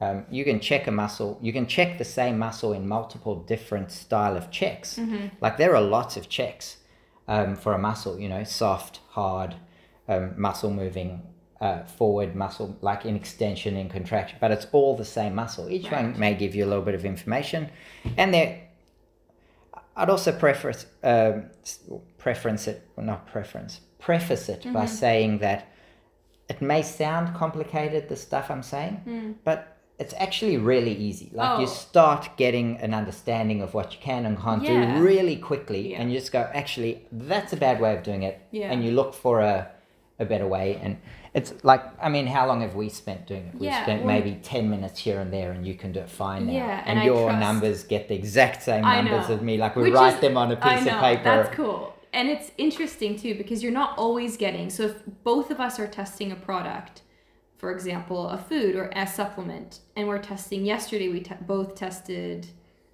um, 0.00 0.24
you 0.30 0.42
can 0.44 0.58
check 0.58 0.86
a 0.86 0.90
muscle 0.90 1.38
you 1.42 1.52
can 1.52 1.66
check 1.66 1.98
the 1.98 2.04
same 2.04 2.38
muscle 2.38 2.72
in 2.72 2.88
multiple 2.88 3.36
different 3.36 3.92
style 3.92 4.36
of 4.36 4.50
checks 4.50 4.98
like 5.40 5.58
there 5.58 5.76
are 5.76 5.82
lots 5.82 6.16
of 6.16 6.28
checks 6.28 6.78
um, 7.28 7.56
for 7.56 7.72
a 7.72 7.78
muscle 7.78 8.18
you 8.18 8.28
know 8.28 8.44
soft 8.44 9.00
hard 9.10 9.54
um, 10.08 10.34
muscle 10.36 10.70
moving 10.70 11.22
uh, 11.60 11.84
forward 11.84 12.34
muscle 12.34 12.76
like 12.80 13.04
in 13.04 13.14
extension 13.14 13.76
and 13.76 13.90
contraction 13.90 14.36
but 14.40 14.50
it's 14.50 14.66
all 14.72 14.96
the 14.96 15.04
same 15.04 15.34
muscle. 15.34 15.70
Each 15.70 15.88
one 15.90 16.18
may 16.18 16.34
give 16.34 16.56
you 16.56 16.64
a 16.64 16.66
little 16.66 16.84
bit 16.84 16.96
of 16.96 17.04
information. 17.04 17.70
And 18.16 18.34
there 18.34 18.62
I'd 19.96 20.10
also 20.10 20.32
preference 20.32 20.86
um, 21.04 21.50
preference 22.18 22.66
it, 22.66 22.88
well, 22.96 23.06
not 23.06 23.26
preference, 23.26 23.80
preface 23.98 24.48
it 24.48 24.64
by 24.72 24.86
saying 24.86 25.38
that 25.38 25.68
it 26.48 26.60
may 26.62 26.82
sound 26.82 27.34
complicated, 27.36 28.08
the 28.08 28.16
stuff 28.16 28.50
I'm 28.50 28.62
saying, 28.62 29.36
but 29.44 29.71
it's 29.98 30.14
actually 30.18 30.56
really 30.56 30.94
easy. 30.94 31.30
Like 31.32 31.60
you 31.60 31.66
Oh. 31.66 31.68
start 31.68 32.30
getting 32.36 32.78
an 32.78 32.92
understanding 32.94 33.62
of 33.62 33.74
what 33.74 33.92
you 33.92 33.98
can 34.00 34.26
and 34.26 34.40
can't 34.40 34.62
Yeah. 34.62 34.96
do 34.96 35.02
really 35.02 35.36
quickly, 35.36 35.92
Yeah. 35.92 36.00
and 36.00 36.12
you 36.12 36.18
just 36.18 36.32
go, 36.32 36.48
actually, 36.52 37.02
that's 37.12 37.52
a 37.52 37.56
bad 37.56 37.80
way 37.80 37.94
of 37.96 38.02
doing 38.02 38.22
it, 38.22 38.40
Yeah. 38.50 38.72
and 38.72 38.84
you 38.84 38.90
look 38.92 39.14
for 39.14 39.40
a, 39.40 39.68
a 40.18 40.24
better 40.24 40.46
way. 40.46 40.78
And 40.82 40.96
it's 41.34 41.52
like, 41.62 41.82
I 42.02 42.08
mean, 42.08 42.26
how 42.26 42.46
long 42.46 42.62
have 42.62 42.74
we 42.74 42.88
spent 42.88 43.26
doing 43.26 43.46
it? 43.48 43.54
We've 43.54 43.64
Yeah, 43.70 43.82
spent 43.82 44.04
well- 44.04 44.14
maybe 44.14 44.38
10 44.42 44.68
minutes 44.70 44.98
here 45.00 45.20
and 45.20 45.32
there, 45.32 45.52
and 45.52 45.66
you 45.66 45.74
can 45.74 45.92
do 45.92 46.00
it 46.00 46.10
fine 46.10 46.46
now. 46.46 46.52
Yeah, 46.52 46.82
and, 46.86 46.98
and 46.98 47.06
your 47.06 47.32
numbers 47.32 47.84
get 47.84 48.08
the 48.08 48.14
exact 48.14 48.62
same 48.62 48.82
numbers 48.82 49.30
as 49.30 49.40
me. 49.40 49.56
Like 49.58 49.76
we 49.76 49.84
Which 49.84 49.94
write 49.94 50.14
is- 50.14 50.20
them 50.20 50.36
on 50.36 50.50
a 50.52 50.56
piece 50.56 50.84
know, 50.84 50.94
of 50.94 51.00
paper. 51.00 51.22
That's 51.24 51.54
cool. 51.54 51.92
And 52.14 52.28
it's 52.28 52.50
interesting 52.58 53.16
too 53.16 53.34
because 53.36 53.62
you're 53.62 53.72
not 53.72 53.96
always 53.96 54.36
getting. 54.36 54.68
So 54.68 54.82
if 54.84 54.96
both 55.22 55.50
of 55.50 55.60
us 55.60 55.78
are 55.78 55.86
testing 55.86 56.30
a 56.32 56.36
product, 56.36 57.01
for 57.62 57.70
example, 57.70 58.28
a 58.28 58.36
food 58.38 58.74
or 58.74 58.90
a 58.96 59.06
supplement, 59.06 59.78
and 59.94 60.08
we're 60.08 60.18
testing 60.18 60.64
yesterday, 60.64 61.08
we 61.08 61.20
te- 61.20 61.36
both 61.42 61.76
tested, 61.76 62.48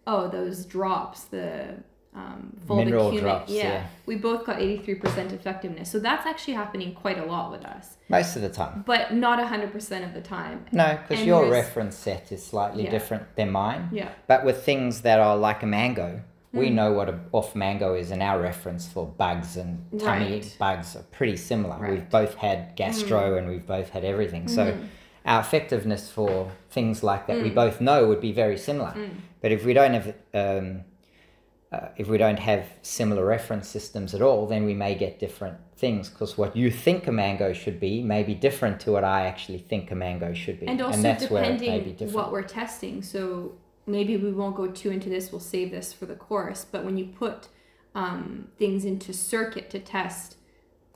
oh, 0.07 0.29
those 0.29 0.66
drops, 0.66 1.25
the 1.25 1.75
um, 2.14 2.55
Mineral 2.69 3.16
drops, 3.16 3.51
Yeah, 3.51 3.62
yeah. 3.62 3.87
we 4.05 4.16
both 4.16 4.45
got 4.45 4.59
83% 4.59 5.33
effectiveness. 5.33 5.91
So 5.91 5.99
that's 5.99 6.27
actually 6.27 6.53
happening 6.53 6.93
quite 6.95 7.16
a 7.16 7.25
lot 7.25 7.51
with 7.51 7.64
us, 7.64 7.97
Most 8.11 8.37
of 8.37 8.43
the 8.43 8.51
time. 8.51 8.85
but 8.87 9.14
not 9.14 9.39
100% 9.39 10.05
of 10.05 10.12
the 10.12 10.21
time. 10.21 10.66
No, 10.71 10.99
because 11.09 11.25
your 11.25 11.49
reference 11.51 11.97
set 11.97 12.31
is 12.31 12.45
slightly 12.45 12.85
Yeah. 12.85 12.91
different 12.91 13.37
than 13.37 13.51
mine. 13.51 13.89
Yeah. 13.91 14.11
But 14.27 14.45
with 14.45 14.64
things 14.64 15.01
that 15.01 15.19
are 15.19 15.37
like 15.39 15.62
a 15.62 15.66
mango. 15.66 16.21
We 16.59 16.70
know 16.70 16.92
what 16.92 17.09
a 17.09 17.18
off 17.32 17.54
mango 17.54 17.94
is, 17.94 18.11
and 18.11 18.22
our 18.22 18.40
reference 18.40 18.86
for 18.88 19.06
bugs 19.06 19.56
and 19.56 19.70
tummy 19.98 20.32
Right. 20.32 20.56
bugs 20.59 20.96
are 20.96 21.02
pretty 21.18 21.36
similar. 21.36 21.76
Right. 21.78 21.88
Hmm. 21.88 21.94
We've 21.94 22.11
both 22.11 22.34
had 22.36 22.59
gastro 22.76 23.36
and 23.36 23.48
we've 23.48 23.66
both 23.66 23.88
had 23.90 24.04
everything. 24.04 24.48
So 24.48 24.64
Mm-hmm. 24.72 24.84
our 25.26 25.40
effectiveness 25.40 26.11
for 26.11 26.50
things 26.70 27.02
like 27.02 27.26
that 27.26 27.36
Hmm. 27.38 27.42
we 27.44 27.50
both 27.50 27.80
know 27.80 28.06
would 28.09 28.20
be 28.20 28.32
very 28.32 28.59
similar. 28.59 28.94
But 29.42 29.52
if 29.52 29.64
we 29.64 29.72
don't 29.72 29.94
have 29.94 30.14
um, 30.34 30.84
uh, 31.70 31.88
if 31.98 32.09
we 32.09 32.16
don't 32.16 32.38
have 32.38 32.64
similar 32.80 33.24
reference 33.26 33.68
systems 33.68 34.14
at 34.14 34.22
all, 34.22 34.46
then 34.46 34.64
we 34.64 34.72
may 34.72 34.94
get 34.94 35.18
different 35.18 35.59
things 35.76 36.09
because 36.09 36.38
what 36.38 36.56
you 36.56 36.70
think 36.70 37.06
a 37.06 37.12
mango 37.12 37.52
should 37.52 37.78
be 37.78 38.02
may 38.02 38.22
be 38.22 38.34
different 38.34 38.80
to 38.80 38.90
what 38.90 39.04
I 39.04 39.26
actually 39.26 39.59
think 39.59 39.90
a 39.90 39.94
mango 39.94 40.32
should 40.32 40.59
be, 40.61 40.66
and 40.66 40.80
also 40.80 41.02
that's 41.02 41.28
where 41.30 41.44
it 41.44 41.61
may 41.61 41.78
be 41.80 41.90
depending 41.92 42.14
what 42.16 42.32
we're 42.32 42.42
testing 42.42 43.02
so 43.02 43.52
maybe 43.89 44.16
we 44.16 44.32
won't 44.32 44.57
go 44.57 44.66
too 44.68 44.91
into 44.91 45.09
this 45.09 45.32
we'll 45.32 45.41
save 45.41 45.70
this 45.70 45.93
for 45.93 46.07
the 46.07 46.14
course 46.14 46.64
but 46.70 46.84
when 46.84 46.97
you 46.97 47.07
put 47.07 47.49
um, 47.95 48.49
things 48.59 48.84
into 48.84 49.12
circuit 49.12 49.70
to 49.70 49.78
test 49.78 50.36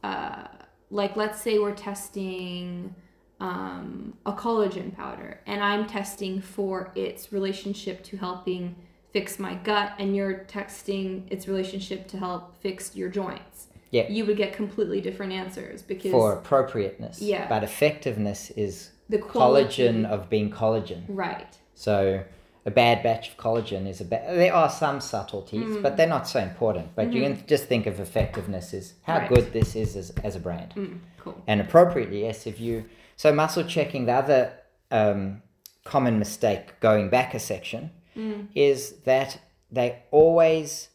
uh, 0.04 0.46
like 0.90 1.16
let's 1.16 1.40
say 1.40 1.58
we're 1.58 1.74
testing 1.74 2.94
um, 3.40 4.14
a 4.26 4.32
collagen 4.32 4.94
powder 4.94 5.40
and 5.46 5.62
i'm 5.64 5.86
testing 5.86 6.40
for 6.40 6.92
its 6.94 7.32
relationship 7.32 8.02
to 8.04 8.16
helping 8.16 8.74
fix 9.12 9.38
my 9.38 9.54
gut 9.54 9.92
and 9.98 10.14
you're 10.16 10.38
testing 10.44 11.26
its 11.30 11.48
relationship 11.48 12.06
to 12.08 12.16
help 12.18 12.56
fix 12.60 12.94
your 12.96 13.08
joints 13.08 13.66
Yeah. 13.90 14.08
you 14.08 14.24
would 14.26 14.36
get 14.36 14.52
completely 14.54 15.00
different 15.00 15.32
answers 15.32 15.82
because 15.82 16.10
for 16.12 16.32
appropriateness. 16.34 17.20
Yeah. 17.20 17.46
But 17.48 17.62
effectiveness 17.64 18.50
is 18.50 18.90
the 19.10 19.18
quality 19.18 19.82
collagen 19.82 20.06
of 20.06 20.30
being 20.30 20.50
collagen. 20.50 21.02
right 21.08 21.58
So 21.74 22.22
a 22.64 22.70
bad 22.70 23.02
batch 23.02 23.30
of 23.30 23.36
collagen 23.36 23.86
is 23.88 24.00
a 24.00 24.04
bad. 24.04 24.36
There 24.38 24.54
are 24.54 24.70
some 24.70 25.00
subtleties, 25.00 25.76
Hmm. 25.76 25.82
but 25.82 25.96
they're 25.96 26.06
not 26.18 26.28
so 26.28 26.40
important. 26.40 26.94
But 26.94 27.12
you 27.12 27.22
can 27.22 27.44
just 27.46 27.64
think 27.64 27.86
of 27.86 27.98
effectiveness 28.00 28.72
as 28.74 28.94
how 29.02 29.14
Mm-hmm. 29.18 29.34
Right. 29.34 29.42
good 29.44 29.52
this 29.52 29.74
is 29.76 29.96
as, 29.96 30.10
as 30.22 30.36
a 30.36 30.40
brand. 30.40 30.72
Mm, 30.76 30.98
cool 31.18 31.42
And 31.46 31.60
appropriately, 31.60 32.22
yes, 32.22 32.46
if 32.46 32.60
you. 32.60 32.84
So 33.16 33.32
muscle 33.32 33.64
checking, 33.64 34.06
the 34.06 34.12
other 34.12 34.52
um, 34.90 35.42
common 35.84 36.18
mistake 36.18 36.78
going 36.80 37.08
back 37.10 37.34
a 37.34 37.38
section 37.38 37.90
Mm. 38.16 38.48
is 38.54 38.92
that 39.04 39.38
they 39.70 40.02
always. 40.10 40.88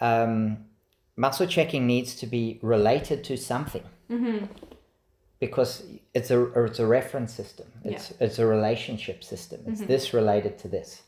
Um, 0.00 0.66
muscle 1.16 1.46
checking 1.46 1.86
needs 1.86 2.14
to 2.16 2.26
be 2.26 2.58
related 2.62 3.24
to 3.24 3.36
something 3.38 3.84
Mm-hmm. 4.10 4.44
because 5.38 5.82
it's 6.14 6.30
a 6.30 6.40
it's 6.64 6.78
a 6.78 6.86
reference 6.86 7.32
system. 7.32 7.66
It's 7.84 8.12
it's 8.20 8.38
a 8.38 8.46
relationship 8.46 9.22
system. 9.24 9.60
It's 9.66 9.80
Mm-hmm. 9.80 9.88
this 9.92 10.12
related 10.14 10.58
to 10.58 10.68
this. 10.68 11.02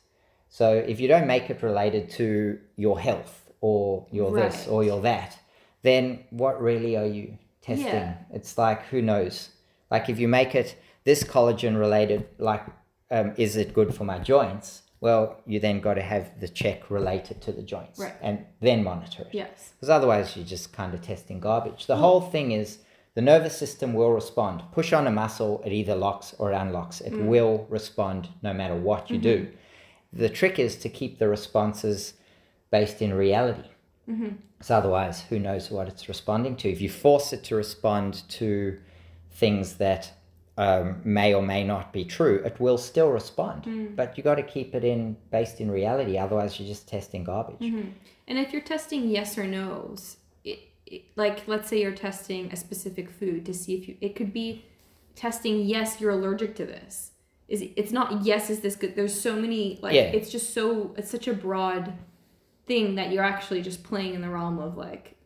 So 0.48 0.72
if 0.74 0.98
you 1.00 1.08
don't 1.08 1.26
make 1.26 1.50
it 1.50 1.62
related 1.62 2.10
to 2.10 2.58
your 2.76 2.98
health 2.98 3.50
or 3.60 4.06
your 4.10 4.32
this 4.34 4.66
or 4.66 4.84
your 4.84 5.00
that, 5.02 5.38
then 5.82 6.24
what 6.30 6.60
really 6.60 6.96
are 6.96 7.06
you 7.06 7.38
testing? 7.60 7.86
Yeah. 7.86 8.14
It's 8.32 8.56
like 8.58 8.82
who 8.86 9.02
knows? 9.02 9.50
Like 9.90 10.08
if 10.08 10.18
you 10.18 10.28
make 10.28 10.54
it 10.54 10.76
this 11.04 11.22
collagen 11.24 11.78
related, 11.78 12.26
like 12.38 12.62
um, 13.10 13.32
is 13.36 13.56
it 13.56 13.72
good 13.74 13.94
for 13.94 14.04
my 14.04 14.18
joints? 14.18 14.82
Well, 15.00 15.40
you 15.46 15.60
then 15.60 15.80
got 15.80 15.94
to 15.94 16.02
have 16.02 16.40
the 16.40 16.48
check 16.48 16.90
related 16.90 17.40
to 17.42 17.52
the 17.52 17.62
joints 17.62 18.00
Right. 18.00 18.14
and 18.20 18.44
then 18.60 18.82
monitor 18.82 19.22
it 19.22 19.28
yes 19.32 19.72
because 19.74 19.90
otherwise 19.90 20.34
you're 20.36 20.44
just 20.44 20.72
kind 20.72 20.92
of 20.92 21.00
testing 21.02 21.38
garbage. 21.38 21.86
The 21.86 21.96
whole 21.96 22.20
thing 22.20 22.50
is 22.52 22.78
the 23.14 23.22
nervous 23.22 23.56
system 23.56 23.94
will 23.94 24.12
respond. 24.12 24.62
Push 24.72 24.92
on 24.92 25.06
a 25.06 25.10
muscle, 25.10 25.62
it 25.64 25.72
either 25.72 25.94
locks 25.94 26.34
or 26.38 26.50
unlocks. 26.52 27.00
It 27.00 27.12
will 27.16 27.66
respond 27.68 28.28
no 28.42 28.52
matter 28.52 28.74
what 28.74 29.08
you 29.10 29.18
do. 29.18 29.48
The 30.12 30.28
trick 30.28 30.58
is 30.58 30.76
to 30.76 30.88
keep 30.88 31.18
the 31.18 31.28
responses 31.28 32.14
based 32.70 33.02
in 33.02 33.14
reality. 33.14 33.68
So 34.60 34.76
otherwise, 34.76 35.20
who 35.20 35.38
knows 35.38 35.70
what 35.70 35.86
it's 35.86 36.08
responding 36.08 36.56
to? 36.56 36.70
If 36.70 36.80
you 36.80 36.88
force 36.88 37.32
it 37.32 37.44
to 37.44 37.56
respond 37.56 38.22
to 38.30 38.78
things 39.32 39.74
that 39.74 40.12
um, 40.56 41.00
may 41.04 41.34
or 41.34 41.42
may 41.42 41.62
not 41.62 41.92
be 41.92 42.04
true, 42.04 42.42
it 42.44 42.58
will 42.58 42.78
still 42.78 43.10
respond. 43.10 43.64
Mm. 43.64 43.94
But 43.94 44.16
you 44.16 44.24
got 44.24 44.36
to 44.36 44.42
keep 44.42 44.74
it 44.74 44.82
in 44.82 45.16
based 45.30 45.60
in 45.60 45.70
reality. 45.70 46.18
Otherwise, 46.18 46.58
you're 46.58 46.66
just 46.66 46.88
testing 46.88 47.22
garbage. 47.22 47.60
Mhm. 47.60 47.92
And 48.26 48.38
if 48.38 48.52
you're 48.52 48.62
testing 48.62 49.08
yes 49.08 49.38
or 49.38 49.46
no's, 49.46 50.16
it, 50.42 50.58
it, 50.86 51.02
like 51.14 51.46
let's 51.46 51.68
say 51.68 51.80
you're 51.80 51.92
testing 51.92 52.50
a 52.50 52.56
specific 52.56 53.10
food 53.10 53.46
to 53.46 53.54
see 53.54 53.74
if 53.76 53.88
you, 53.88 53.96
it 54.00 54.16
could 54.16 54.32
be 54.32 54.64
testing 55.14 55.60
yes 55.60 56.00
you're 56.00 56.10
allergic 56.10 56.56
to 56.56 56.66
this. 56.66 57.12
Is 57.48 57.64
it's 57.76 57.92
not 57.92 58.24
yes 58.24 58.50
is 58.50 58.60
this 58.60 58.76
good? 58.76 58.94
There's 58.94 59.18
so 59.18 59.34
many 59.36 59.78
like 59.82 59.94
Yeah. 59.94 60.02
it's 60.02 60.30
just 60.30 60.52
so 60.52 60.94
it's 60.98 61.10
such 61.10 61.26
a 61.28 61.32
broad 61.34 61.94
thing 62.66 62.94
that 62.96 63.10
you're 63.12 63.24
actually 63.24 63.62
just 63.62 63.82
playing 63.82 64.14
in 64.14 64.20
the 64.20 64.28
realm 64.28 64.58
of 64.58 64.76
like 64.76 65.16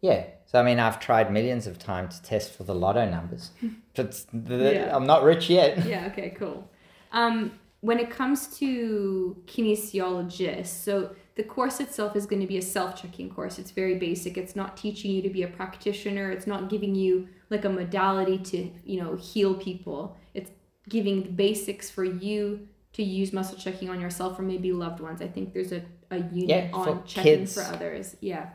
Yeah. 0.00 0.24
So 0.46 0.58
I 0.60 0.62
mean, 0.62 0.78
I've 0.78 0.98
tried 1.00 1.32
millions 1.32 1.66
of 1.66 1.78
times 1.78 2.20
to 2.20 2.22
test 2.26 2.52
for 2.56 2.64
the 2.64 2.74
lotto 2.74 3.08
numbers, 3.08 3.50
but 3.94 4.24
the, 4.32 4.74
Yeah. 4.74 4.96
I'm 4.96 5.06
not 5.06 5.22
rich 5.22 5.48
yet. 5.50 5.84
yeah 5.86 6.06
okay 6.10 6.30
cool 6.38 6.68
um 7.12 7.52
when 7.80 7.98
it 7.98 8.10
comes 8.10 8.46
to 8.58 9.36
kinesiologists 9.46 10.66
so 10.66 11.14
the 11.34 11.42
course 11.42 11.80
itself 11.80 12.14
is 12.16 12.26
going 12.26 12.40
to 12.40 12.46
be 12.46 12.58
a 12.58 12.62
self-checking 12.62 13.28
course 13.30 13.58
it's 13.58 13.70
very 13.70 13.96
basic 13.96 14.36
it's 14.36 14.54
not 14.56 14.76
teaching 14.76 15.10
you 15.10 15.22
to 15.22 15.30
be 15.30 15.42
a 15.42 15.48
practitioner 15.48 16.30
it's 16.30 16.46
not 16.46 16.68
giving 16.70 16.94
you 16.94 17.28
like 17.50 17.64
a 17.64 17.68
modality 17.68 18.38
to 18.38 18.70
you 18.84 19.00
know 19.02 19.16
heal 19.16 19.54
people 19.54 20.16
it's 20.34 20.50
giving 20.88 21.22
the 21.22 21.28
basics 21.30 21.90
for 21.90 22.04
you 22.04 22.68
to 22.92 23.02
use 23.02 23.32
muscle 23.32 23.56
checking 23.56 23.88
on 23.88 24.00
yourself 24.00 24.38
or 24.38 24.42
maybe 24.42 24.72
loved 24.72 25.00
ones 25.00 25.22
i 25.22 25.26
think 25.28 25.52
there's 25.52 25.72
a, 25.72 25.82
a 26.10 26.18
unit 26.18 26.48
Yeah, 26.48 26.70
on 26.72 27.04
checking 27.04 27.38
kids. 27.38 27.54
for 27.54 27.62
others 27.62 28.16
yeah 28.20 28.50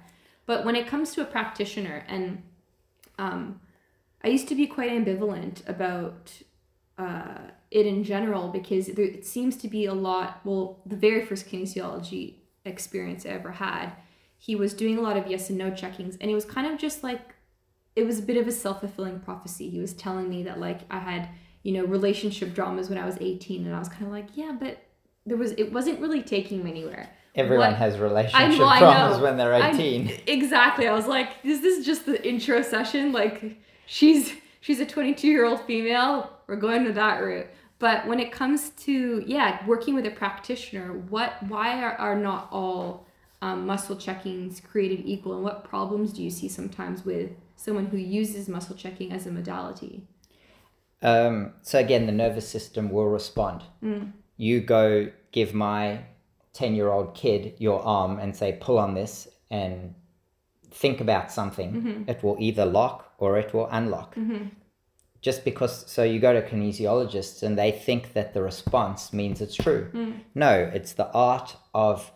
but 0.45 0.65
when 0.65 0.75
it 0.75 0.87
comes 0.87 1.13
to 1.13 1.21
a 1.21 1.25
practitioner 1.25 2.05
and 2.07 2.43
um, 3.17 3.59
i 4.23 4.27
used 4.27 4.47
to 4.49 4.55
be 4.55 4.67
quite 4.67 4.91
ambivalent 4.91 5.67
about 5.67 6.41
uh, 6.97 7.37
it 7.69 7.85
in 7.85 8.03
general 8.03 8.49
because 8.49 8.87
there, 8.87 9.05
it 9.05 9.25
seems 9.25 9.55
to 9.57 9.67
be 9.67 9.85
a 9.85 9.93
lot. 9.93 10.39
Well, 10.43 10.79
the 10.85 10.95
very 10.95 11.25
first 11.25 11.47
kinesiology 11.47 12.35
experience 12.65 13.25
I 13.25 13.29
ever 13.29 13.51
had, 13.51 13.91
he 14.37 14.55
was 14.55 14.73
doing 14.73 14.97
a 14.97 15.01
lot 15.01 15.17
of 15.17 15.27
yes 15.27 15.49
and 15.49 15.57
no 15.57 15.71
checkings, 15.71 16.17
and 16.19 16.31
it 16.31 16.33
was 16.33 16.45
kind 16.45 16.67
of 16.71 16.79
just 16.79 17.03
like 17.03 17.35
it 17.95 18.03
was 18.05 18.19
a 18.19 18.21
bit 18.21 18.37
of 18.37 18.47
a 18.47 18.51
self 18.51 18.79
fulfilling 18.79 19.19
prophecy. 19.19 19.69
He 19.69 19.79
was 19.79 19.93
telling 19.93 20.29
me 20.29 20.43
that 20.43 20.59
like 20.59 20.81
I 20.89 20.99
had 20.99 21.29
you 21.67 21.73
know 21.73 21.83
relationship 21.83 22.53
dramas 22.53 22.87
when 22.89 22.97
I 22.97 23.05
was 23.05 23.17
eighteen, 23.19 23.65
and 23.67 23.75
I 23.75 23.79
was 23.79 23.89
kind 23.89 24.05
of 24.05 24.11
like 24.13 24.27
yeah, 24.35 24.55
but 24.57 24.77
there 25.25 25.35
was 25.35 25.51
it 25.51 25.73
wasn't 25.73 25.99
really 25.99 26.23
taking 26.23 26.63
me 26.63 26.71
anywhere. 26.71 27.09
Everyone 27.35 27.71
What- 27.71 27.77
has 27.77 27.99
relationship 27.99 28.61
I 28.65 28.79
know. 28.79 29.19
when 29.21 29.35
they're 29.35 29.53
I- 29.53 29.71
18. 29.71 30.11
exactly. 30.27 30.87
I 30.87 30.93
was 30.93 31.07
like, 31.07 31.29
is 31.43 31.59
this 31.61 31.85
just 31.85 32.05
the 32.05 32.25
intro 32.27 32.61
session? 32.61 33.11
Like, 33.11 33.57
she's 33.85 34.31
she's 34.61 34.79
a 34.79 34.85
22 34.85 35.27
year 35.27 35.43
old 35.45 35.59
female. 35.65 36.31
We're 36.47 36.55
going 36.55 36.85
to 36.85 36.93
that 36.93 37.17
route. 37.21 37.47
But 37.79 38.07
when 38.07 38.19
it 38.21 38.31
comes 38.31 38.69
to 38.85 39.21
yeah, 39.27 39.63
working 39.67 39.93
with 39.93 40.05
a 40.05 40.11
practitioner, 40.11 40.93
what 40.93 41.31
why 41.49 41.83
are, 41.83 41.95
are 41.99 42.15
not 42.15 42.47
all 42.51 43.05
um, 43.41 43.67
muscle 43.67 43.97
checkings 43.97 44.63
created 44.63 45.01
equal, 45.05 45.33
and 45.35 45.43
what 45.43 45.65
problems 45.65 46.13
do 46.13 46.23
you 46.23 46.29
see 46.29 46.47
sometimes 46.47 47.03
with 47.05 47.31
someone 47.57 47.87
who 47.87 47.97
uses 47.97 48.47
muscle 48.47 48.75
checking 48.75 49.11
as 49.11 49.27
a 49.27 49.31
modality? 49.31 50.03
Um, 51.01 51.53
so 51.61 51.79
again, 51.79 52.05
the 52.05 52.11
nervous 52.11 52.47
system 52.47 52.89
will 52.89 53.07
respond. 53.07 53.63
Mm. 53.83 54.11
You 54.37 54.61
go 54.61 55.09
give 55.31 55.53
my 55.53 56.01
10 56.53 56.75
year 56.75 56.89
old 56.89 57.13
kid 57.13 57.53
your 57.59 57.81
arm 57.83 58.19
and 58.19 58.35
say, 58.35 58.57
pull 58.59 58.79
on 58.79 58.93
this 58.95 59.27
and 59.51 59.93
think 60.71 61.01
about 61.01 61.31
something. 61.31 61.73
Mm-hmm. 61.73 62.09
It 62.09 62.23
will 62.23 62.37
either 62.39 62.65
lock 62.65 63.13
or 63.19 63.37
it 63.37 63.53
will 63.53 63.67
unlock. 63.71 64.15
Mhm. 64.15 64.51
Just 65.21 65.43
because, 65.43 65.89
so 65.89 66.03
you 66.03 66.19
go 66.19 66.33
to 66.33 66.47
kinesiologists 66.47 67.41
and 67.43 67.57
they 67.57 67.71
think 67.71 68.13
that 68.13 68.33
the 68.33 68.41
response 68.41 69.11
means 69.11 69.41
it's 69.41 69.55
true. 69.55 69.89
Mm. 69.93 70.19
No, 70.35 70.69
it's 70.73 70.93
the 70.93 71.11
art 71.11 71.55
of, 71.73 72.11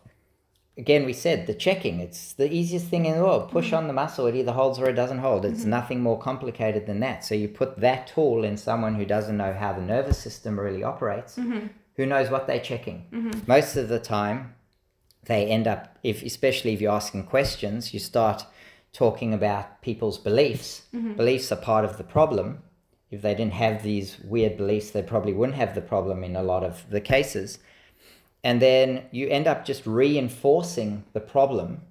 again, 0.82 1.06
we 1.06 1.14
said 1.14 1.48
the 1.48 1.54
checking. 1.54 2.00
It's 2.00 2.34
the 2.34 2.52
easiest 2.60 2.88
thing 2.88 3.06
in 3.06 3.16
the 3.18 3.24
world. 3.24 3.44
Mm-hmm. 3.44 3.58
Push 3.60 3.72
on 3.74 3.88
the 3.88 3.94
muscle, 3.94 4.26
it 4.28 4.36
either 4.36 4.52
holds 4.52 4.80
or 4.80 4.88
it 4.90 5.00
doesn't 5.02 5.20
hold. 5.28 5.46
It's 5.46 5.66
nothing 5.78 6.00
more 6.02 6.20
complicated 6.30 6.84
than 6.88 7.00
that. 7.02 7.24
So 7.24 7.36
you 7.36 7.48
put 7.48 7.80
that 7.80 8.08
tool 8.14 8.44
in 8.44 8.58
someone 8.58 8.96
who 8.96 9.06
doesn't 9.06 9.38
know 9.38 9.54
how 9.54 9.72
the 9.74 9.82
nervous 9.82 10.18
system 10.18 10.60
really 10.60 10.84
operates, 10.84 11.36
Mm-hmm. 11.38 11.68
who 11.98 12.06
knows 12.06 12.30
what 12.30 12.48
they're 12.48 12.68
checking. 12.72 12.98
Most 13.48 13.76
of 13.82 13.88
the 13.94 14.00
time, 14.00 14.56
they 15.26 15.46
end 15.46 15.68
up, 15.74 15.82
if 16.04 16.18
especially 16.24 16.74
if 16.74 16.82
you're 16.82 17.00
asking 17.02 17.24
questions, 17.36 17.94
you 17.94 18.00
start 18.00 18.40
talking 18.92 19.34
about 19.34 19.66
people's 19.82 20.18
beliefs. 20.30 20.70
Beliefs 21.22 21.52
are 21.52 21.58
part 21.72 21.86
of 21.86 21.98
the 21.98 22.04
problem. 22.18 22.48
If 23.12 23.22
they 23.22 23.36
didn't 23.36 23.54
have 23.66 23.84
these 23.84 24.10
weird 24.34 24.56
beliefs, 24.58 24.90
they 24.92 25.04
probably 25.04 25.34
wouldn't 25.34 25.58
have 25.64 25.76
the 25.76 25.82
problem 25.94 26.24
in 26.24 26.36
a 26.36 26.44
lot 26.52 26.64
of 26.64 26.90
the 26.90 27.02
cases. 27.02 27.60
And 28.44 28.62
then 28.62 29.04
you 29.12 29.28
end 29.28 29.48
up 29.48 29.66
just 29.66 29.86
reinforcing 29.86 31.04
the 31.14 31.20
problem 31.20 31.82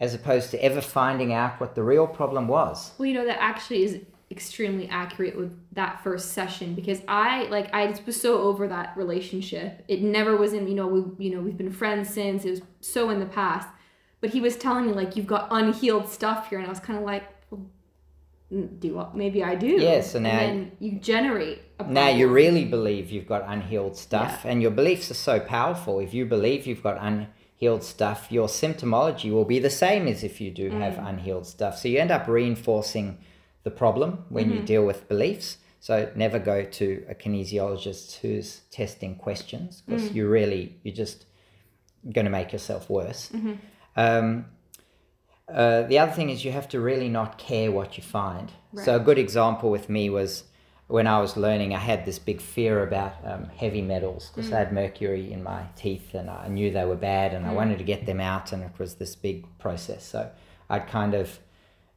as 0.00 0.14
opposed 0.14 0.50
to 0.52 0.64
ever 0.64 0.80
finding 0.80 1.32
out 1.32 1.60
what 1.60 1.74
the 1.74 1.82
real 1.82 2.06
problem 2.06 2.48
was. 2.48 2.92
Well, 2.98 3.06
you 3.06 3.14
know, 3.14 3.24
that 3.24 3.40
actually 3.40 3.82
is 3.82 4.00
extremely 4.30 4.88
accurate 4.88 5.36
with 5.36 5.58
that 5.72 6.02
first 6.04 6.32
session 6.32 6.74
because 6.74 7.00
I 7.08 7.44
like 7.44 7.72
I 7.72 7.94
was 8.06 8.20
so 8.20 8.42
over 8.42 8.68
that 8.68 8.96
relationship. 8.96 9.84
It 9.88 10.02
never 10.02 10.36
was 10.36 10.52
in, 10.52 10.68
you 10.68 10.74
know, 10.74 10.86
we 10.86 11.26
you 11.26 11.34
know, 11.34 11.40
we've 11.40 11.56
been 11.56 11.72
friends 11.72 12.10
since. 12.10 12.44
It 12.44 12.50
was 12.50 12.62
so 12.80 13.10
in 13.10 13.20
the 13.20 13.26
past. 13.26 13.68
But 14.20 14.30
he 14.30 14.40
was 14.40 14.56
telling 14.56 14.86
me 14.86 14.92
like 14.92 15.16
you've 15.16 15.26
got 15.26 15.48
unhealed 15.50 16.08
stuff 16.08 16.50
here 16.50 16.58
and 16.58 16.66
I 16.66 16.70
was 16.70 16.80
kind 16.80 16.98
of 16.98 17.04
like 17.04 17.24
do 18.50 18.94
what 18.94 19.14
maybe 19.14 19.44
I 19.44 19.54
do. 19.54 19.66
Yes, 19.78 20.12
so 20.12 20.16
and 20.18 20.24
now- 20.24 20.38
then 20.38 20.72
you 20.80 20.92
generate 20.92 21.60
a 21.78 21.84
Now 21.84 22.08
you 22.08 22.28
really 22.28 22.64
believe 22.64 23.10
you've 23.10 23.26
got 23.28 23.44
unhealed 23.46 23.96
stuff, 23.96 24.44
and 24.44 24.62
your 24.62 24.70
beliefs 24.70 25.10
are 25.10 25.14
so 25.30 25.38
powerful. 25.40 26.00
If 26.00 26.14
you 26.14 26.24
believe 26.26 26.66
you've 26.66 26.82
got 26.82 26.96
unhealed 27.00 27.82
stuff, 27.84 28.28
your 28.30 28.48
symptomology 28.48 29.30
will 29.30 29.44
be 29.44 29.58
the 29.58 29.70
same 29.70 30.08
as 30.08 30.24
if 30.24 30.40
you 30.40 30.50
do 30.50 30.70
have 30.70 30.94
Mm. 30.94 31.08
unhealed 31.10 31.46
stuff. 31.46 31.76
So 31.78 31.88
you 31.88 31.98
end 31.98 32.10
up 32.10 32.26
reinforcing 32.26 33.18
the 33.64 33.70
problem 33.70 34.24
when 34.30 34.46
Mm-hmm. 34.46 34.54
you 34.56 34.62
deal 34.62 34.84
with 34.86 35.08
beliefs. 35.08 35.58
So 35.80 36.10
never 36.16 36.38
go 36.38 36.64
to 36.64 37.04
a 37.08 37.14
kinesiologist 37.14 38.16
who's 38.20 38.62
testing 38.70 39.14
questions 39.14 39.82
because 39.86 40.08
Mm. 40.08 40.14
you 40.14 40.28
really 40.28 40.76
you're 40.82 40.94
just 40.94 41.26
going 42.12 42.24
to 42.24 42.30
make 42.30 42.52
yourself 42.52 42.88
worse. 42.88 43.28
Mm-hmm. 43.32 43.52
Um, 43.96 44.46
uh, 45.52 45.82
the 45.82 45.98
other 45.98 46.12
thing 46.12 46.30
is 46.30 46.44
you 46.44 46.52
have 46.52 46.68
to 46.68 46.80
really 46.80 47.08
not 47.08 47.38
care 47.38 47.72
what 47.72 47.96
you 47.96 48.02
find. 48.02 48.52
So 48.84 48.96
a 48.96 49.00
good 49.00 49.18
example 49.18 49.70
with 49.70 49.88
me 49.88 50.10
was 50.10 50.44
when 50.88 51.06
I 51.06 51.20
was 51.20 51.36
learning, 51.36 51.74
I 51.74 51.78
had 51.78 52.04
this 52.04 52.18
big 52.18 52.40
fear 52.40 52.82
about 52.82 53.14
um, 53.24 53.50
heavy 53.56 53.82
metals 53.82 54.30
because 54.34 54.52
I 54.52 54.58
had 54.58 54.72
mercury 54.72 55.32
in 55.32 55.42
my 55.42 55.64
teeth 55.76 56.14
and 56.14 56.30
I 56.30 56.48
knew 56.48 56.70
they 56.70 56.84
were 56.84 56.96
bad 56.96 57.34
and 57.34 57.46
I 57.46 57.52
wanted 57.52 57.78
to 57.78 57.84
get 57.84 58.06
them 58.06 58.20
out 58.20 58.52
and 58.52 58.62
it 58.62 58.78
was 58.78 58.94
this 58.94 59.14
big 59.14 59.46
process. 59.58 60.04
So 60.04 60.30
I'd 60.68 60.86
kind 60.86 61.14
of 61.14 61.38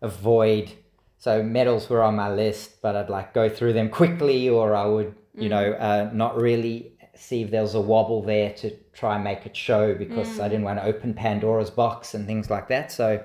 avoid. 0.02 0.72
So 1.18 1.43
metals 1.43 1.89
were 1.89 2.04
on 2.04 2.16
my 2.16 2.34
list, 2.34 2.82
but 2.82 2.95
I'd 2.95 3.10
like 3.10 3.34
go 3.34 3.49
through 3.49 3.74
them 3.74 3.89
quickly, 3.89 4.49
or 4.49 4.76
I 4.76 4.86
would, 4.86 5.16
you 5.34 5.49
know, 5.49 5.74
uh, 5.74 6.10
not 6.14 6.36
really 6.36 6.93
see 7.16 7.43
if 7.43 7.52
there 7.52 7.62
was 7.62 7.76
a 7.76 7.82
wobble 7.82 8.24
there 8.24 8.52
to 8.54 8.76
try 8.93 9.16
and 9.16 9.24
make 9.24 9.45
it 9.45 9.56
show 9.56 9.93
because 9.93 10.39
I 10.39 10.49
didn't 10.49 10.64
want 10.64 10.80
to 10.80 10.86
open 10.86 11.14
Pandora's 11.14 11.70
box 11.70 12.14
and 12.14 12.26
things 12.26 12.49
like 12.49 12.68
that. 12.70 12.91
So 12.91 13.24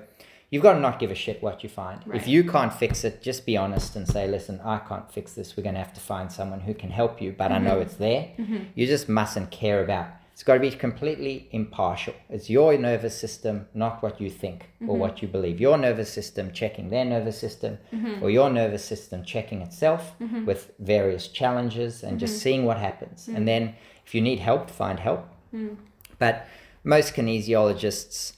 you've 0.49 0.63
got 0.63 0.73
to 0.73 0.79
not 0.79 0.99
give 0.99 1.11
a 1.11 1.15
shit 1.15 1.41
what 1.43 1.63
you 1.63 1.69
find. 1.69 2.01
Right. 2.05 2.19
If 2.19 2.27
you 2.27 2.43
can't 2.43 2.73
fix 2.73 3.03
it, 3.03 3.21
just 3.21 3.45
be 3.45 3.57
honest 3.57 3.95
and 3.95 4.07
say, 4.07 4.27
listen, 4.27 4.59
I 4.63 4.79
can't 4.79 5.11
fix 5.11 5.33
this. 5.33 5.57
We're 5.57 5.63
going 5.63 5.75
to 5.75 5.81
have 5.81 5.93
to 5.93 5.99
find 6.01 6.31
someone 6.31 6.61
who 6.61 6.73
can 6.73 6.89
help 6.89 7.21
you, 7.21 7.33
but 7.37 7.51
I 7.51 7.57
know 7.57 7.73
mm-hmm. 7.73 7.81
it's 7.81 7.95
there. 7.95 8.31
Mm-hmm. 8.37 8.57
You 8.75 8.87
just 8.87 9.09
mustn't 9.09 9.51
care 9.51 9.83
about. 9.83 10.07
It's 10.31 10.43
got 10.43 10.53
to 10.53 10.59
be 10.59 10.69
completely 10.69 11.49
impartial. 11.51 12.13
It's 12.29 12.47
your 12.47 12.77
nervous 12.77 13.19
system, 13.19 13.67
not 13.73 14.03
what 14.03 14.21
you 14.21 14.29
think 14.29 14.69
or 14.81 14.89
mm-hmm. 14.89 14.99
what 14.99 15.21
you 15.23 15.27
believe. 15.27 15.59
Your 15.59 15.79
nervous 15.79 16.13
system 16.13 16.51
checking 16.51 16.89
their 16.89 17.05
nervous 17.05 17.39
system, 17.39 17.79
or 18.21 18.29
your 18.29 18.51
nervous 18.51 18.85
system 18.85 19.23
checking 19.23 19.63
itself 19.63 20.13
with 20.45 20.73
various 20.77 21.27
challenges 21.27 22.03
and 22.03 22.19
just 22.19 22.39
seeing 22.39 22.65
what 22.65 22.77
happens. 22.77 23.27
And 23.27 23.47
then 23.47 23.73
if 24.05 24.13
you 24.13 24.21
need 24.21 24.37
help, 24.37 24.69
find 24.69 24.99
help. 24.99 25.27
Mm. 25.51 25.75
But 26.19 26.45
most 26.83 27.15
kinesiologists 27.15 28.33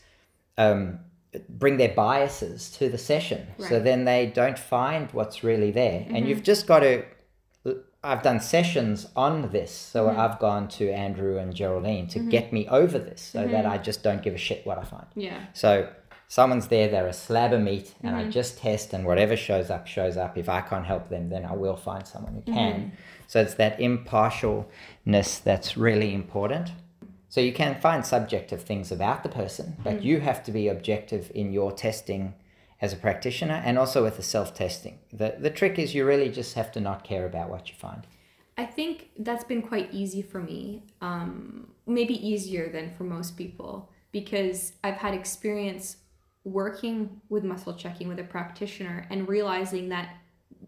um, 0.57 0.99
bring 1.47 1.77
their 1.77 1.93
biases 1.93 2.71
to 2.71 2.89
the 2.89 2.97
session. 2.97 3.47
So 3.59 3.80
then 3.80 4.05
they 4.05 4.27
don't 4.27 4.57
find 4.57 5.11
what's 5.11 5.43
really 5.43 5.71
there. 5.71 6.05
And 6.07 6.17
mm-hmm. 6.17 6.27
you've 6.27 6.43
just 6.43 6.67
got 6.67 6.80
to. 6.80 7.03
I've 8.01 8.23
done 8.23 8.39
sessions 8.39 9.07
on 9.15 9.49
this. 9.49 9.71
So 9.71 10.07
mm-hmm. 10.07 10.19
I've 10.19 10.39
gone 10.39 10.69
to 10.69 10.89
Andrew 10.89 11.38
and 11.38 11.53
Geraldine 11.53 12.07
to 12.07 12.19
mm-hmm. 12.19 12.30
get 12.30 12.53
me 12.53 12.67
over 12.69 12.97
this 12.97 13.21
so 13.21 13.45
that 13.45 13.65
I 13.65 13.77
just 13.77 14.03
don't 14.03 14.21
give 14.21 14.34
a 14.34 14.38
shit 14.38 14.65
what 14.65 14.77
I 14.77 14.86
find. 14.86 15.05
Yeah. 15.15 15.38
So 15.53 15.89
someone's 16.30 16.67
there, 16.69 16.88
they're 16.88 17.07
a 17.07 17.13
slab 17.13 17.51
of 17.51 17.59
meat, 17.59 17.93
and 18.01 18.15
I 18.15 18.30
just 18.30 18.59
test, 18.59 18.93
and 18.93 19.05
whatever 19.05 19.36
shows 19.36 19.69
up, 19.69 19.86
shows 19.86 20.15
up. 20.15 20.38
If 20.38 20.47
I 20.47 20.61
can't 20.61 20.86
help 20.86 21.09
them, 21.09 21.30
then 21.30 21.43
I 21.43 21.53
will 21.53 21.75
find 21.75 22.07
someone 22.07 22.36
who 22.36 22.53
can. 22.53 22.93
So 23.27 23.41
it's 23.41 23.55
that 23.55 23.80
impartialness 23.80 25.43
that's 25.43 25.75
really 25.75 26.13
important. 26.13 26.71
So 27.30 27.41
you 27.41 27.53
can 27.53 27.80
find 27.80 28.05
subjective 28.05 28.63
things 28.63 28.91
about 28.91 29.21
the 29.21 29.30
person, 29.30 29.77
but 29.84 30.03
you 30.03 30.19
have 30.19 30.43
to 30.43 30.51
be 30.51 30.67
objective 30.67 31.32
in 31.36 31.53
your 31.53 31.71
testing 31.71 32.34
as 32.82 32.91
a 32.91 32.95
practitioner 32.95 33.61
and 33.63 33.77
also 33.77 34.03
with 34.03 34.17
the 34.17 34.23
self 34.23 34.55
testing. 34.55 34.99
The, 35.13 35.36
the 35.38 35.51
trick 35.51 35.77
is 35.77 35.93
you 35.93 36.05
really 36.05 36.30
just 36.30 36.55
have 36.55 36.71
to 36.71 36.80
not 36.80 37.03
care 37.03 37.25
about 37.27 37.49
what 37.49 37.69
you 37.69 37.75
find. 37.75 38.07
I 38.57 38.65
think 38.65 39.11
that's 39.19 39.43
been 39.43 39.61
quite 39.61 39.93
easy 39.93 40.21
for 40.21 40.41
me, 40.41 40.84
um, 41.01 41.69
maybe 41.86 42.15
easier 42.27 42.69
than 42.69 42.93
for 42.95 43.03
most 43.03 43.38
people, 43.38 43.89
because 44.11 44.73
I've 44.84 44.97
had 44.97 45.13
experience 45.13 45.97
working 46.43 47.21
with 47.30 47.43
muscle 47.43 47.73
checking 47.73 48.07
with 48.07 48.19
a 48.19 48.23
practitioner 48.23 49.05
and 49.09 49.30
realizing 49.30 49.89
that 49.89 50.15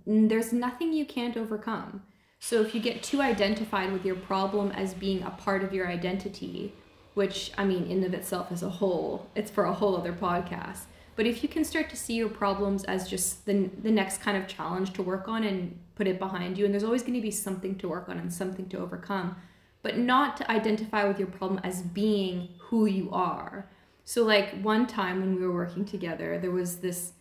there's 0.05 0.53
nothing 0.53 0.93
you 0.93 1.05
can't 1.05 1.35
overcome. 1.35 2.03
So 2.43 2.59
if 2.59 2.73
you 2.73 2.81
get 2.81 3.03
too 3.03 3.21
identified 3.21 3.93
with 3.93 4.03
your 4.03 4.15
problem 4.15 4.71
as 4.71 4.95
being 4.95 5.21
a 5.21 5.29
part 5.29 5.63
of 5.63 5.73
your 5.73 5.87
identity, 5.87 6.73
which 7.13 7.51
I 7.55 7.63
mean, 7.63 7.85
in 7.85 8.03
of 8.03 8.15
itself 8.15 8.51
as 8.51 8.63
a 8.63 8.69
whole, 8.69 9.29
it's 9.35 9.51
for 9.51 9.65
a 9.65 9.73
whole 9.73 9.95
other 9.95 10.11
podcast. 10.11 10.85
But 11.15 11.27
if 11.27 11.43
you 11.43 11.49
can 11.49 11.63
start 11.63 11.87
to 11.91 11.95
see 11.95 12.15
your 12.15 12.29
problems 12.29 12.83
as 12.85 13.07
just 13.07 13.45
the, 13.45 13.69
the 13.83 13.91
next 13.91 14.21
kind 14.21 14.35
of 14.35 14.47
challenge 14.47 14.91
to 14.93 15.03
work 15.03 15.27
on 15.27 15.43
and 15.43 15.77
put 15.93 16.07
it 16.07 16.17
behind 16.17 16.57
you, 16.57 16.65
and 16.65 16.73
there's 16.73 16.83
always 16.83 17.03
going 17.03 17.13
to 17.13 17.21
be 17.21 17.29
something 17.29 17.75
to 17.75 17.87
work 17.87 18.09
on 18.09 18.17
and 18.17 18.33
something 18.33 18.67
to 18.69 18.79
overcome, 18.79 19.35
but 19.83 19.99
not 19.99 20.35
to 20.37 20.49
identify 20.49 21.07
with 21.07 21.19
your 21.19 21.27
problem 21.27 21.61
as 21.63 21.83
being 21.83 22.49
who 22.59 22.87
you 22.87 23.11
are. 23.11 23.69
So, 24.03 24.23
like 24.23 24.59
one 24.63 24.87
time 24.87 25.19
when 25.19 25.35
we 25.35 25.45
were 25.45 25.53
working 25.53 25.85
together, 25.85 26.39
there 26.39 26.49
was 26.49 26.77
this, 26.77 27.11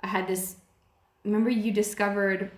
I 0.00 0.06
had 0.06 0.26
this, 0.26 0.56
remember 1.22 1.50
you 1.50 1.70
discovered, 1.70 2.50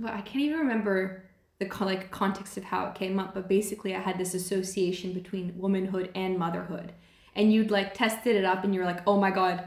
well, 0.00 0.14
I 0.14 0.22
can't 0.22 0.42
even 0.42 0.58
remember 0.58 1.25
the 1.58 1.68
like 1.80 2.10
context 2.10 2.56
of 2.56 2.64
how 2.64 2.86
it 2.86 2.94
came 2.94 3.18
up, 3.18 3.34
but 3.34 3.48
basically 3.48 3.94
I 3.94 4.00
had 4.00 4.18
this 4.18 4.34
association 4.34 5.12
between 5.12 5.56
womanhood 5.56 6.10
and 6.14 6.38
motherhood. 6.38 6.92
And 7.34 7.52
you'd 7.52 7.70
like 7.70 7.94
tested 7.94 8.36
it 8.36 8.44
up 8.44 8.64
and 8.64 8.74
you 8.74 8.80
were 8.80 8.86
like, 8.86 9.02
oh 9.06 9.18
my 9.20 9.30
God, 9.30 9.66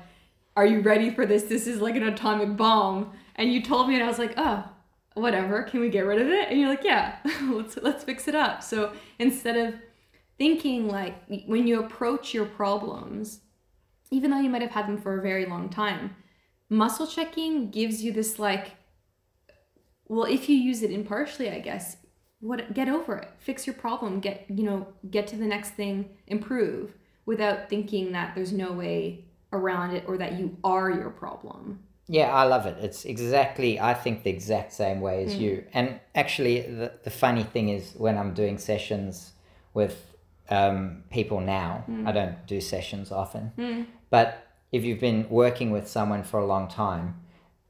are 0.56 0.66
you 0.66 0.82
ready 0.82 1.10
for 1.10 1.26
this? 1.26 1.44
This 1.44 1.68
is 1.68 1.82
like 1.82 1.96
an 1.96 2.04
atomic 2.04 2.58
bomb. 2.58 3.14
And 3.36 3.54
you 3.54 3.64
told 3.64 3.88
me 3.88 3.96
and 3.96 4.04
I 4.04 4.08
was 4.08 4.20
like, 4.20 4.34
oh, 4.38 4.68
whatever, 5.14 5.64
can 5.64 5.80
we 5.80 5.90
get 5.90 6.02
rid 6.02 6.22
of 6.22 6.28
it? 6.28 6.50
And 6.50 6.60
you're 6.60 6.70
like, 6.70 6.84
yeah, 6.84 7.18
let's 7.44 7.78
let's 7.78 8.04
fix 8.04 8.28
it 8.28 8.36
up. 8.36 8.62
So 8.62 8.94
instead 9.18 9.56
of 9.56 9.76
thinking 10.38 10.88
like 10.88 11.16
when 11.46 11.68
you 11.68 11.80
approach 11.80 12.34
your 12.34 12.46
problems, 12.46 13.42
even 14.12 14.32
though 14.32 14.40
you 14.40 14.50
might 14.50 14.62
have 14.62 14.72
had 14.72 14.88
them 14.88 15.02
for 15.02 15.18
a 15.18 15.22
very 15.22 15.46
long 15.46 15.70
time, 15.70 16.16
muscle 16.70 17.08
checking 17.08 17.70
gives 17.72 18.04
you 18.04 18.12
this 18.12 18.38
like 18.40 18.72
well, 20.10 20.26
if 20.26 20.50
you 20.50 20.56
use 20.56 20.82
it 20.84 20.92
impartially, 20.92 21.50
I 21.50 21.60
guess, 21.60 21.98
what 22.42 22.74
get 22.74 22.90
over 22.90 23.16
it. 23.18 23.30
Fix 23.40 23.68
your 23.68 23.76
problem, 23.76 24.20
get, 24.20 24.46
you 24.50 24.64
know, 24.64 24.88
get 25.10 25.28
to 25.28 25.36
the 25.36 25.46
next 25.46 25.72
thing, 25.72 26.10
improve 26.28 26.94
without 27.26 27.70
thinking 27.70 28.12
that 28.14 28.34
there's 28.34 28.52
no 28.52 28.72
way 28.72 29.26
around 29.54 29.96
it 29.96 30.04
or 30.08 30.18
that 30.18 30.34
you 30.34 30.58
are 30.64 30.90
your 30.90 31.12
problem. 31.12 31.80
Yeah, 32.08 32.34
I 32.34 32.44
love 32.46 32.66
it. 32.66 32.78
It's 32.82 33.06
exactly, 33.06 33.80
I 33.80 33.94
think, 33.94 34.24
the 34.24 34.32
exact 34.32 34.74
same 34.74 35.00
way 35.00 35.24
as 35.26 35.36
mm. 35.36 35.42
you. 35.42 35.64
And 35.74 36.00
actually, 36.16 36.62
the, 36.62 36.92
the 37.04 37.12
funny 37.12 37.44
thing 37.44 37.70
is 37.70 37.94
when 37.96 38.18
I'm 38.18 38.34
doing 38.34 38.58
sessions 38.58 39.34
with 39.76 40.16
um, 40.50 41.04
people 41.12 41.40
now, 41.40 41.86
mm. 41.88 42.08
I 42.08 42.12
don't 42.12 42.48
do 42.48 42.60
sessions 42.62 43.12
often, 43.12 43.52
mm. 43.56 43.86
but 44.10 44.48
if 44.72 44.84
you've 44.84 45.00
been 45.00 45.30
working 45.30 45.70
with 45.70 45.88
someone 45.88 46.24
for 46.24 46.40
a 46.40 46.46
long 46.48 46.68
time, 46.68 47.22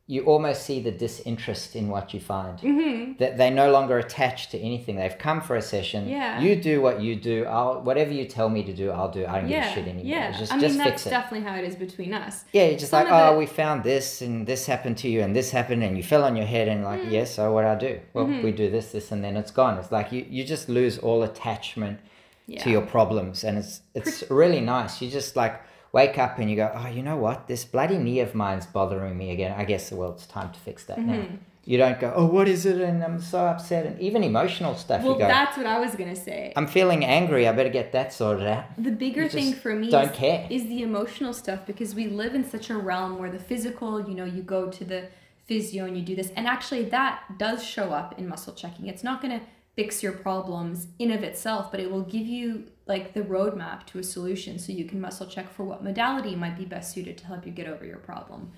you 0.09 0.23
almost 0.23 0.63
see 0.63 0.81
the 0.81 0.91
disinterest 0.91 1.75
in 1.75 1.87
what 1.87 2.15
you 2.15 2.19
find. 2.19 2.57
Mm-hmm. 2.57 3.17
That 3.19 3.37
they're 3.37 3.51
no 3.51 3.71
longer 3.71 3.99
attached 3.99 4.49
to 4.51 4.57
anything. 4.57 4.95
They've 4.95 5.15
come 5.15 5.39
for 5.39 5.55
a 5.55 5.61
session. 5.61 6.09
Yeah. 6.09 6.41
You 6.41 6.55
do 6.55 6.81
what 6.81 6.99
you 6.99 7.15
do. 7.15 7.45
I'll 7.45 7.81
whatever 7.81 8.11
you 8.11 8.25
tell 8.25 8.49
me 8.49 8.63
to 8.63 8.73
do. 8.73 8.89
I'll 8.89 9.11
do. 9.11 9.27
I 9.27 9.39
don't 9.39 9.49
yeah. 9.49 9.61
give 9.61 9.71
a 9.71 9.75
shit 9.75 9.87
anymore. 9.87 10.11
Yeah. 10.11 10.31
Just, 10.31 10.51
I 10.51 10.55
mean, 10.55 10.65
just 10.65 10.77
that's 10.79 11.03
definitely 11.03 11.47
how 11.47 11.55
it 11.57 11.63
is 11.63 11.75
between 11.75 12.15
us. 12.15 12.43
Yeah. 12.53 12.65
You're 12.65 12.79
just 12.79 12.89
Some 12.89 13.03
like, 13.03 13.13
oh, 13.13 13.35
it... 13.35 13.37
we 13.37 13.45
found 13.45 13.83
this 13.83 14.23
and 14.23 14.47
this 14.47 14.65
happened 14.65 14.97
to 14.97 15.07
you 15.07 15.21
and 15.21 15.35
this 15.35 15.51
happened 15.51 15.83
and 15.83 15.95
you 15.95 16.01
fell 16.01 16.23
on 16.23 16.35
your 16.35 16.47
head 16.47 16.67
and 16.67 16.83
like, 16.83 17.01
mm. 17.01 17.11
yes. 17.11 17.35
so 17.35 17.53
what 17.53 17.65
I 17.65 17.75
do? 17.75 17.99
Well, 18.13 18.25
mm-hmm. 18.25 18.43
we 18.43 18.51
do 18.51 18.67
this, 18.71 18.91
this, 18.91 19.11
and 19.11 19.23
then 19.23 19.37
it's 19.37 19.51
gone. 19.51 19.77
It's 19.77 19.91
like 19.91 20.11
you, 20.11 20.25
you 20.27 20.43
just 20.43 20.69
lose 20.69 20.97
all 20.97 21.21
attachment 21.21 21.99
yeah. 22.47 22.63
to 22.63 22.71
your 22.71 22.81
problems, 22.81 23.43
and 23.43 23.59
it's 23.59 23.81
it's 23.93 24.23
really 24.31 24.59
nice. 24.59 25.03
You 25.03 25.09
just 25.11 25.35
like 25.35 25.61
wake 25.91 26.17
up 26.17 26.37
and 26.39 26.49
you 26.49 26.55
go, 26.55 26.71
oh, 26.73 26.87
you 26.87 27.01
know 27.01 27.17
what? 27.17 27.47
This 27.47 27.65
bloody 27.65 27.97
knee 27.97 28.19
of 28.19 28.35
mine's 28.35 28.65
bothering 28.65 29.17
me 29.17 29.31
again. 29.31 29.53
I 29.57 29.63
guess, 29.65 29.91
well, 29.91 30.11
it's 30.11 30.27
time 30.27 30.51
to 30.51 30.59
fix 30.59 30.83
that 30.85 30.97
mm-hmm. 30.97 31.11
now. 31.11 31.27
You 31.65 31.77
don't 31.77 31.99
go, 31.99 32.11
oh, 32.15 32.25
what 32.25 32.47
is 32.47 32.65
it? 32.65 32.81
And 32.81 33.03
I'm 33.03 33.21
so 33.21 33.45
upset. 33.45 33.85
And 33.85 33.99
even 33.99 34.23
emotional 34.23 34.73
stuff. 34.75 35.03
Well, 35.03 35.13
you 35.13 35.19
go, 35.19 35.27
that's 35.27 35.55
what 35.55 35.67
I 35.67 35.79
was 35.79 35.93
going 35.95 36.09
to 36.09 36.19
say. 36.19 36.51
I'm 36.55 36.65
feeling 36.65 37.05
angry. 37.05 37.47
I 37.47 37.51
better 37.51 37.69
get 37.69 37.91
that 37.91 38.11
sorted 38.11 38.47
out. 38.47 38.65
The 38.77 38.91
bigger 38.91 39.27
thing 39.29 39.53
for 39.53 39.75
me 39.75 39.91
don't 39.91 40.09
is, 40.09 40.17
care. 40.17 40.47
is 40.49 40.63
the 40.63 40.81
emotional 40.81 41.31
stuff 41.31 41.67
because 41.67 41.93
we 41.93 42.07
live 42.07 42.33
in 42.33 42.49
such 42.49 42.71
a 42.71 42.77
realm 42.77 43.19
where 43.19 43.29
the 43.29 43.37
physical, 43.37 44.01
you 44.07 44.15
know, 44.15 44.25
you 44.25 44.41
go 44.41 44.71
to 44.71 44.83
the 44.83 45.09
physio 45.45 45.85
and 45.85 45.95
you 45.95 46.03
do 46.03 46.15
this. 46.15 46.31
And 46.35 46.47
actually, 46.47 46.85
that 46.85 47.37
does 47.37 47.63
show 47.63 47.91
up 47.91 48.17
in 48.17 48.27
muscle 48.27 48.53
checking. 48.53 48.87
It's 48.87 49.03
not 49.03 49.21
going 49.21 49.39
to 49.39 49.45
fix 49.75 50.01
your 50.01 50.13
problems 50.13 50.87
in 50.97 51.11
of 51.11 51.23
itself, 51.23 51.69
but 51.71 51.79
it 51.79 51.91
will 51.91 52.01
give 52.01 52.25
you 52.25 52.65
like 52.89 53.13
the 53.13 53.21
roadmap 53.21 53.85
to 53.85 53.99
a 53.99 54.03
solution 54.03 54.57
so 54.59 54.73
you 54.73 54.83
can 54.83 54.99
muscle 54.99 55.27
check 55.27 55.49
for 55.53 55.63
what 55.63 55.83
modality 55.83 56.35
might 56.35 56.57
be 56.57 56.65
best 56.65 56.91
suited 56.91 57.17
to 57.19 57.25
help 57.27 57.45
you 57.45 57.51
get 57.51 57.67
over 57.67 57.85
your 57.85 57.99
problem. 57.99 58.51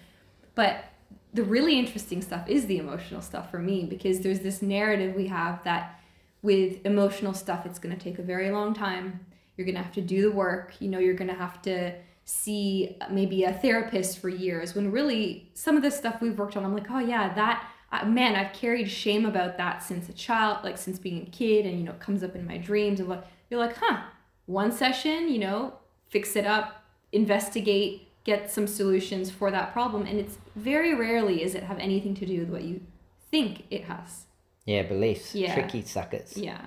But 0.55 0.85
the 1.33 1.43
really 1.43 1.77
interesting 1.77 2.21
stuff 2.21 2.47
is 2.47 2.65
the 2.65 2.77
emotional 2.77 3.21
stuff 3.21 3.51
for 3.51 3.59
me 3.59 3.85
because 3.85 4.21
there's 4.21 4.39
this 4.39 4.61
narrative 4.61 5.15
we 5.15 5.27
have 5.27 5.63
that 5.65 5.99
with 6.41 6.83
emotional 6.85 7.33
stuff 7.33 7.65
it's 7.65 7.77
going 7.77 7.95
to 7.95 8.01
take 8.01 8.17
a 8.17 8.23
very 8.23 8.49
long 8.49 8.73
time. 8.73 9.19
You're 9.57 9.65
going 9.65 9.75
to 9.75 9.83
have 9.83 9.93
to 9.93 10.01
do 10.01 10.21
the 10.23 10.31
work, 10.31 10.73
you 10.79 10.89
know, 10.89 10.97
you're 10.97 11.13
going 11.13 11.29
to 11.29 11.35
have 11.35 11.61
to 11.63 11.93
see 12.23 12.97
maybe 13.11 13.43
a 13.43 13.51
therapist 13.51 14.19
for 14.19 14.29
years 14.29 14.73
when 14.73 14.91
really 14.91 15.51
some 15.53 15.75
of 15.75 15.83
the 15.83 15.91
stuff 15.91 16.21
we've 16.21 16.39
worked 16.39 16.55
on 16.55 16.63
I'm 16.63 16.73
like, 16.73 16.89
"Oh 16.89 16.99
yeah, 16.99 17.33
that 17.33 17.67
uh, 17.91 18.05
man, 18.05 18.35
I've 18.35 18.53
carried 18.53 18.89
shame 18.89 19.25
about 19.25 19.57
that 19.57 19.83
since 19.83 20.07
a 20.07 20.13
child, 20.13 20.63
like 20.63 20.77
since 20.77 20.97
being 20.97 21.23
a 21.23 21.29
kid, 21.29 21.65
and 21.65 21.77
you 21.77 21.83
know, 21.83 21.91
it 21.91 21.99
comes 21.99 22.23
up 22.23 22.35
in 22.35 22.45
my 22.45 22.57
dreams. 22.57 23.01
And 23.01 23.09
what 23.09 23.27
you're 23.49 23.59
like, 23.59 23.75
huh, 23.75 24.01
one 24.45 24.71
session, 24.71 25.29
you 25.29 25.39
know, 25.39 25.73
fix 26.09 26.35
it 26.35 26.45
up, 26.45 26.83
investigate, 27.11 28.09
get 28.23 28.51
some 28.51 28.67
solutions 28.67 29.31
for 29.31 29.51
that 29.51 29.73
problem. 29.73 30.05
And 30.05 30.19
it's 30.19 30.37
very 30.55 30.93
rarely 30.93 31.43
is 31.43 31.55
it 31.55 31.63
have 31.63 31.79
anything 31.79 32.13
to 32.15 32.25
do 32.25 32.39
with 32.39 32.49
what 32.49 32.63
you 32.63 32.81
think 33.29 33.63
it 33.69 33.85
has. 33.85 34.25
Yeah, 34.65 34.83
beliefs. 34.83 35.33
Yeah. 35.33 35.53
Tricky 35.53 35.81
suckers. 35.81 36.37
Yeah. 36.37 36.65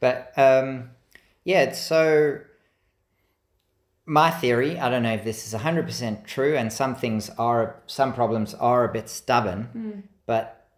But 0.00 0.32
um, 0.36 0.90
yeah, 1.44 1.62
it's 1.62 1.80
so 1.80 2.40
my 4.06 4.30
theory, 4.30 4.78
I 4.78 4.88
don't 4.88 5.02
know 5.02 5.12
if 5.12 5.24
this 5.24 5.46
is 5.52 5.60
100% 5.60 6.24
true, 6.26 6.56
and 6.56 6.72
some 6.72 6.94
things 6.94 7.28
are, 7.38 7.82
some 7.86 8.12
problems 8.12 8.54
are 8.54 8.84
a 8.84 8.92
bit 8.92 9.08
stubborn, 9.08 9.68
mm. 9.76 10.02
but 10.26 10.68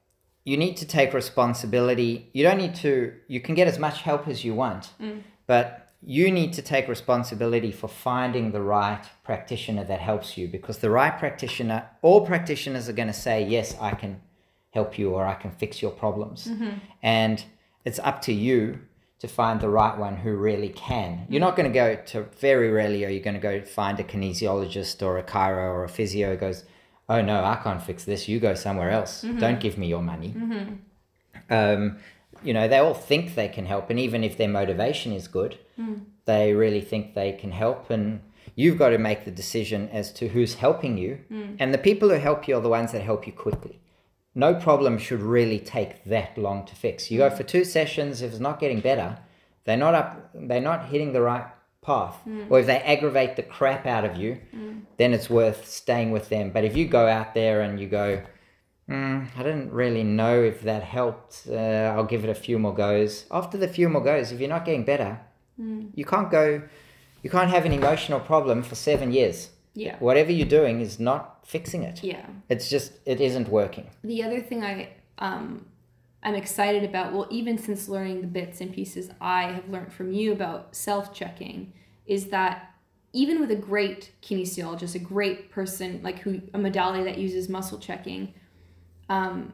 you 0.45 0.57
need 0.57 0.79
to 0.79 0.87
take 0.87 1.13
responsibility. 1.13 2.31
You 2.33 2.43
don't 2.43 2.57
need 2.57 2.75
to, 2.77 3.13
you 3.29 3.41
can 3.41 3.55
get 3.55 3.69
as 3.69 3.79
much 3.79 4.01
help 4.01 4.27
as 4.27 4.45
you 4.45 4.55
want, 4.55 4.93
mm. 4.99 5.21
but 5.47 5.78
you 6.01 6.31
need 6.31 6.53
to 6.53 6.63
take 6.63 6.87
responsibility 6.89 7.73
for 7.73 7.89
finding 7.89 8.53
the 8.53 8.63
right 8.63 9.05
practitioner 9.25 9.85
that 9.85 10.01
helps 10.01 10.39
you 10.39 10.47
because 10.47 10.79
the 10.79 10.91
right 10.91 11.19
practitioner, 11.19 11.89
all 12.03 12.25
practitioners 12.25 12.89
are 12.89 12.93
going 12.93 13.09
to 13.09 13.15
say, 13.15 13.45
Yes, 13.45 13.77
I 13.81 13.93
can 13.93 14.21
help 14.71 14.99
you 14.99 15.11
or 15.11 15.27
I 15.27 15.35
can 15.35 15.51
fix 15.51 15.83
your 15.83 15.91
problems. 15.91 16.47
Mm-hmm. 16.47 16.79
And 17.03 17.45
it's 17.85 17.99
up 17.99 18.23
to 18.23 18.33
you 18.33 18.81
to 19.19 19.27
find 19.27 19.61
the 19.61 19.69
right 19.69 19.99
one 19.99 20.17
who 20.17 20.37
really 20.37 20.69
can. 20.69 21.27
You're 21.29 21.41
not 21.41 21.57
going 21.57 21.69
to 21.69 21.75
go 21.75 21.97
to, 21.97 22.23
very 22.39 22.71
rarely 22.71 23.05
are 23.05 23.11
you 23.11 23.19
going 23.19 23.35
to 23.35 23.41
go 23.41 23.63
find 23.63 23.99
a 23.99 24.05
kinesiologist 24.05 25.03
or 25.05 25.19
a 25.19 25.25
chiro 25.25 25.73
or 25.75 25.83
a 25.83 25.89
physio 25.89 26.31
who 26.31 26.37
goes, 26.37 26.65
Oh 27.09 27.23
no, 27.23 27.43
I 27.43 27.57
can't 27.57 27.83
fix 27.83 28.05
this. 28.05 28.29
You 28.29 28.39
go 28.39 28.55
somewhere 28.55 28.91
else. 28.91 29.25
Mm-hmm. 29.25 29.39
Don't 29.39 29.61
give 29.61 29.79
me 29.79 29.89
your 29.89 30.03
money. 30.03 30.35
Mm-hmm. 30.37 30.75
Um, 31.53 31.99
you 32.43 32.55
know, 32.55 32.69
they 32.69 32.79
all 32.79 32.95
think 32.95 33.35
they 33.35 33.49
can 33.49 33.67
help, 33.67 33.91
and 33.91 33.99
even 33.99 34.25
if 34.25 34.37
their 34.37 34.49
motivation 34.49 35.13
is 35.13 35.29
good, 35.29 35.59
mm. 35.79 36.05
they 36.25 36.53
really 36.53 36.81
think 36.81 37.15
they 37.15 37.33
can 37.33 37.51
help. 37.51 37.91
And 37.91 38.21
you've 38.55 38.79
got 38.79 38.91
to 38.91 38.99
make 38.99 39.25
the 39.25 39.31
decision 39.31 39.89
as 39.91 40.13
to 40.15 40.29
who's 40.29 40.55
helping 40.55 40.99
you, 40.99 41.19
mm. 41.31 41.57
and 41.59 41.73
the 41.73 41.79
people 41.79 42.09
who 42.09 42.17
help 42.17 42.49
you 42.49 42.57
are 42.57 42.61
the 42.61 42.69
ones 42.69 42.93
that 42.93 43.03
help 43.03 43.27
you 43.27 43.33
quickly. 43.33 43.81
No 44.35 44.55
problem 44.55 44.99
should 44.99 45.23
really 45.23 45.59
take 45.59 46.05
that 46.05 46.39
long 46.39 46.65
to 46.67 46.75
fix. 46.75 47.11
You 47.11 47.21
mm. 47.21 47.29
go 47.29 47.37
for 47.37 47.43
two 47.43 47.65
sessions. 47.65 48.23
If 48.23 48.33
it's 48.33 48.41
not 48.41 48.61
getting 48.61 48.81
better, 48.81 49.19
they're 49.65 49.77
not 49.77 49.95
up. 49.95 50.31
They're 50.35 50.61
not 50.61 50.87
hitting 50.87 51.13
the 51.13 51.23
right 51.23 51.47
path. 51.83 52.17
Mm. 52.27 52.51
Or 52.51 52.61
if 52.61 52.67
they 52.67 52.79
aggravate 52.79 53.37
the 53.37 53.43
crap 53.43 53.87
out 53.87 54.05
of 54.05 54.17
you, 54.17 54.39
mm. 54.55 54.83
then 54.97 55.13
it's 55.13 55.29
worth 55.29 55.69
staying 55.69 56.11
with 56.13 56.29
them. 56.29 56.51
But 56.51 56.65
if 56.65 56.77
you 56.77 56.87
go 56.87 57.09
out 57.09 57.35
there 57.35 57.63
and 57.63 57.81
you 57.81 57.89
go, 57.89 58.23
Mm, 58.89 59.29
I 59.37 59.43
didn't 59.43 59.71
really 59.73 60.03
know 60.03 60.43
if 60.43 60.63
that 60.63 60.83
helped. 60.83 61.47
Uh, 61.49 61.93
I'll 61.95 62.05
give 62.05 62.25
it 62.25 62.31
a 62.31 62.35
few 62.35 62.59
more 62.59 62.75
goes. 62.75 63.27
After 63.31 63.59
the 63.59 63.69
few 63.69 63.89
more 63.89 64.03
goes, 64.03 64.33
if 64.33 64.41
you're 64.41 64.49
not 64.49 64.65
getting 64.65 64.85
better, 64.85 65.21
mm. 65.61 65.91
you 65.95 66.05
can't 66.05 66.31
go, 66.31 66.63
you 67.23 67.31
can't 67.31 67.51
have 67.51 67.67
an 67.67 67.73
emotional 67.73 68.21
problem 68.21 68.63
for 68.63 68.75
seven 68.75 69.13
years. 69.13 69.51
Yeah. 69.75 69.97
Whatever 69.99 70.33
you're 70.33 70.49
doing 70.49 70.81
is 70.81 70.99
not 70.99 71.47
fixing 71.47 71.83
it. 71.83 72.03
Yeah. 72.03 72.27
It's 72.49 72.71
just, 72.71 72.93
it 73.05 73.21
isn't 73.21 73.49
working. 73.49 73.91
The 74.03 74.23
other 74.23 74.41
thing 74.41 74.65
I, 74.65 74.91
um, 75.19 75.67
I'm 76.23 76.35
excited 76.35 76.83
about, 76.83 77.13
well, 77.13 77.27
even 77.31 77.59
since 77.59 77.89
learning 77.89 78.23
the 78.23 78.27
bits 78.27 78.61
and 78.61 78.73
pieces 78.73 79.11
I 79.21 79.53
have 79.53 79.69
learned 79.69 79.93
from 79.93 80.13
you 80.13 80.33
about 80.33 80.75
self 80.75 81.15
checking, 81.15 81.73
is 82.07 82.29
that 82.29 82.75
even 83.13 83.41
with 83.41 83.51
a 83.51 83.57
great 83.57 84.13
kinesiologist, 84.23 84.95
a 84.95 84.99
great 84.99 85.51
person 85.51 86.01
like 86.03 86.21
who 86.21 86.41
a 86.55 86.59
modality 86.59 87.05
that 87.05 87.19
uses 87.19 87.49
muscle 87.49 87.79
checking, 87.79 88.35
um, 89.09 89.53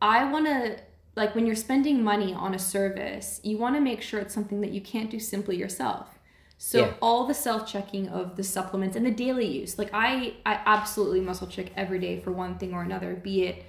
I 0.00 0.30
want 0.30 0.46
to 0.46 0.78
like 1.14 1.34
when 1.34 1.46
you're 1.46 1.54
spending 1.56 2.02
money 2.02 2.32
on 2.32 2.54
a 2.54 2.58
service, 2.58 3.40
you 3.44 3.58
want 3.58 3.74
to 3.74 3.80
make 3.80 4.00
sure 4.00 4.18
it's 4.20 4.34
something 4.34 4.60
that 4.62 4.70
you 4.70 4.80
can't 4.80 5.10
do 5.10 5.18
simply 5.20 5.56
yourself. 5.56 6.18
So 6.58 6.78
Yeah. 6.78 6.94
all 7.02 7.26
the 7.26 7.34
self-checking 7.34 8.08
of 8.08 8.36
the 8.36 8.42
supplements 8.44 8.96
and 8.96 9.04
the 9.04 9.10
daily 9.10 9.46
use, 9.46 9.78
like 9.78 9.90
I, 9.92 10.34
I 10.46 10.60
absolutely 10.64 11.20
muscle 11.20 11.48
check 11.48 11.66
every 11.76 11.98
day 11.98 12.20
for 12.20 12.30
one 12.32 12.56
thing 12.56 12.72
or 12.72 12.82
another, 12.82 13.14
be 13.16 13.44
it, 13.44 13.64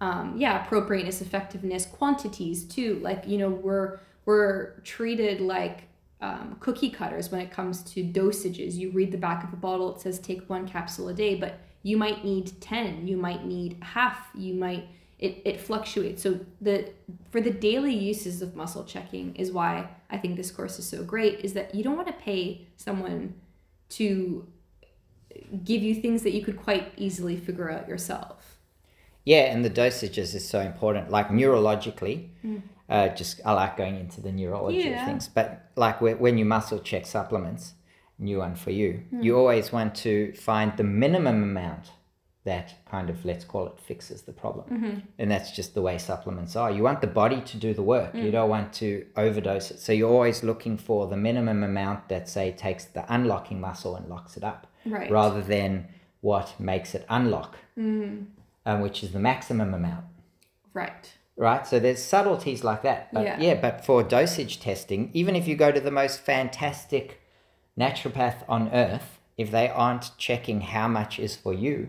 um, 0.00 0.34
yeah, 0.38 0.64
appropriateness, 0.64 1.20
effectiveness, 1.20 1.86
quantities 1.86 2.64
too. 2.64 2.98
Like 3.02 3.26
you 3.28 3.38
know, 3.38 3.50
we're 3.50 4.00
we're 4.24 4.80
treated 4.80 5.40
like 5.40 5.82
um, 6.22 6.56
cookie 6.60 6.90
cutters 6.90 7.30
when 7.30 7.40
it 7.40 7.50
comes 7.50 7.82
to 7.92 8.02
dosages. 8.02 8.74
You 8.74 8.90
read 8.90 9.12
the 9.12 9.18
back 9.18 9.44
of 9.44 9.52
a 9.52 9.56
bottle; 9.56 9.94
it 9.94 10.00
says 10.00 10.18
take 10.18 10.48
one 10.48 10.66
capsule 10.66 11.08
a 11.08 11.14
day, 11.14 11.34
but 11.34 11.58
you 11.82 11.96
might 11.96 12.24
need 12.24 12.60
ten. 12.60 13.06
You 13.06 13.16
might 13.16 13.44
need 13.44 13.78
half. 13.82 14.28
You 14.34 14.54
might 14.54 14.88
it, 15.18 15.42
it 15.44 15.60
fluctuates. 15.60 16.22
So 16.22 16.40
the 16.60 16.90
for 17.30 17.40
the 17.40 17.50
daily 17.50 17.94
uses 17.94 18.40
of 18.42 18.56
muscle 18.56 18.84
checking 18.84 19.34
is 19.36 19.52
why 19.52 19.88
I 20.10 20.16
think 20.16 20.36
this 20.36 20.50
course 20.50 20.78
is 20.78 20.88
so 20.88 21.02
great. 21.04 21.40
Is 21.40 21.52
that 21.54 21.74
you 21.74 21.82
don't 21.84 21.96
want 21.96 22.08
to 22.08 22.14
pay 22.14 22.68
someone 22.76 23.34
to 23.90 24.46
give 25.64 25.82
you 25.82 25.94
things 25.94 26.22
that 26.22 26.32
you 26.32 26.42
could 26.44 26.56
quite 26.56 26.92
easily 26.96 27.36
figure 27.36 27.70
out 27.70 27.88
yourself. 27.88 28.56
Yeah, 29.24 29.52
and 29.52 29.64
the 29.64 29.70
dosages 29.70 30.34
is 30.34 30.48
so 30.48 30.60
important. 30.60 31.10
Like 31.10 31.28
neurologically, 31.28 32.28
uh, 32.88 33.08
just 33.10 33.40
I 33.44 33.52
like 33.52 33.76
going 33.76 33.96
into 33.96 34.20
the 34.20 34.32
neurology 34.32 34.78
Yeah. 34.78 35.00
of 35.02 35.06
things. 35.06 35.28
But 35.28 35.70
like 35.76 36.00
when 36.00 36.38
you 36.38 36.44
muscle 36.44 36.78
check 36.78 37.06
supplements, 37.06 37.74
new 38.20 38.38
one 38.38 38.54
for 38.54 38.70
you, 38.70 39.02
you 39.20 39.36
always 39.36 39.72
want 39.72 39.94
to 39.96 40.32
find 40.34 40.76
the 40.76 40.84
minimum 40.84 41.42
amount 41.42 41.90
that 42.44 42.74
kind 42.90 43.10
of 43.10 43.22
let's 43.24 43.44
call 43.44 43.66
it 43.66 43.78
fixes 43.78 44.22
the 44.22 44.32
problem. 44.32 45.02
And 45.18 45.30
that's 45.30 45.50
just 45.50 45.74
the 45.74 45.82
way 45.82 45.98
supplements 45.98 46.56
are. 46.56 46.70
You 46.70 46.82
want 46.82 47.00
the 47.02 47.06
body 47.06 47.40
to 47.42 47.56
do 47.58 47.74
the 47.74 47.82
work. 47.82 48.14
You 48.14 48.30
don't 48.30 48.48
want 48.48 48.72
to 48.74 49.04
overdose 49.16 49.70
it. 49.70 49.78
So 49.80 49.92
you're 49.92 50.10
always 50.10 50.42
looking 50.42 50.78
for 50.78 51.06
the 51.06 51.16
minimum 51.16 51.62
amount 51.62 52.08
that 52.08 52.28
say 52.28 52.52
takes 52.52 52.84
the 52.86 53.04
unlocking 53.12 53.60
muscle 53.60 53.94
and 53.96 54.08
locks 54.08 54.36
it 54.36 54.44
up 54.44 54.66
Right. 54.86 55.10
rather 55.10 55.42
than 55.42 55.88
what 56.22 56.58
makes 56.58 56.94
it 56.94 57.04
unlock, 57.10 57.56
Mm-hmm. 57.78 58.24
um, 58.64 58.80
which 58.80 59.02
is 59.02 59.12
the 59.12 59.18
maximum 59.20 59.74
amount, 59.74 60.04
Right. 60.72 61.12
right? 61.36 61.66
So 61.66 61.78
there's 61.78 62.02
subtleties 62.02 62.64
like 62.64 62.82
that. 62.82 63.12
But 63.12 63.24
Yeah. 63.24 63.40
yeah. 63.40 63.54
but 63.60 63.84
for 63.84 64.02
dosage 64.02 64.60
testing, 64.60 65.10
even 65.12 65.36
if 65.36 65.46
you 65.46 65.56
go 65.56 65.70
to 65.72 65.80
the 65.80 65.90
most 65.90 66.20
fantastic 66.20 67.19
naturopath 67.78 68.44
on 68.48 68.70
earth, 68.72 69.18
if 69.36 69.50
they 69.50 69.68
aren't 69.68 70.10
checking 70.18 70.60
how 70.60 70.88
much 70.88 71.18
is 71.18 71.36
for 71.36 71.52
you, 71.54 71.88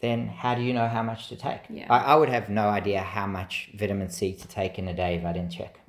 then 0.00 0.28
how 0.28 0.54
do 0.54 0.62
you 0.62 0.72
know 0.72 0.88
how 0.88 1.02
much 1.02 1.28
to 1.28 1.36
take? 1.36 1.62
Yeah. 1.68 1.86
I, 1.90 2.12
I 2.12 2.14
would 2.16 2.28
have 2.28 2.48
no 2.48 2.68
idea 2.68 3.00
how 3.00 3.26
much 3.26 3.70
vitamin 3.74 4.10
C 4.10 4.34
to 4.34 4.48
take 4.48 4.78
in 4.78 4.88
a 4.88 4.94
day 4.94 5.16
if 5.16 5.24
I 5.24 5.32
didn't 5.32 5.52
check. 5.52 5.80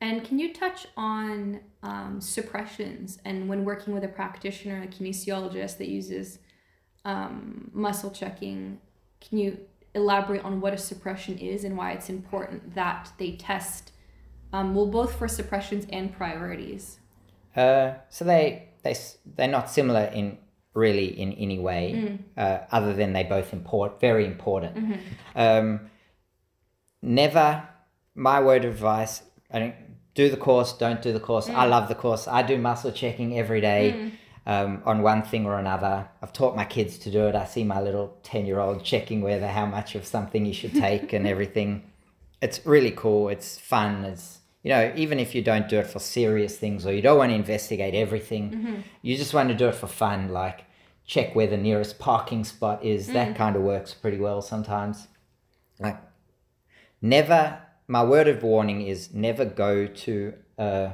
And 0.00 0.24
can 0.24 0.40
you 0.40 0.52
touch 0.52 0.88
on 0.96 1.60
um, 1.84 2.20
suppressions 2.20 3.20
and 3.24 3.48
when 3.48 3.64
working 3.64 3.94
with 3.94 4.02
a 4.02 4.08
practitioner, 4.08 4.82
a 4.82 4.86
kinesiologist 4.88 5.78
that 5.78 5.88
uses 5.88 6.40
um, 7.04 7.70
muscle 7.72 8.10
checking, 8.10 8.80
can 9.20 9.38
you 9.38 9.60
elaborate 9.94 10.42
on 10.44 10.60
what 10.60 10.74
a 10.74 10.78
suppression 10.78 11.38
is 11.38 11.62
and 11.62 11.76
why 11.76 11.92
it's 11.92 12.08
important 12.08 12.74
that 12.74 13.12
they 13.18 13.32
test, 13.36 13.92
um, 14.52 14.74
well, 14.74 14.86
both 14.86 15.16
for 15.16 15.28
suppressions 15.28 15.86
and 15.90 16.12
priorities? 16.12 16.98
Uh, 17.56 17.92
so 18.08 18.24
they 18.24 18.68
they 18.82 18.94
they're 19.36 19.48
not 19.48 19.70
similar 19.70 20.04
in 20.04 20.38
really 20.74 21.06
in 21.20 21.32
any 21.34 21.58
way, 21.58 22.18
uh, 22.36 22.58
other 22.70 22.94
than 22.94 23.12
they 23.12 23.22
both 23.24 23.52
import 23.52 24.00
very 24.00 24.24
important. 24.26 24.98
Um, 25.36 25.90
never, 27.02 27.68
my 28.14 28.40
word 28.40 28.64
of 28.64 28.72
advice. 28.72 29.22
I 29.50 29.58
don't 29.58 29.74
do 30.14 30.30
the 30.30 30.36
course. 30.36 30.72
Don't 30.72 31.02
do 31.02 31.12
the 31.12 31.20
course. 31.20 31.48
I 31.48 31.66
love 31.66 31.88
the 31.88 31.94
course. 31.94 32.26
I 32.26 32.42
do 32.42 32.56
muscle 32.58 32.92
checking 32.92 33.38
every 33.38 33.60
day. 33.60 34.12
Um, 34.44 34.82
on 34.84 35.02
one 35.02 35.22
thing 35.22 35.46
or 35.46 35.56
another, 35.58 36.08
I've 36.20 36.32
taught 36.32 36.56
my 36.56 36.64
kids 36.64 36.98
to 36.98 37.12
do 37.12 37.28
it. 37.28 37.36
I 37.36 37.44
see 37.44 37.62
my 37.62 37.80
little 37.80 38.16
ten-year-old 38.24 38.82
checking 38.82 39.20
whether 39.20 39.46
how 39.46 39.66
much 39.66 39.94
of 39.94 40.04
something 40.04 40.44
you 40.46 40.52
should 40.52 40.72
take 40.74 41.12
and 41.12 41.26
everything. 41.34 41.84
It's 42.40 42.66
really 42.66 42.90
cool. 42.90 43.28
It's 43.28 43.56
fun. 43.58 44.04
It's 44.04 44.40
you 44.62 44.68
know, 44.68 44.92
even 44.94 45.18
if 45.18 45.34
you 45.34 45.42
don't 45.42 45.68
do 45.68 45.78
it 45.78 45.86
for 45.86 45.98
serious 45.98 46.56
things 46.56 46.86
or 46.86 46.92
you 46.92 47.02
don't 47.02 47.18
want 47.18 47.30
to 47.30 47.34
investigate 47.34 47.94
everything, 47.94 48.50
mm-hmm. 48.50 48.80
you 49.02 49.16
just 49.16 49.34
want 49.34 49.48
to 49.48 49.54
do 49.54 49.68
it 49.68 49.74
for 49.74 49.88
fun, 49.88 50.28
like 50.28 50.64
check 51.04 51.34
where 51.34 51.48
the 51.48 51.56
nearest 51.56 51.98
parking 51.98 52.44
spot 52.44 52.84
is. 52.84 53.08
That 53.08 53.34
mm. 53.34 53.36
kind 53.36 53.56
of 53.56 53.62
works 53.62 53.92
pretty 53.92 54.18
well 54.18 54.40
sometimes. 54.40 55.08
Like, 55.80 56.00
never, 57.00 57.60
my 57.88 58.04
word 58.04 58.28
of 58.28 58.42
warning 58.44 58.82
is 58.86 59.12
never 59.12 59.44
go 59.44 59.86
to 59.86 60.34
a, 60.58 60.92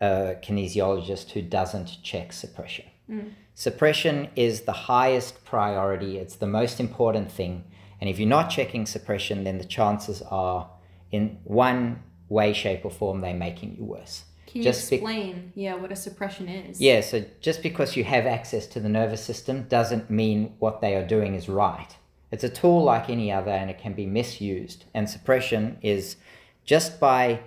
a 0.00 0.36
kinesiologist 0.40 1.32
who 1.32 1.42
doesn't 1.42 1.98
check 2.04 2.32
suppression. 2.32 2.86
Mm. 3.10 3.32
Suppression 3.54 4.28
is 4.36 4.62
the 4.62 4.72
highest 4.72 5.44
priority, 5.44 6.16
it's 6.18 6.36
the 6.36 6.46
most 6.46 6.78
important 6.78 7.32
thing. 7.32 7.64
And 8.00 8.08
if 8.08 8.20
you're 8.20 8.28
not 8.28 8.50
checking 8.50 8.86
suppression, 8.86 9.42
then 9.42 9.58
the 9.58 9.64
chances 9.64 10.22
are, 10.22 10.70
in 11.10 11.38
one 11.42 12.04
way, 12.28 12.52
shape, 12.52 12.84
or 12.84 12.90
form, 12.90 13.20
they're 13.20 13.34
making 13.34 13.76
you 13.76 13.84
worse. 13.84 14.24
Can 14.46 14.58
you 14.58 14.64
Just 14.64 14.88
be- 14.88 14.96
explain, 14.96 15.52
yeah, 15.54 15.74
what 15.74 15.92
a 15.92 15.96
suppression 15.96 16.48
is? 16.48 16.80
Yeah, 16.80 17.00
so 17.02 17.24
just 17.40 17.62
because 17.62 17.96
you 17.96 18.04
have 18.04 18.26
access 18.26 18.66
to 18.68 18.80
the 18.80 18.88
nervous 18.88 19.22
system 19.22 19.64
doesn't 19.68 20.08
mean 20.10 20.54
what 20.58 20.80
they 20.80 20.94
are 20.96 21.06
doing 21.06 21.34
is 21.34 21.48
right. 21.48 21.96
It's 22.30 22.44
a 22.44 22.48
tool 22.48 22.82
like 22.82 23.10
any 23.10 23.32
other 23.32 23.50
and 23.50 23.70
it 23.70 23.78
can 23.78 23.92
be 23.92 24.06
misused. 24.06 24.84
And 24.94 25.08
suppression 25.08 25.78
is 25.82 26.16
just 26.64 26.98
by 27.00 27.40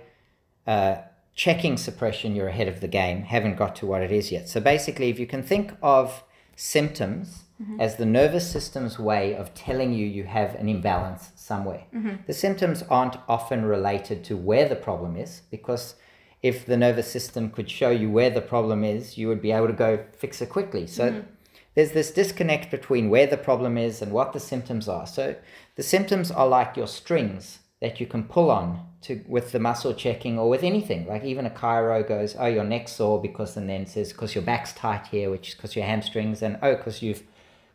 uh, 0.66 0.96
checking 1.34 1.76
suppression, 1.76 2.36
you're 2.36 2.48
ahead 2.48 2.68
of 2.68 2.80
the 2.80 2.88
game, 2.88 3.22
haven't 3.22 3.56
got 3.56 3.74
to 3.76 3.86
what 3.86 4.02
it 4.02 4.12
is 4.12 4.30
yet. 4.30 4.48
So 4.48 4.60
basically, 4.60 5.08
if 5.08 5.18
you 5.18 5.26
can 5.26 5.42
think 5.42 5.72
of 5.82 6.22
symptoms 6.56 7.41
Mm-hmm. 7.62 7.80
as 7.80 7.96
the 7.96 8.06
nervous 8.06 8.50
system's 8.50 8.98
way 8.98 9.36
of 9.36 9.54
telling 9.54 9.92
you 9.92 10.04
you 10.04 10.24
have 10.24 10.56
an 10.56 10.68
imbalance 10.68 11.30
somewhere, 11.36 11.84
mm-hmm. 11.94 12.16
the 12.26 12.32
symptoms 12.32 12.82
aren't 12.90 13.16
often 13.28 13.64
related 13.64 14.24
to 14.24 14.36
where 14.36 14.68
the 14.68 14.74
problem 14.74 15.16
is 15.16 15.42
because 15.50 15.94
if 16.42 16.66
the 16.66 16.76
nervous 16.76 17.08
system 17.08 17.50
could 17.50 17.70
show 17.70 17.90
you 17.90 18.10
where 18.10 18.30
the 18.30 18.40
problem 18.40 18.82
is, 18.82 19.16
you 19.16 19.28
would 19.28 19.40
be 19.40 19.52
able 19.52 19.68
to 19.68 19.72
go 19.72 20.04
fix 20.16 20.42
it 20.42 20.48
quickly. 20.48 20.88
So 20.88 21.10
mm-hmm. 21.10 21.28
there's 21.74 21.92
this 21.92 22.10
disconnect 22.10 22.70
between 22.70 23.10
where 23.10 23.28
the 23.28 23.36
problem 23.36 23.78
is 23.78 24.02
and 24.02 24.10
what 24.10 24.32
the 24.32 24.40
symptoms 24.40 24.88
are. 24.88 25.06
So 25.06 25.36
the 25.76 25.84
symptoms 25.84 26.32
are 26.32 26.48
like 26.48 26.76
your 26.76 26.88
strings 26.88 27.60
that 27.80 28.00
you 28.00 28.06
can 28.06 28.24
pull 28.24 28.50
on 28.50 28.86
to 29.02 29.24
with 29.28 29.52
the 29.52 29.58
muscle 29.60 29.94
checking 29.94 30.38
or 30.38 30.48
with 30.48 30.64
anything. 30.64 31.06
Like 31.06 31.24
even 31.24 31.46
a 31.46 31.50
chiro 31.50 32.06
goes, 32.06 32.34
oh, 32.38 32.46
your 32.46 32.64
neck's 32.64 32.92
sore 32.92 33.20
because, 33.20 33.56
and 33.56 33.68
then 33.68 33.86
says 33.86 34.12
because 34.12 34.34
your 34.34 34.42
back's 34.42 34.72
tight 34.72 35.06
here, 35.08 35.30
which 35.30 35.50
is 35.50 35.54
because 35.54 35.76
your 35.76 35.84
hamstrings, 35.84 36.42
and 36.42 36.58
oh, 36.62 36.74
because 36.74 37.02
you've 37.02 37.22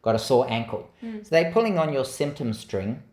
got 0.08 0.16
a 0.16 0.20
sore 0.20 0.50
ankle. 0.50 0.90
Hmm. 1.02 1.18
So 1.24 1.30
they're 1.32 1.52
pulling 1.52 1.78
on 1.78 1.92
your 1.92 2.06
symptom 2.06 2.54
string 2.54 3.04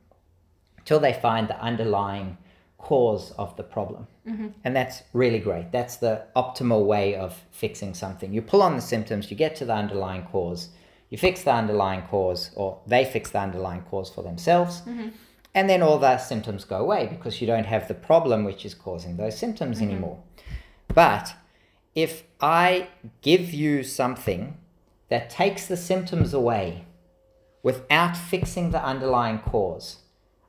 till 0.84 1.00
they 1.00 1.12
find 1.12 1.48
the 1.48 1.60
underlying 1.60 2.38
cause 2.78 3.32
of 3.32 3.56
the 3.56 3.64
problem. 3.64 4.06
Mm-hmm. 4.28 4.48
And 4.62 4.76
that's 4.76 5.02
really 5.12 5.40
great. 5.40 5.72
That's 5.72 5.96
the 5.96 6.26
optimal 6.36 6.86
way 6.86 7.16
of 7.16 7.42
fixing 7.50 7.94
something. 7.94 8.32
You 8.32 8.42
pull 8.42 8.62
on 8.62 8.76
the 8.76 8.82
symptoms, 8.82 9.30
you 9.30 9.36
get 9.36 9.56
to 9.56 9.64
the 9.64 9.74
underlying 9.74 10.24
cause, 10.24 10.68
you 11.10 11.18
fix 11.18 11.42
the 11.42 11.52
underlying 11.52 12.02
cause, 12.02 12.50
or 12.54 12.80
they 12.86 13.04
fix 13.04 13.30
the 13.30 13.40
underlying 13.40 13.82
cause 13.82 14.08
for 14.08 14.22
themselves, 14.22 14.82
mm-hmm. 14.82 15.08
and 15.54 15.68
then 15.68 15.82
all 15.82 15.98
the 15.98 16.18
symptoms 16.18 16.64
go 16.64 16.76
away 16.76 17.06
because 17.06 17.40
you 17.40 17.46
don't 17.46 17.66
have 17.66 17.88
the 17.88 17.94
problem 17.94 18.44
which 18.44 18.64
is 18.64 18.74
causing 18.74 19.16
those 19.16 19.36
symptoms 19.36 19.78
mm-hmm. 19.78 19.90
anymore. 19.90 20.22
But 20.94 21.34
if 21.94 22.22
I 22.40 22.88
give 23.22 23.52
you 23.52 23.82
something 23.82 24.58
that 25.08 25.30
takes 25.30 25.66
the 25.66 25.76
symptoms 25.76 26.34
away 26.34 26.83
without 27.64 28.16
fixing 28.16 28.70
the 28.70 28.84
underlying 28.84 29.40
cause, 29.40 29.96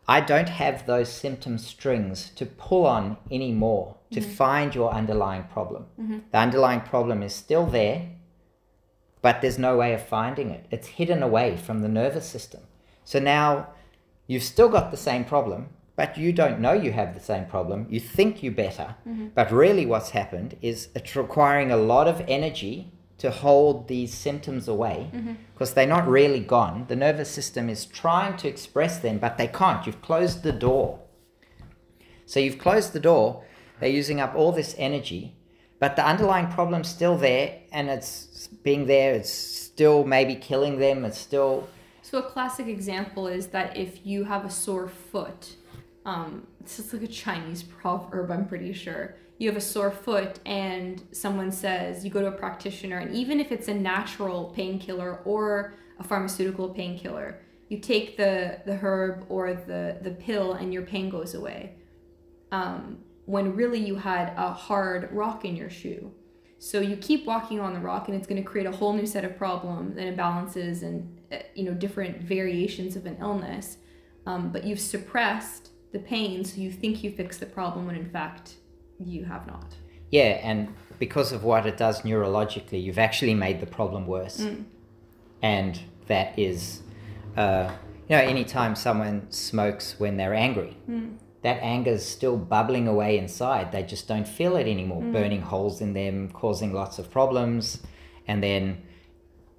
I 0.07 0.22
don't 0.22 0.49
have 0.49 0.86
those 0.86 1.11
symptom 1.11 1.57
strings 1.57 2.30
to 2.36 2.45
pull 2.45 2.86
on 2.86 3.18
anymore 3.32 3.95
to 4.11 4.20
mm-hmm. 4.20 4.32
find 4.32 4.76
your 4.76 4.91
underlying 4.91 5.45
problem. 5.45 5.86
Mm-hmm. 5.99 6.20
The 6.32 6.38
underlying 6.38 6.82
problem 6.82 7.24
is 7.24 7.34
still 7.34 7.66
there, 7.66 8.09
but 9.24 9.41
there's 9.41 9.57
no 9.57 9.78
way 9.78 9.93
of 9.93 10.05
finding 10.05 10.51
it. 10.51 10.68
It's 10.70 10.88
hidden 10.88 11.24
away 11.24 11.57
from 11.57 11.82
the 11.82 11.88
nervous 11.88 12.28
system. 12.28 12.61
So 13.03 13.18
now 13.18 13.70
you've 14.28 14.43
still 14.43 14.70
got 14.70 14.91
the 14.91 14.97
same 14.97 15.24
problem, 15.24 15.70
but 15.95 16.18
you 16.18 16.34
don't 16.34 16.59
know 16.59 16.74
you 16.74 16.91
have 16.91 17.16
the 17.16 17.22
same 17.22 17.45
problem. 17.45 17.88
You 17.89 18.01
think 18.01 18.43
you're 18.43 18.53
better, 18.53 18.95
mm-hmm. 19.07 19.30
but 19.34 19.51
really 19.51 19.86
what's 19.86 20.09
happened 20.09 20.57
is 20.61 20.89
it's 20.93 21.16
requiring 21.16 21.72
a 21.72 21.78
lot 21.78 22.07
of 22.07 22.22
energy 22.28 22.91
to 23.18 23.32
hold 23.32 23.88
these 23.88 24.13
symptoms 24.13 24.68
away 24.68 25.09
because 25.53 25.74
they're 25.74 25.88
not 25.88 26.07
really 26.07 26.41
gone. 26.41 26.86
The 26.88 26.95
nervous 26.95 27.30
system 27.30 27.70
is 27.70 27.86
trying 27.86 28.38
to 28.38 28.47
express 28.47 28.99
them, 28.99 29.20
but 29.20 29.38
they 29.38 29.47
can't. 29.47 29.86
You've 29.86 30.01
closed 30.01 30.43
the 30.43 30.51
door. 30.51 30.99
So 32.26 32.39
you've 32.39 32.57
closed 32.57 32.93
the 32.93 32.99
door, 32.99 33.43
they're 33.80 33.89
using 33.89 34.20
up 34.20 34.36
all 34.36 34.51
this 34.51 34.76
energy, 34.78 35.36
but 35.80 35.95
the 35.95 36.05
underlying 36.05 36.47
problem's 36.47 36.89
still 36.89 37.18
there 37.18 37.59
and 37.72 37.89
it's 37.89 38.47
being 38.63 38.86
there 38.88 39.13
it's 39.13 39.32
still 39.32 40.03
maybe 40.03 40.36
killing 40.36 40.80
them 40.80 41.05
it's 41.05 41.18
still 41.18 41.68
So 42.01 42.20
a 42.20 42.24
classic 42.24 42.68
example 42.68 43.28
is 43.28 43.47
that 43.47 43.76
if 43.76 44.05
you 44.05 44.24
have 44.26 44.45
a 44.45 44.49
sore 44.49 44.88
foot, 44.88 45.55
um, 46.05 46.47
this 46.61 46.80
is 46.80 46.93
like 46.93 47.03
a 47.03 47.07
Chinese 47.07 47.63
proverb, 47.63 48.32
I'm 48.32 48.47
pretty 48.47 48.74
sure. 48.74 49.16
You 49.38 49.49
have 49.49 49.57
a 49.57 49.61
sore 49.61 49.91
foot, 49.91 50.39
and 50.45 51.03
someone 51.11 51.51
says 51.51 52.05
you 52.05 52.11
go 52.11 52.21
to 52.21 52.27
a 52.27 52.31
practitioner, 52.31 52.99
and 52.99 53.13
even 53.13 53.39
if 53.39 53.51
it's 53.51 53.67
a 53.67 53.73
natural 53.73 54.45
painkiller 54.55 55.19
or 55.25 55.73
a 55.99 56.03
pharmaceutical 56.03 56.69
painkiller, 56.69 57.41
you 57.69 57.79
take 57.79 58.15
the 58.15 58.61
the 58.65 58.75
herb 58.75 59.25
or 59.29 59.53
the 59.53 59.97
the 60.01 60.11
pill, 60.11 60.53
and 60.53 60.73
your 60.73 60.83
pain 60.83 61.09
goes 61.09 61.33
away. 61.33 61.75
Um, 62.51 62.99
when 63.25 63.55
really 63.55 63.79
you 63.79 63.95
had 63.95 64.33
a 64.38 64.53
hard 64.53 65.09
rock 65.11 65.45
in 65.45 65.55
your 65.55 65.69
shoe. 65.69 66.11
So 66.59 66.79
you 66.79 66.95
keep 66.95 67.25
walking 67.25 67.59
on 67.59 67.73
the 67.73 67.79
rock, 67.79 68.07
and 68.07 68.15
it's 68.15 68.27
going 68.27 68.41
to 68.41 68.49
create 68.49 68.67
a 68.67 68.71
whole 68.71 68.93
new 68.93 69.05
set 69.05 69.25
of 69.25 69.38
problems 69.38 69.97
and 69.97 70.17
imbalances, 70.17 70.83
and 70.83 71.19
uh, 71.31 71.38
you 71.53 71.63
know 71.65 71.73
different 71.73 72.21
variations 72.21 72.95
of 72.95 73.05
an 73.05 73.17
illness. 73.19 73.77
Um, 74.25 74.51
but 74.51 74.63
you've 74.63 74.79
suppressed 74.79 75.69
the 75.91 75.99
pain, 75.99 76.45
so 76.45 76.61
you 76.61 76.71
think 76.71 77.03
you 77.03 77.11
fixed 77.11 77.39
the 77.39 77.45
problem 77.45 77.86
when 77.86 77.95
in 77.95 78.09
fact 78.09 78.55
you 78.99 79.25
have 79.25 79.45
not. 79.47 79.75
yeah 80.11 80.39
and 80.43 80.73
because 80.99 81.31
of 81.31 81.43
what 81.43 81.65
it 81.65 81.77
does 81.77 82.01
neurologically 82.01 82.81
you've 82.81 82.99
actually 82.99 83.33
made 83.33 83.59
the 83.59 83.65
problem 83.65 84.07
worse. 84.07 84.41
Mm. 84.41 84.65
And 85.41 85.79
that 86.07 86.37
is 86.37 86.81
uh, 87.37 87.71
you 88.07 88.15
know 88.15 88.21
anytime 88.21 88.75
someone 88.75 89.27
smokes 89.29 89.99
when 89.99 90.17
they're 90.17 90.33
angry 90.33 90.77
mm. 90.89 91.15
that 91.41 91.59
anger 91.61 91.91
is 91.91 92.05
still 92.05 92.37
bubbling 92.37 92.87
away 92.87 93.17
inside. 93.17 93.71
They 93.71 93.83
just 93.83 94.07
don't 94.07 94.27
feel 94.27 94.55
it 94.55 94.67
anymore 94.67 95.01
mm. 95.01 95.11
burning 95.11 95.41
holes 95.41 95.81
in 95.81 95.93
them 95.93 96.29
causing 96.31 96.73
lots 96.73 96.99
of 96.99 97.11
problems. 97.11 97.81
And 98.27 98.41
then 98.41 98.81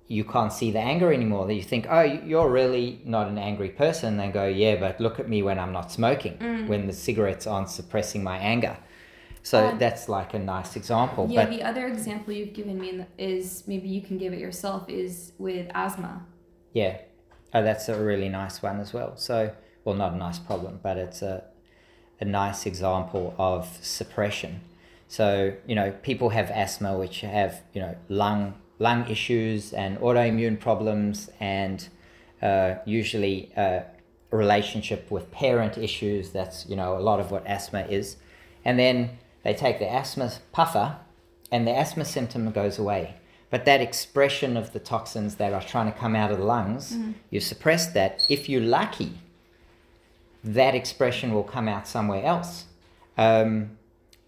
you 0.08 0.24
can't 0.24 0.52
see 0.52 0.70
the 0.70 0.78
anger 0.78 1.12
anymore. 1.12 1.50
You 1.50 1.62
think 1.62 1.86
oh 1.90 2.02
you're 2.02 2.50
really 2.50 3.00
not 3.04 3.28
an 3.28 3.38
angry 3.38 3.68
person. 3.68 4.16
They 4.16 4.28
go 4.28 4.46
yeah 4.46 4.76
but 4.76 5.00
look 5.00 5.20
at 5.20 5.28
me 5.28 5.42
when 5.42 5.58
i'm 5.58 5.72
not 5.72 5.92
smoking 5.92 6.66
when 6.68 6.86
the 6.86 6.92
cigarettes 6.92 7.46
aren't 7.46 7.70
suppressing 7.70 8.22
my 8.24 8.38
anger 8.38 8.76
so 9.46 9.68
Um, 9.68 9.78
that's 9.78 10.08
like 10.08 10.34
a 10.34 10.40
nice 10.40 10.74
example 10.74 11.28
Yeah, 11.30 11.44
but 11.44 11.50
the 11.50 11.62
other 11.62 11.86
example 11.86 12.32
you've 12.32 12.52
given 12.52 12.80
me 12.80 13.06
is 13.16 13.62
maybe 13.68 13.86
you 13.88 14.02
can 14.02 14.18
give 14.18 14.32
it 14.32 14.40
yourself 14.40 14.88
is 14.88 15.34
with 15.38 15.70
asthma. 15.72 16.26
Yeah. 16.72 16.98
Oh, 17.54 17.62
that's 17.62 17.88
a 17.88 17.96
really 17.96 18.28
nice 18.28 18.60
one 18.60 18.80
as 18.80 18.92
well. 18.92 19.16
So, 19.16 19.52
well, 19.84 19.94
not 19.94 20.14
a 20.14 20.16
nice 20.16 20.40
problem, 20.40 20.80
but 20.82 20.96
it's 20.96 21.22
a, 21.22 21.44
a 22.20 22.24
nice 22.24 22.66
example 22.66 23.36
of 23.38 23.78
suppression. 23.82 24.62
So, 25.06 25.54
you 25.64 25.76
know, 25.76 25.92
people 26.02 26.30
have 26.30 26.50
asthma, 26.50 26.98
which 26.98 27.20
have, 27.20 27.62
you 27.72 27.80
know, 27.80 27.94
lung, 28.08 28.54
lung 28.80 29.08
issues 29.08 29.72
and 29.72 29.96
autoimmune 29.98 30.58
problems, 30.58 31.30
and 31.38 31.88
uh, 32.42 32.74
usually 32.84 33.52
uh, 33.56 33.82
a 34.32 34.36
relationship 34.36 35.08
with 35.08 35.30
parent 35.30 35.78
issues. 35.78 36.30
That's, 36.30 36.68
you 36.68 36.74
know, 36.74 36.98
a 36.98 37.02
lot 37.10 37.20
of 37.20 37.30
what 37.30 37.46
asthma 37.46 37.82
is. 37.88 38.16
And 38.64 38.76
then 38.76 39.18
they 39.46 39.54
take 39.54 39.78
the 39.78 39.88
asthma 39.88 40.32
puffer, 40.50 40.96
and 41.52 41.68
the 41.68 41.70
asthma 41.70 42.04
symptom 42.04 42.50
goes 42.50 42.80
away. 42.80 43.14
But 43.48 43.64
that 43.64 43.80
expression 43.80 44.56
of 44.56 44.72
the 44.72 44.80
toxins 44.80 45.36
that 45.36 45.52
are 45.52 45.62
trying 45.62 45.86
to 45.92 45.96
come 45.96 46.16
out 46.16 46.32
of 46.32 46.38
the 46.38 46.44
lungs, 46.44 46.90
you 47.30 47.38
suppress 47.38 47.86
that. 47.92 48.26
If 48.28 48.48
you're 48.48 48.60
lucky, 48.80 49.12
that 50.42 50.74
expression 50.74 51.32
will 51.32 51.44
come 51.44 51.68
out 51.68 51.86
somewhere 51.86 52.24
else. 52.24 52.64
Um, 53.16 53.78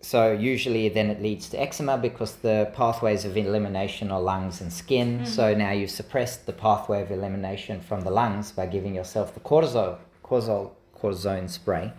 so 0.00 0.30
usually 0.30 0.88
then 0.88 1.10
it 1.10 1.20
leads 1.20 1.48
to 1.48 1.60
eczema 1.60 1.98
because 1.98 2.36
the 2.36 2.70
pathways 2.72 3.24
of 3.24 3.36
elimination 3.36 4.12
are 4.12 4.20
lungs 4.20 4.60
and 4.60 4.72
skin. 4.72 5.26
So 5.26 5.52
now 5.52 5.72
you've 5.72 5.90
suppressed 5.90 6.46
the 6.46 6.52
pathway 6.52 7.02
of 7.02 7.10
elimination 7.10 7.80
from 7.80 8.02
the 8.02 8.10
lungs 8.10 8.52
by 8.52 8.66
giving 8.66 8.94
yourself 8.94 9.34
the 9.34 9.40
cortisol, 9.40 9.98
cortisol, 10.22 10.70
cortisone 10.96 11.50
spray. 11.50 11.92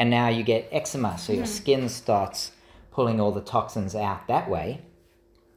And 0.00 0.08
now 0.08 0.28
you 0.28 0.42
get 0.42 0.66
eczema. 0.72 1.18
So 1.18 1.34
your 1.34 1.44
mm-hmm. 1.44 1.52
skin 1.52 1.88
starts 1.90 2.52
pulling 2.90 3.20
all 3.20 3.32
the 3.32 3.42
toxins 3.42 3.94
out 3.94 4.26
that 4.28 4.48
way. 4.48 4.80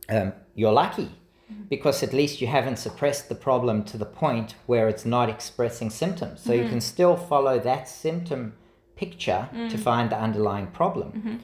Um, 0.10 0.34
you're 0.54 0.74
lucky 0.74 1.10
mm-hmm. 1.50 1.64
because 1.70 2.04
at 2.04 2.12
least 2.12 2.42
you 2.42 2.48
haven't 2.48 2.76
suppressed 2.78 3.30
the 3.30 3.36
problem 3.36 3.86
to 3.86 3.98
the 3.98 4.06
point 4.06 4.56
where 4.66 4.90
it's 4.90 5.06
not 5.06 5.30
expressing 5.30 5.90
symptoms. 5.90 6.42
So 6.42 6.52
you 6.52 6.64
mm-hmm. 6.64 6.72
can 6.72 6.82
still 6.82 7.16
follow 7.16 7.58
that 7.60 7.88
symptom 7.88 8.54
picture 8.98 9.48
to 9.54 9.78
mm. 9.78 9.80
find 9.80 10.10
the 10.10 10.20
underlying 10.20 10.68
problem. 10.68 11.42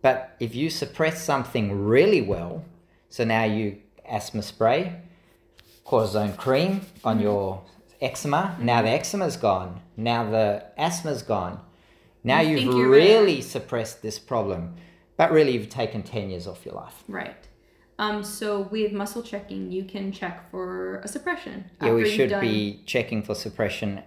But 0.00 0.36
if 0.38 0.54
you 0.54 0.68
suppress 0.70 1.24
something 1.24 1.86
really 1.86 2.20
well, 2.20 2.64
so 3.08 3.24
now 3.24 3.44
you 3.44 3.78
asthma 4.08 4.42
spray, 4.42 5.00
cortisone 5.86 6.36
cream 6.36 6.82
on 7.02 7.20
your 7.20 7.62
eczema, 8.00 8.56
now 8.60 8.82
the 8.82 8.90
eczema's 8.90 9.36
gone, 9.36 9.80
now 9.96 10.30
the 10.30 10.66
asthma's 10.76 11.22
gone. 11.22 11.60
Now 12.24 12.40
you 12.40 12.56
you've 12.56 12.74
you're 12.74 12.88
really 12.90 13.40
suppressed 13.42 14.02
this 14.02 14.18
problem, 14.18 14.74
but 15.16 15.30
really 15.30 15.52
you've 15.52 15.68
taken 15.68 16.02
10 16.02 16.30
years 16.30 16.46
off 16.46 16.64
your 16.64 16.74
life. 16.74 17.04
Right. 17.06 17.36
Um, 17.98 18.24
so 18.24 18.62
with 18.62 18.92
muscle 18.92 19.22
checking, 19.22 19.70
you 19.70 19.84
can 19.84 20.10
check 20.10 20.50
for 20.50 20.96
a 20.98 21.08
suppression. 21.08 21.70
Yeah, 21.80 21.92
we 21.92 22.10
should 22.10 22.30
done- 22.30 22.40
be 22.40 22.82
checking 22.86 23.22
for 23.22 23.34
suppression 23.34 24.02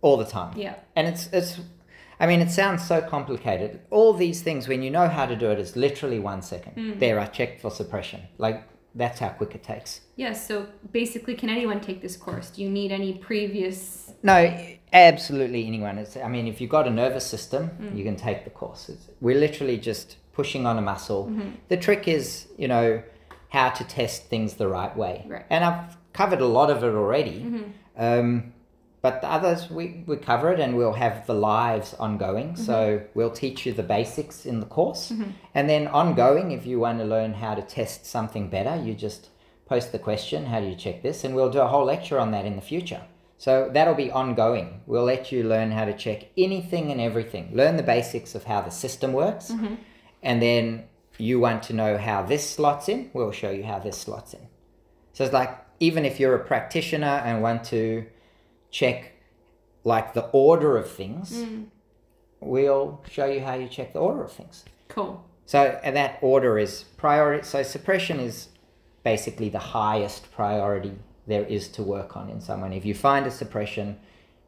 all 0.00 0.16
the 0.16 0.24
time. 0.24 0.56
Yeah. 0.56 0.76
And 0.96 1.06
it's 1.08 1.26
it's 1.32 1.58
I 2.20 2.26
mean 2.26 2.40
it 2.40 2.50
sounds 2.50 2.86
so 2.86 3.00
complicated. 3.02 3.80
All 3.90 4.12
these 4.14 4.40
things 4.42 4.66
when 4.68 4.82
you 4.82 4.90
know 4.90 5.08
how 5.08 5.26
to 5.26 5.36
do 5.36 5.50
it 5.50 5.58
is 5.58 5.76
literally 5.76 6.18
one 6.20 6.40
second. 6.42 6.72
Hmm. 6.74 6.98
There 6.98 7.18
I 7.20 7.26
checked 7.26 7.60
for 7.60 7.70
suppression. 7.70 8.22
Like 8.38 8.62
that's 8.98 9.18
how 9.20 9.30
quick 9.30 9.54
it 9.54 9.62
takes. 9.62 10.00
Yeah. 10.16 10.32
So 10.34 10.66
basically, 10.92 11.34
can 11.34 11.48
anyone 11.48 11.80
take 11.80 12.02
this 12.02 12.16
course? 12.16 12.50
Do 12.50 12.62
you 12.62 12.68
need 12.68 12.92
any 12.92 13.14
previous? 13.14 14.12
No, 14.22 14.38
absolutely 14.92 15.66
anyone. 15.66 15.98
It's, 15.98 16.16
I 16.16 16.28
mean, 16.28 16.46
if 16.46 16.60
you've 16.60 16.70
got 16.70 16.86
a 16.86 16.90
nervous 16.90 17.26
system, 17.26 17.68
Hmm. 17.68 17.96
you 17.96 18.04
can 18.04 18.16
take 18.16 18.44
the 18.44 18.50
course. 18.50 18.88
It's, 18.88 19.08
we're 19.20 19.38
literally 19.38 19.78
just 19.78 20.16
pushing 20.32 20.66
on 20.66 20.76
a 20.78 20.82
muscle. 20.82 21.26
Mm-hmm. 21.26 21.50
The 21.68 21.76
trick 21.76 22.06
is, 22.08 22.48
you 22.58 22.68
know, 22.68 23.02
how 23.50 23.70
to 23.70 23.84
test 23.84 24.24
things 24.26 24.54
the 24.54 24.68
right 24.68 24.94
way. 24.96 25.24
Right. 25.26 25.44
And 25.48 25.64
I've 25.64 25.96
covered 26.12 26.40
a 26.40 26.46
lot 26.46 26.70
of 26.70 26.82
it 26.84 26.94
already. 26.94 27.64
Um, 27.96 28.52
but 29.00 29.20
the 29.20 29.30
others, 29.30 29.70
we, 29.70 30.02
we 30.06 30.16
cover 30.16 30.52
it 30.52 30.58
and 30.58 30.76
we'll 30.76 30.92
have 30.92 31.26
the 31.26 31.34
lives 31.34 31.94
ongoing. 31.94 32.56
So 32.56 32.72
mm-hmm. 32.72 33.06
we'll 33.14 33.30
teach 33.30 33.64
you 33.64 33.72
the 33.72 33.82
basics 33.82 34.44
in 34.44 34.60
the 34.60 34.66
course. 34.66 35.10
Mm-hmm. 35.10 35.30
And 35.54 35.70
then 35.70 35.86
ongoing, 35.86 36.50
if 36.50 36.66
you 36.66 36.80
want 36.80 36.98
to 36.98 37.04
learn 37.04 37.34
how 37.34 37.54
to 37.54 37.62
test 37.62 38.06
something 38.06 38.50
better, 38.50 38.82
you 38.82 38.94
just 38.94 39.28
post 39.66 39.92
the 39.92 39.98
question, 39.98 40.46
how 40.46 40.60
do 40.60 40.66
you 40.66 40.74
check 40.74 41.02
this? 41.02 41.22
And 41.22 41.34
we'll 41.34 41.50
do 41.50 41.60
a 41.60 41.68
whole 41.68 41.84
lecture 41.84 42.18
on 42.18 42.32
that 42.32 42.44
in 42.44 42.56
the 42.56 42.62
future. 42.62 43.02
So 43.36 43.70
that'll 43.72 43.94
be 43.94 44.10
ongoing. 44.10 44.80
We'll 44.86 45.04
let 45.04 45.30
you 45.30 45.44
learn 45.44 45.70
how 45.70 45.84
to 45.84 45.96
check 45.96 46.30
anything 46.36 46.90
and 46.90 47.00
everything. 47.00 47.50
Learn 47.54 47.76
the 47.76 47.84
basics 47.84 48.34
of 48.34 48.44
how 48.44 48.62
the 48.62 48.70
system 48.70 49.12
works. 49.12 49.52
Mm-hmm. 49.52 49.74
And 50.24 50.42
then 50.42 50.84
you 51.18 51.38
want 51.38 51.62
to 51.64 51.72
know 51.72 51.98
how 51.98 52.22
this 52.22 52.48
slots 52.48 52.88
in, 52.88 53.10
we'll 53.12 53.32
show 53.32 53.50
you 53.50 53.64
how 53.64 53.78
this 53.78 53.98
slots 53.98 54.34
in. 54.34 54.46
So 55.12 55.24
it's 55.24 55.32
like 55.32 55.56
even 55.80 56.04
if 56.04 56.18
you're 56.18 56.34
a 56.34 56.44
practitioner 56.44 57.06
and 57.06 57.42
want 57.42 57.64
to 57.64 58.06
check 58.70 59.12
like 59.84 60.14
the 60.14 60.26
order 60.32 60.76
of 60.76 60.90
things, 60.90 61.32
mm. 61.32 61.66
we'll 62.40 63.02
show 63.10 63.26
you 63.26 63.40
how 63.40 63.54
you 63.54 63.68
check 63.68 63.92
the 63.92 63.98
order 63.98 64.22
of 64.22 64.32
things. 64.32 64.64
Cool. 64.88 65.24
So 65.46 65.80
and 65.82 65.96
that 65.96 66.18
order 66.20 66.58
is 66.58 66.84
priority. 66.96 67.44
So 67.44 67.62
suppression 67.62 68.20
is 68.20 68.48
basically 69.02 69.48
the 69.48 69.58
highest 69.58 70.30
priority 70.32 70.92
there 71.26 71.44
is 71.44 71.68
to 71.68 71.82
work 71.82 72.16
on 72.16 72.28
in 72.28 72.40
someone. 72.40 72.72
If 72.72 72.84
you 72.84 72.94
find 72.94 73.26
a 73.26 73.30
suppression, 73.30 73.98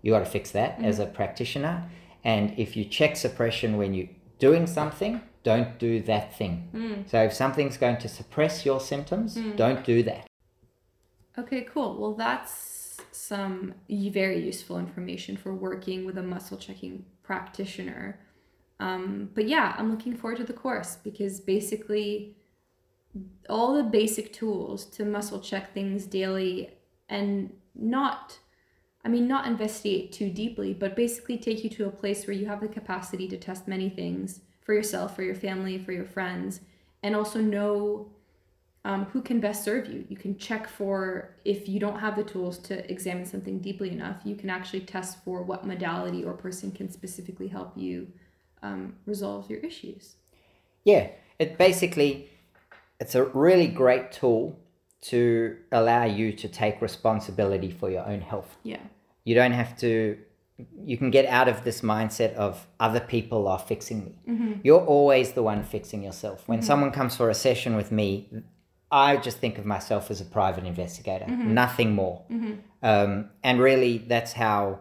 you 0.02 0.12
got 0.12 0.20
to 0.20 0.26
fix 0.26 0.50
that 0.52 0.78
mm. 0.78 0.84
as 0.84 0.98
a 0.98 1.06
practitioner. 1.06 1.90
And 2.24 2.58
if 2.58 2.76
you 2.76 2.84
check 2.84 3.16
suppression 3.16 3.78
when 3.78 3.94
you're 3.94 4.08
doing 4.38 4.66
something, 4.66 5.22
don't 5.42 5.78
do 5.78 6.02
that 6.02 6.36
thing. 6.36 6.68
Mm. 6.74 7.10
So 7.10 7.22
if 7.22 7.32
something's 7.32 7.78
going 7.78 7.98
to 7.98 8.08
suppress 8.08 8.66
your 8.66 8.80
symptoms, 8.80 9.38
don't 9.56 9.84
do 9.84 10.02
that. 10.02 10.26
Okay, 11.38 11.62
cool. 11.62 11.98
Well, 11.98 12.14
that's 12.14 12.69
some 13.12 13.74
very 13.88 14.44
useful 14.44 14.78
information 14.78 15.36
for 15.36 15.55
working 15.55 16.05
with 16.05 16.18
a 16.18 16.22
muscle 16.22 16.57
checking 16.57 17.05
practitioner. 17.22 18.20
Um, 18.78 19.30
but 19.34 19.46
yeah, 19.46 19.74
I'm 19.78 19.90
looking 19.90 20.16
forward 20.16 20.38
to 20.38 20.44
the 20.44 20.53
course 20.53 20.96
because 20.96 21.40
basically, 21.40 22.36
all 23.48 23.74
the 23.74 23.82
basic 23.82 24.32
tools 24.32 24.86
to 24.86 25.05
muscle 25.05 25.40
check 25.40 25.74
things 25.74 26.07
daily 26.07 26.70
and 27.09 27.53
not, 27.74 28.38
I 29.05 29.09
mean, 29.09 29.26
not 29.26 29.46
investigate 29.46 30.12
too 30.12 30.30
deeply, 30.30 30.72
but 30.72 30.96
basically 30.96 31.36
take 31.36 31.64
you 31.64 31.70
to 31.70 31.86
a 31.86 31.90
place 31.90 32.26
where 32.26 32.36
you 32.36 32.46
have 32.46 32.61
the 32.61 32.68
capacity 32.68 33.26
to 33.28 33.36
test 33.36 33.66
many 33.66 33.90
things 33.90 34.40
for 34.61 34.74
yourself, 34.74 35.16
for 35.16 35.22
your 35.22 35.34
family, 35.34 35.78
for 35.78 35.92
your 35.92 36.05
friends, 36.05 36.61
and 37.03 37.16
also 37.16 37.40
know 37.40 38.11
um, 38.84 39.04
who 39.06 39.20
can 39.20 39.40
best 39.40 39.64
serve 39.64 39.88
you. 39.88 40.04
You 40.08 40.16
can 40.16 40.38
check 40.38 40.68
for 40.68 41.36
if 41.44 41.68
you 41.68 41.78
don't 41.78 41.98
have 41.98 42.16
the 42.16 42.24
tools 42.24 42.58
to 42.58 42.90
examine 42.90 43.26
something 43.26 43.58
deeply 43.58 43.90
enough, 43.90 44.16
you 44.24 44.34
can 44.34 44.48
actually 44.48 44.80
test 44.80 45.22
for 45.24 45.42
what 45.42 45.66
modality 45.66 46.24
or 46.24 46.32
person 46.32 46.72
can 46.72 46.90
specifically 46.90 47.48
help 47.48 47.76
you 47.76 48.08
um, 48.62 48.94
resolve 49.06 49.50
your 49.50 49.60
issues. 49.60 50.16
Yeah, 50.84 51.08
it 51.38 51.58
basically 51.58 52.30
it's 53.00 53.14
a 53.14 53.24
really 53.24 53.66
great 53.66 54.12
tool 54.12 54.58
to 55.02 55.56
allow 55.72 56.04
you 56.04 56.32
to 56.32 56.48
take 56.48 56.80
responsibility 56.82 57.70
for 57.70 57.90
your 57.90 58.06
own 58.06 58.20
health. 58.20 58.56
Yeah. 58.62 58.80
You 59.24 59.34
don't 59.34 59.52
have 59.52 59.76
to 59.78 60.18
you 60.84 60.98
can 60.98 61.10
get 61.10 61.24
out 61.26 61.48
of 61.48 61.64
this 61.64 61.80
mindset 61.80 62.34
of 62.34 62.66
other 62.78 63.00
people 63.00 63.48
are 63.48 63.58
fixing 63.58 64.04
me. 64.04 64.18
Mm-hmm. 64.28 64.52
You're 64.62 64.84
always 64.84 65.32
the 65.32 65.42
one 65.42 65.64
fixing 65.64 66.02
yourself. 66.02 66.46
When 66.46 66.60
someone 66.60 66.90
comes 66.90 67.16
for 67.16 67.30
a 67.30 67.34
session 67.34 67.76
with 67.76 67.90
me, 67.90 68.28
I 68.93 69.16
just 69.16 69.38
think 69.38 69.59
of 69.59 69.64
myself 69.64 70.11
as 70.11 70.20
a 70.20 70.24
private 70.24 70.64
investigator, 70.64 71.24
Mm-hmm. 71.26 71.55
nothing 71.55 71.95
more. 71.95 72.22
Um, 72.82 73.30
and 73.45 73.61
really, 73.61 73.99
that's 73.99 74.32
how 74.32 74.80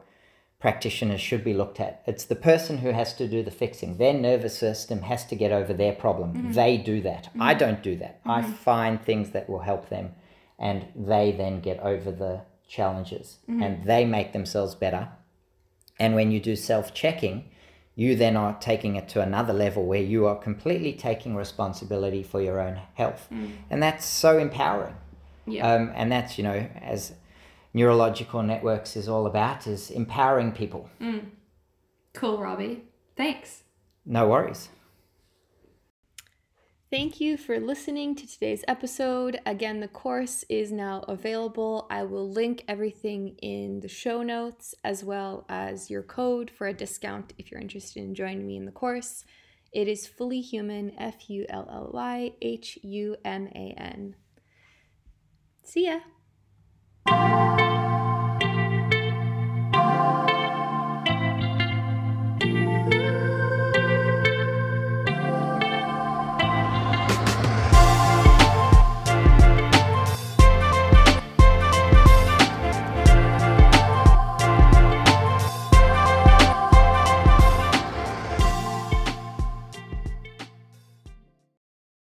practitioners 0.60 1.22
should 1.22 1.44
be 1.44 1.54
looked 1.54 1.80
at. 1.80 2.02
It's 2.06 2.26
the 2.26 2.36
person 2.36 2.80
who 2.80 2.92
has 2.92 3.14
to 3.16 3.28
do 3.28 3.44
the 3.44 3.52
fixing. 3.52 3.98
Their 3.98 4.14
nervous 4.14 4.58
system 4.58 5.04
has 5.04 5.26
to 5.28 5.36
get 5.36 5.52
over 5.52 5.74
their 5.74 5.94
problem. 5.94 6.34
Mm-hmm. 6.34 6.52
They 6.54 6.78
do 6.78 7.02
that. 7.02 7.30
I 7.40 7.54
don't 7.54 7.82
do 7.84 7.96
that. 7.98 8.20
I 8.26 8.42
find 8.42 9.02
things 9.02 9.30
that 9.32 9.50
will 9.50 9.60
help 9.60 9.90
them, 9.90 10.12
and 10.58 10.88
they 10.96 11.32
then 11.32 11.62
get 11.62 11.80
over 11.80 12.12
the 12.12 12.42
challenges 12.68 13.38
Mm-hmm. 13.50 13.64
and 13.64 13.84
they 13.86 14.06
make 14.06 14.32
themselves 14.34 14.76
better. 14.76 15.10
And 16.00 16.14
when 16.16 16.32
you 16.32 16.40
do 16.40 16.56
self 16.56 16.94
checking, 16.94 17.50
you 18.00 18.16
then 18.16 18.38
are 18.38 18.58
taking 18.62 18.96
it 18.96 19.10
to 19.10 19.20
another 19.20 19.52
level 19.52 19.86
where 19.86 20.02
you 20.02 20.26
are 20.26 20.38
completely 20.38 20.94
taking 20.94 21.36
responsibility 21.36 22.24
for 22.24 22.42
your 22.42 22.62
own 22.62 22.80
health. 22.94 23.28
And 23.70 23.84
that's 23.84 24.06
so 24.06 24.38
empowering. 24.38 24.96
Mm. 25.46 25.54
Yeah. 25.54 25.74
Um, 25.74 25.92
and 25.94 26.10
that's, 26.10 26.38
you 26.38 26.46
know, 26.46 26.66
as 26.82 27.12
neurological 27.74 28.42
networks 28.42 28.96
is 28.96 29.10
all 29.10 29.26
about, 29.26 29.68
is 29.68 29.92
empowering 29.92 30.54
people. 30.54 30.90
cool, 32.14 32.38
Robbie. 32.38 32.84
Thanks. 33.18 33.64
No 34.06 34.30
worries. 34.30 34.70
Thank 36.92 37.22
you 37.22 37.38
for 37.38 37.60
listening 37.60 38.16
to 38.16 38.26
today's 38.26 38.64
episode. 38.68 39.40
Again, 39.46 39.80
the 39.80 39.88
course 39.88 40.44
is 40.50 40.72
now 40.72 41.02
available. 41.08 41.86
I 41.92 42.02
will 42.02 42.28
link 42.28 42.64
everything 42.68 43.36
in 43.44 43.82
the 43.82 43.88
show 43.88 44.24
notes 44.24 44.74
as 44.84 45.04
well 45.04 45.46
as 45.50 45.92
your 45.92 46.02
code 46.02 46.50
for 46.50 46.66
a 46.66 46.74
discount 46.74 47.34
if 47.38 47.52
you're 47.52 47.62
interested 47.62 48.02
in 48.02 48.16
joining 48.16 48.48
me 48.48 48.58
in 48.58 48.66
the 48.66 48.72
course. 48.72 49.24
It 49.72 49.88
is 49.88 50.08
fully 50.08 50.42
human, 50.42 50.92
F 50.98 51.30
U 51.30 51.46
L 51.48 51.70
L 51.72 51.92
Y 51.94 52.32
H 52.42 52.80
U 52.82 53.16
M 53.24 53.50
A 53.54 53.76
N. 53.78 54.16
See 55.64 55.86
ya. 57.06 57.58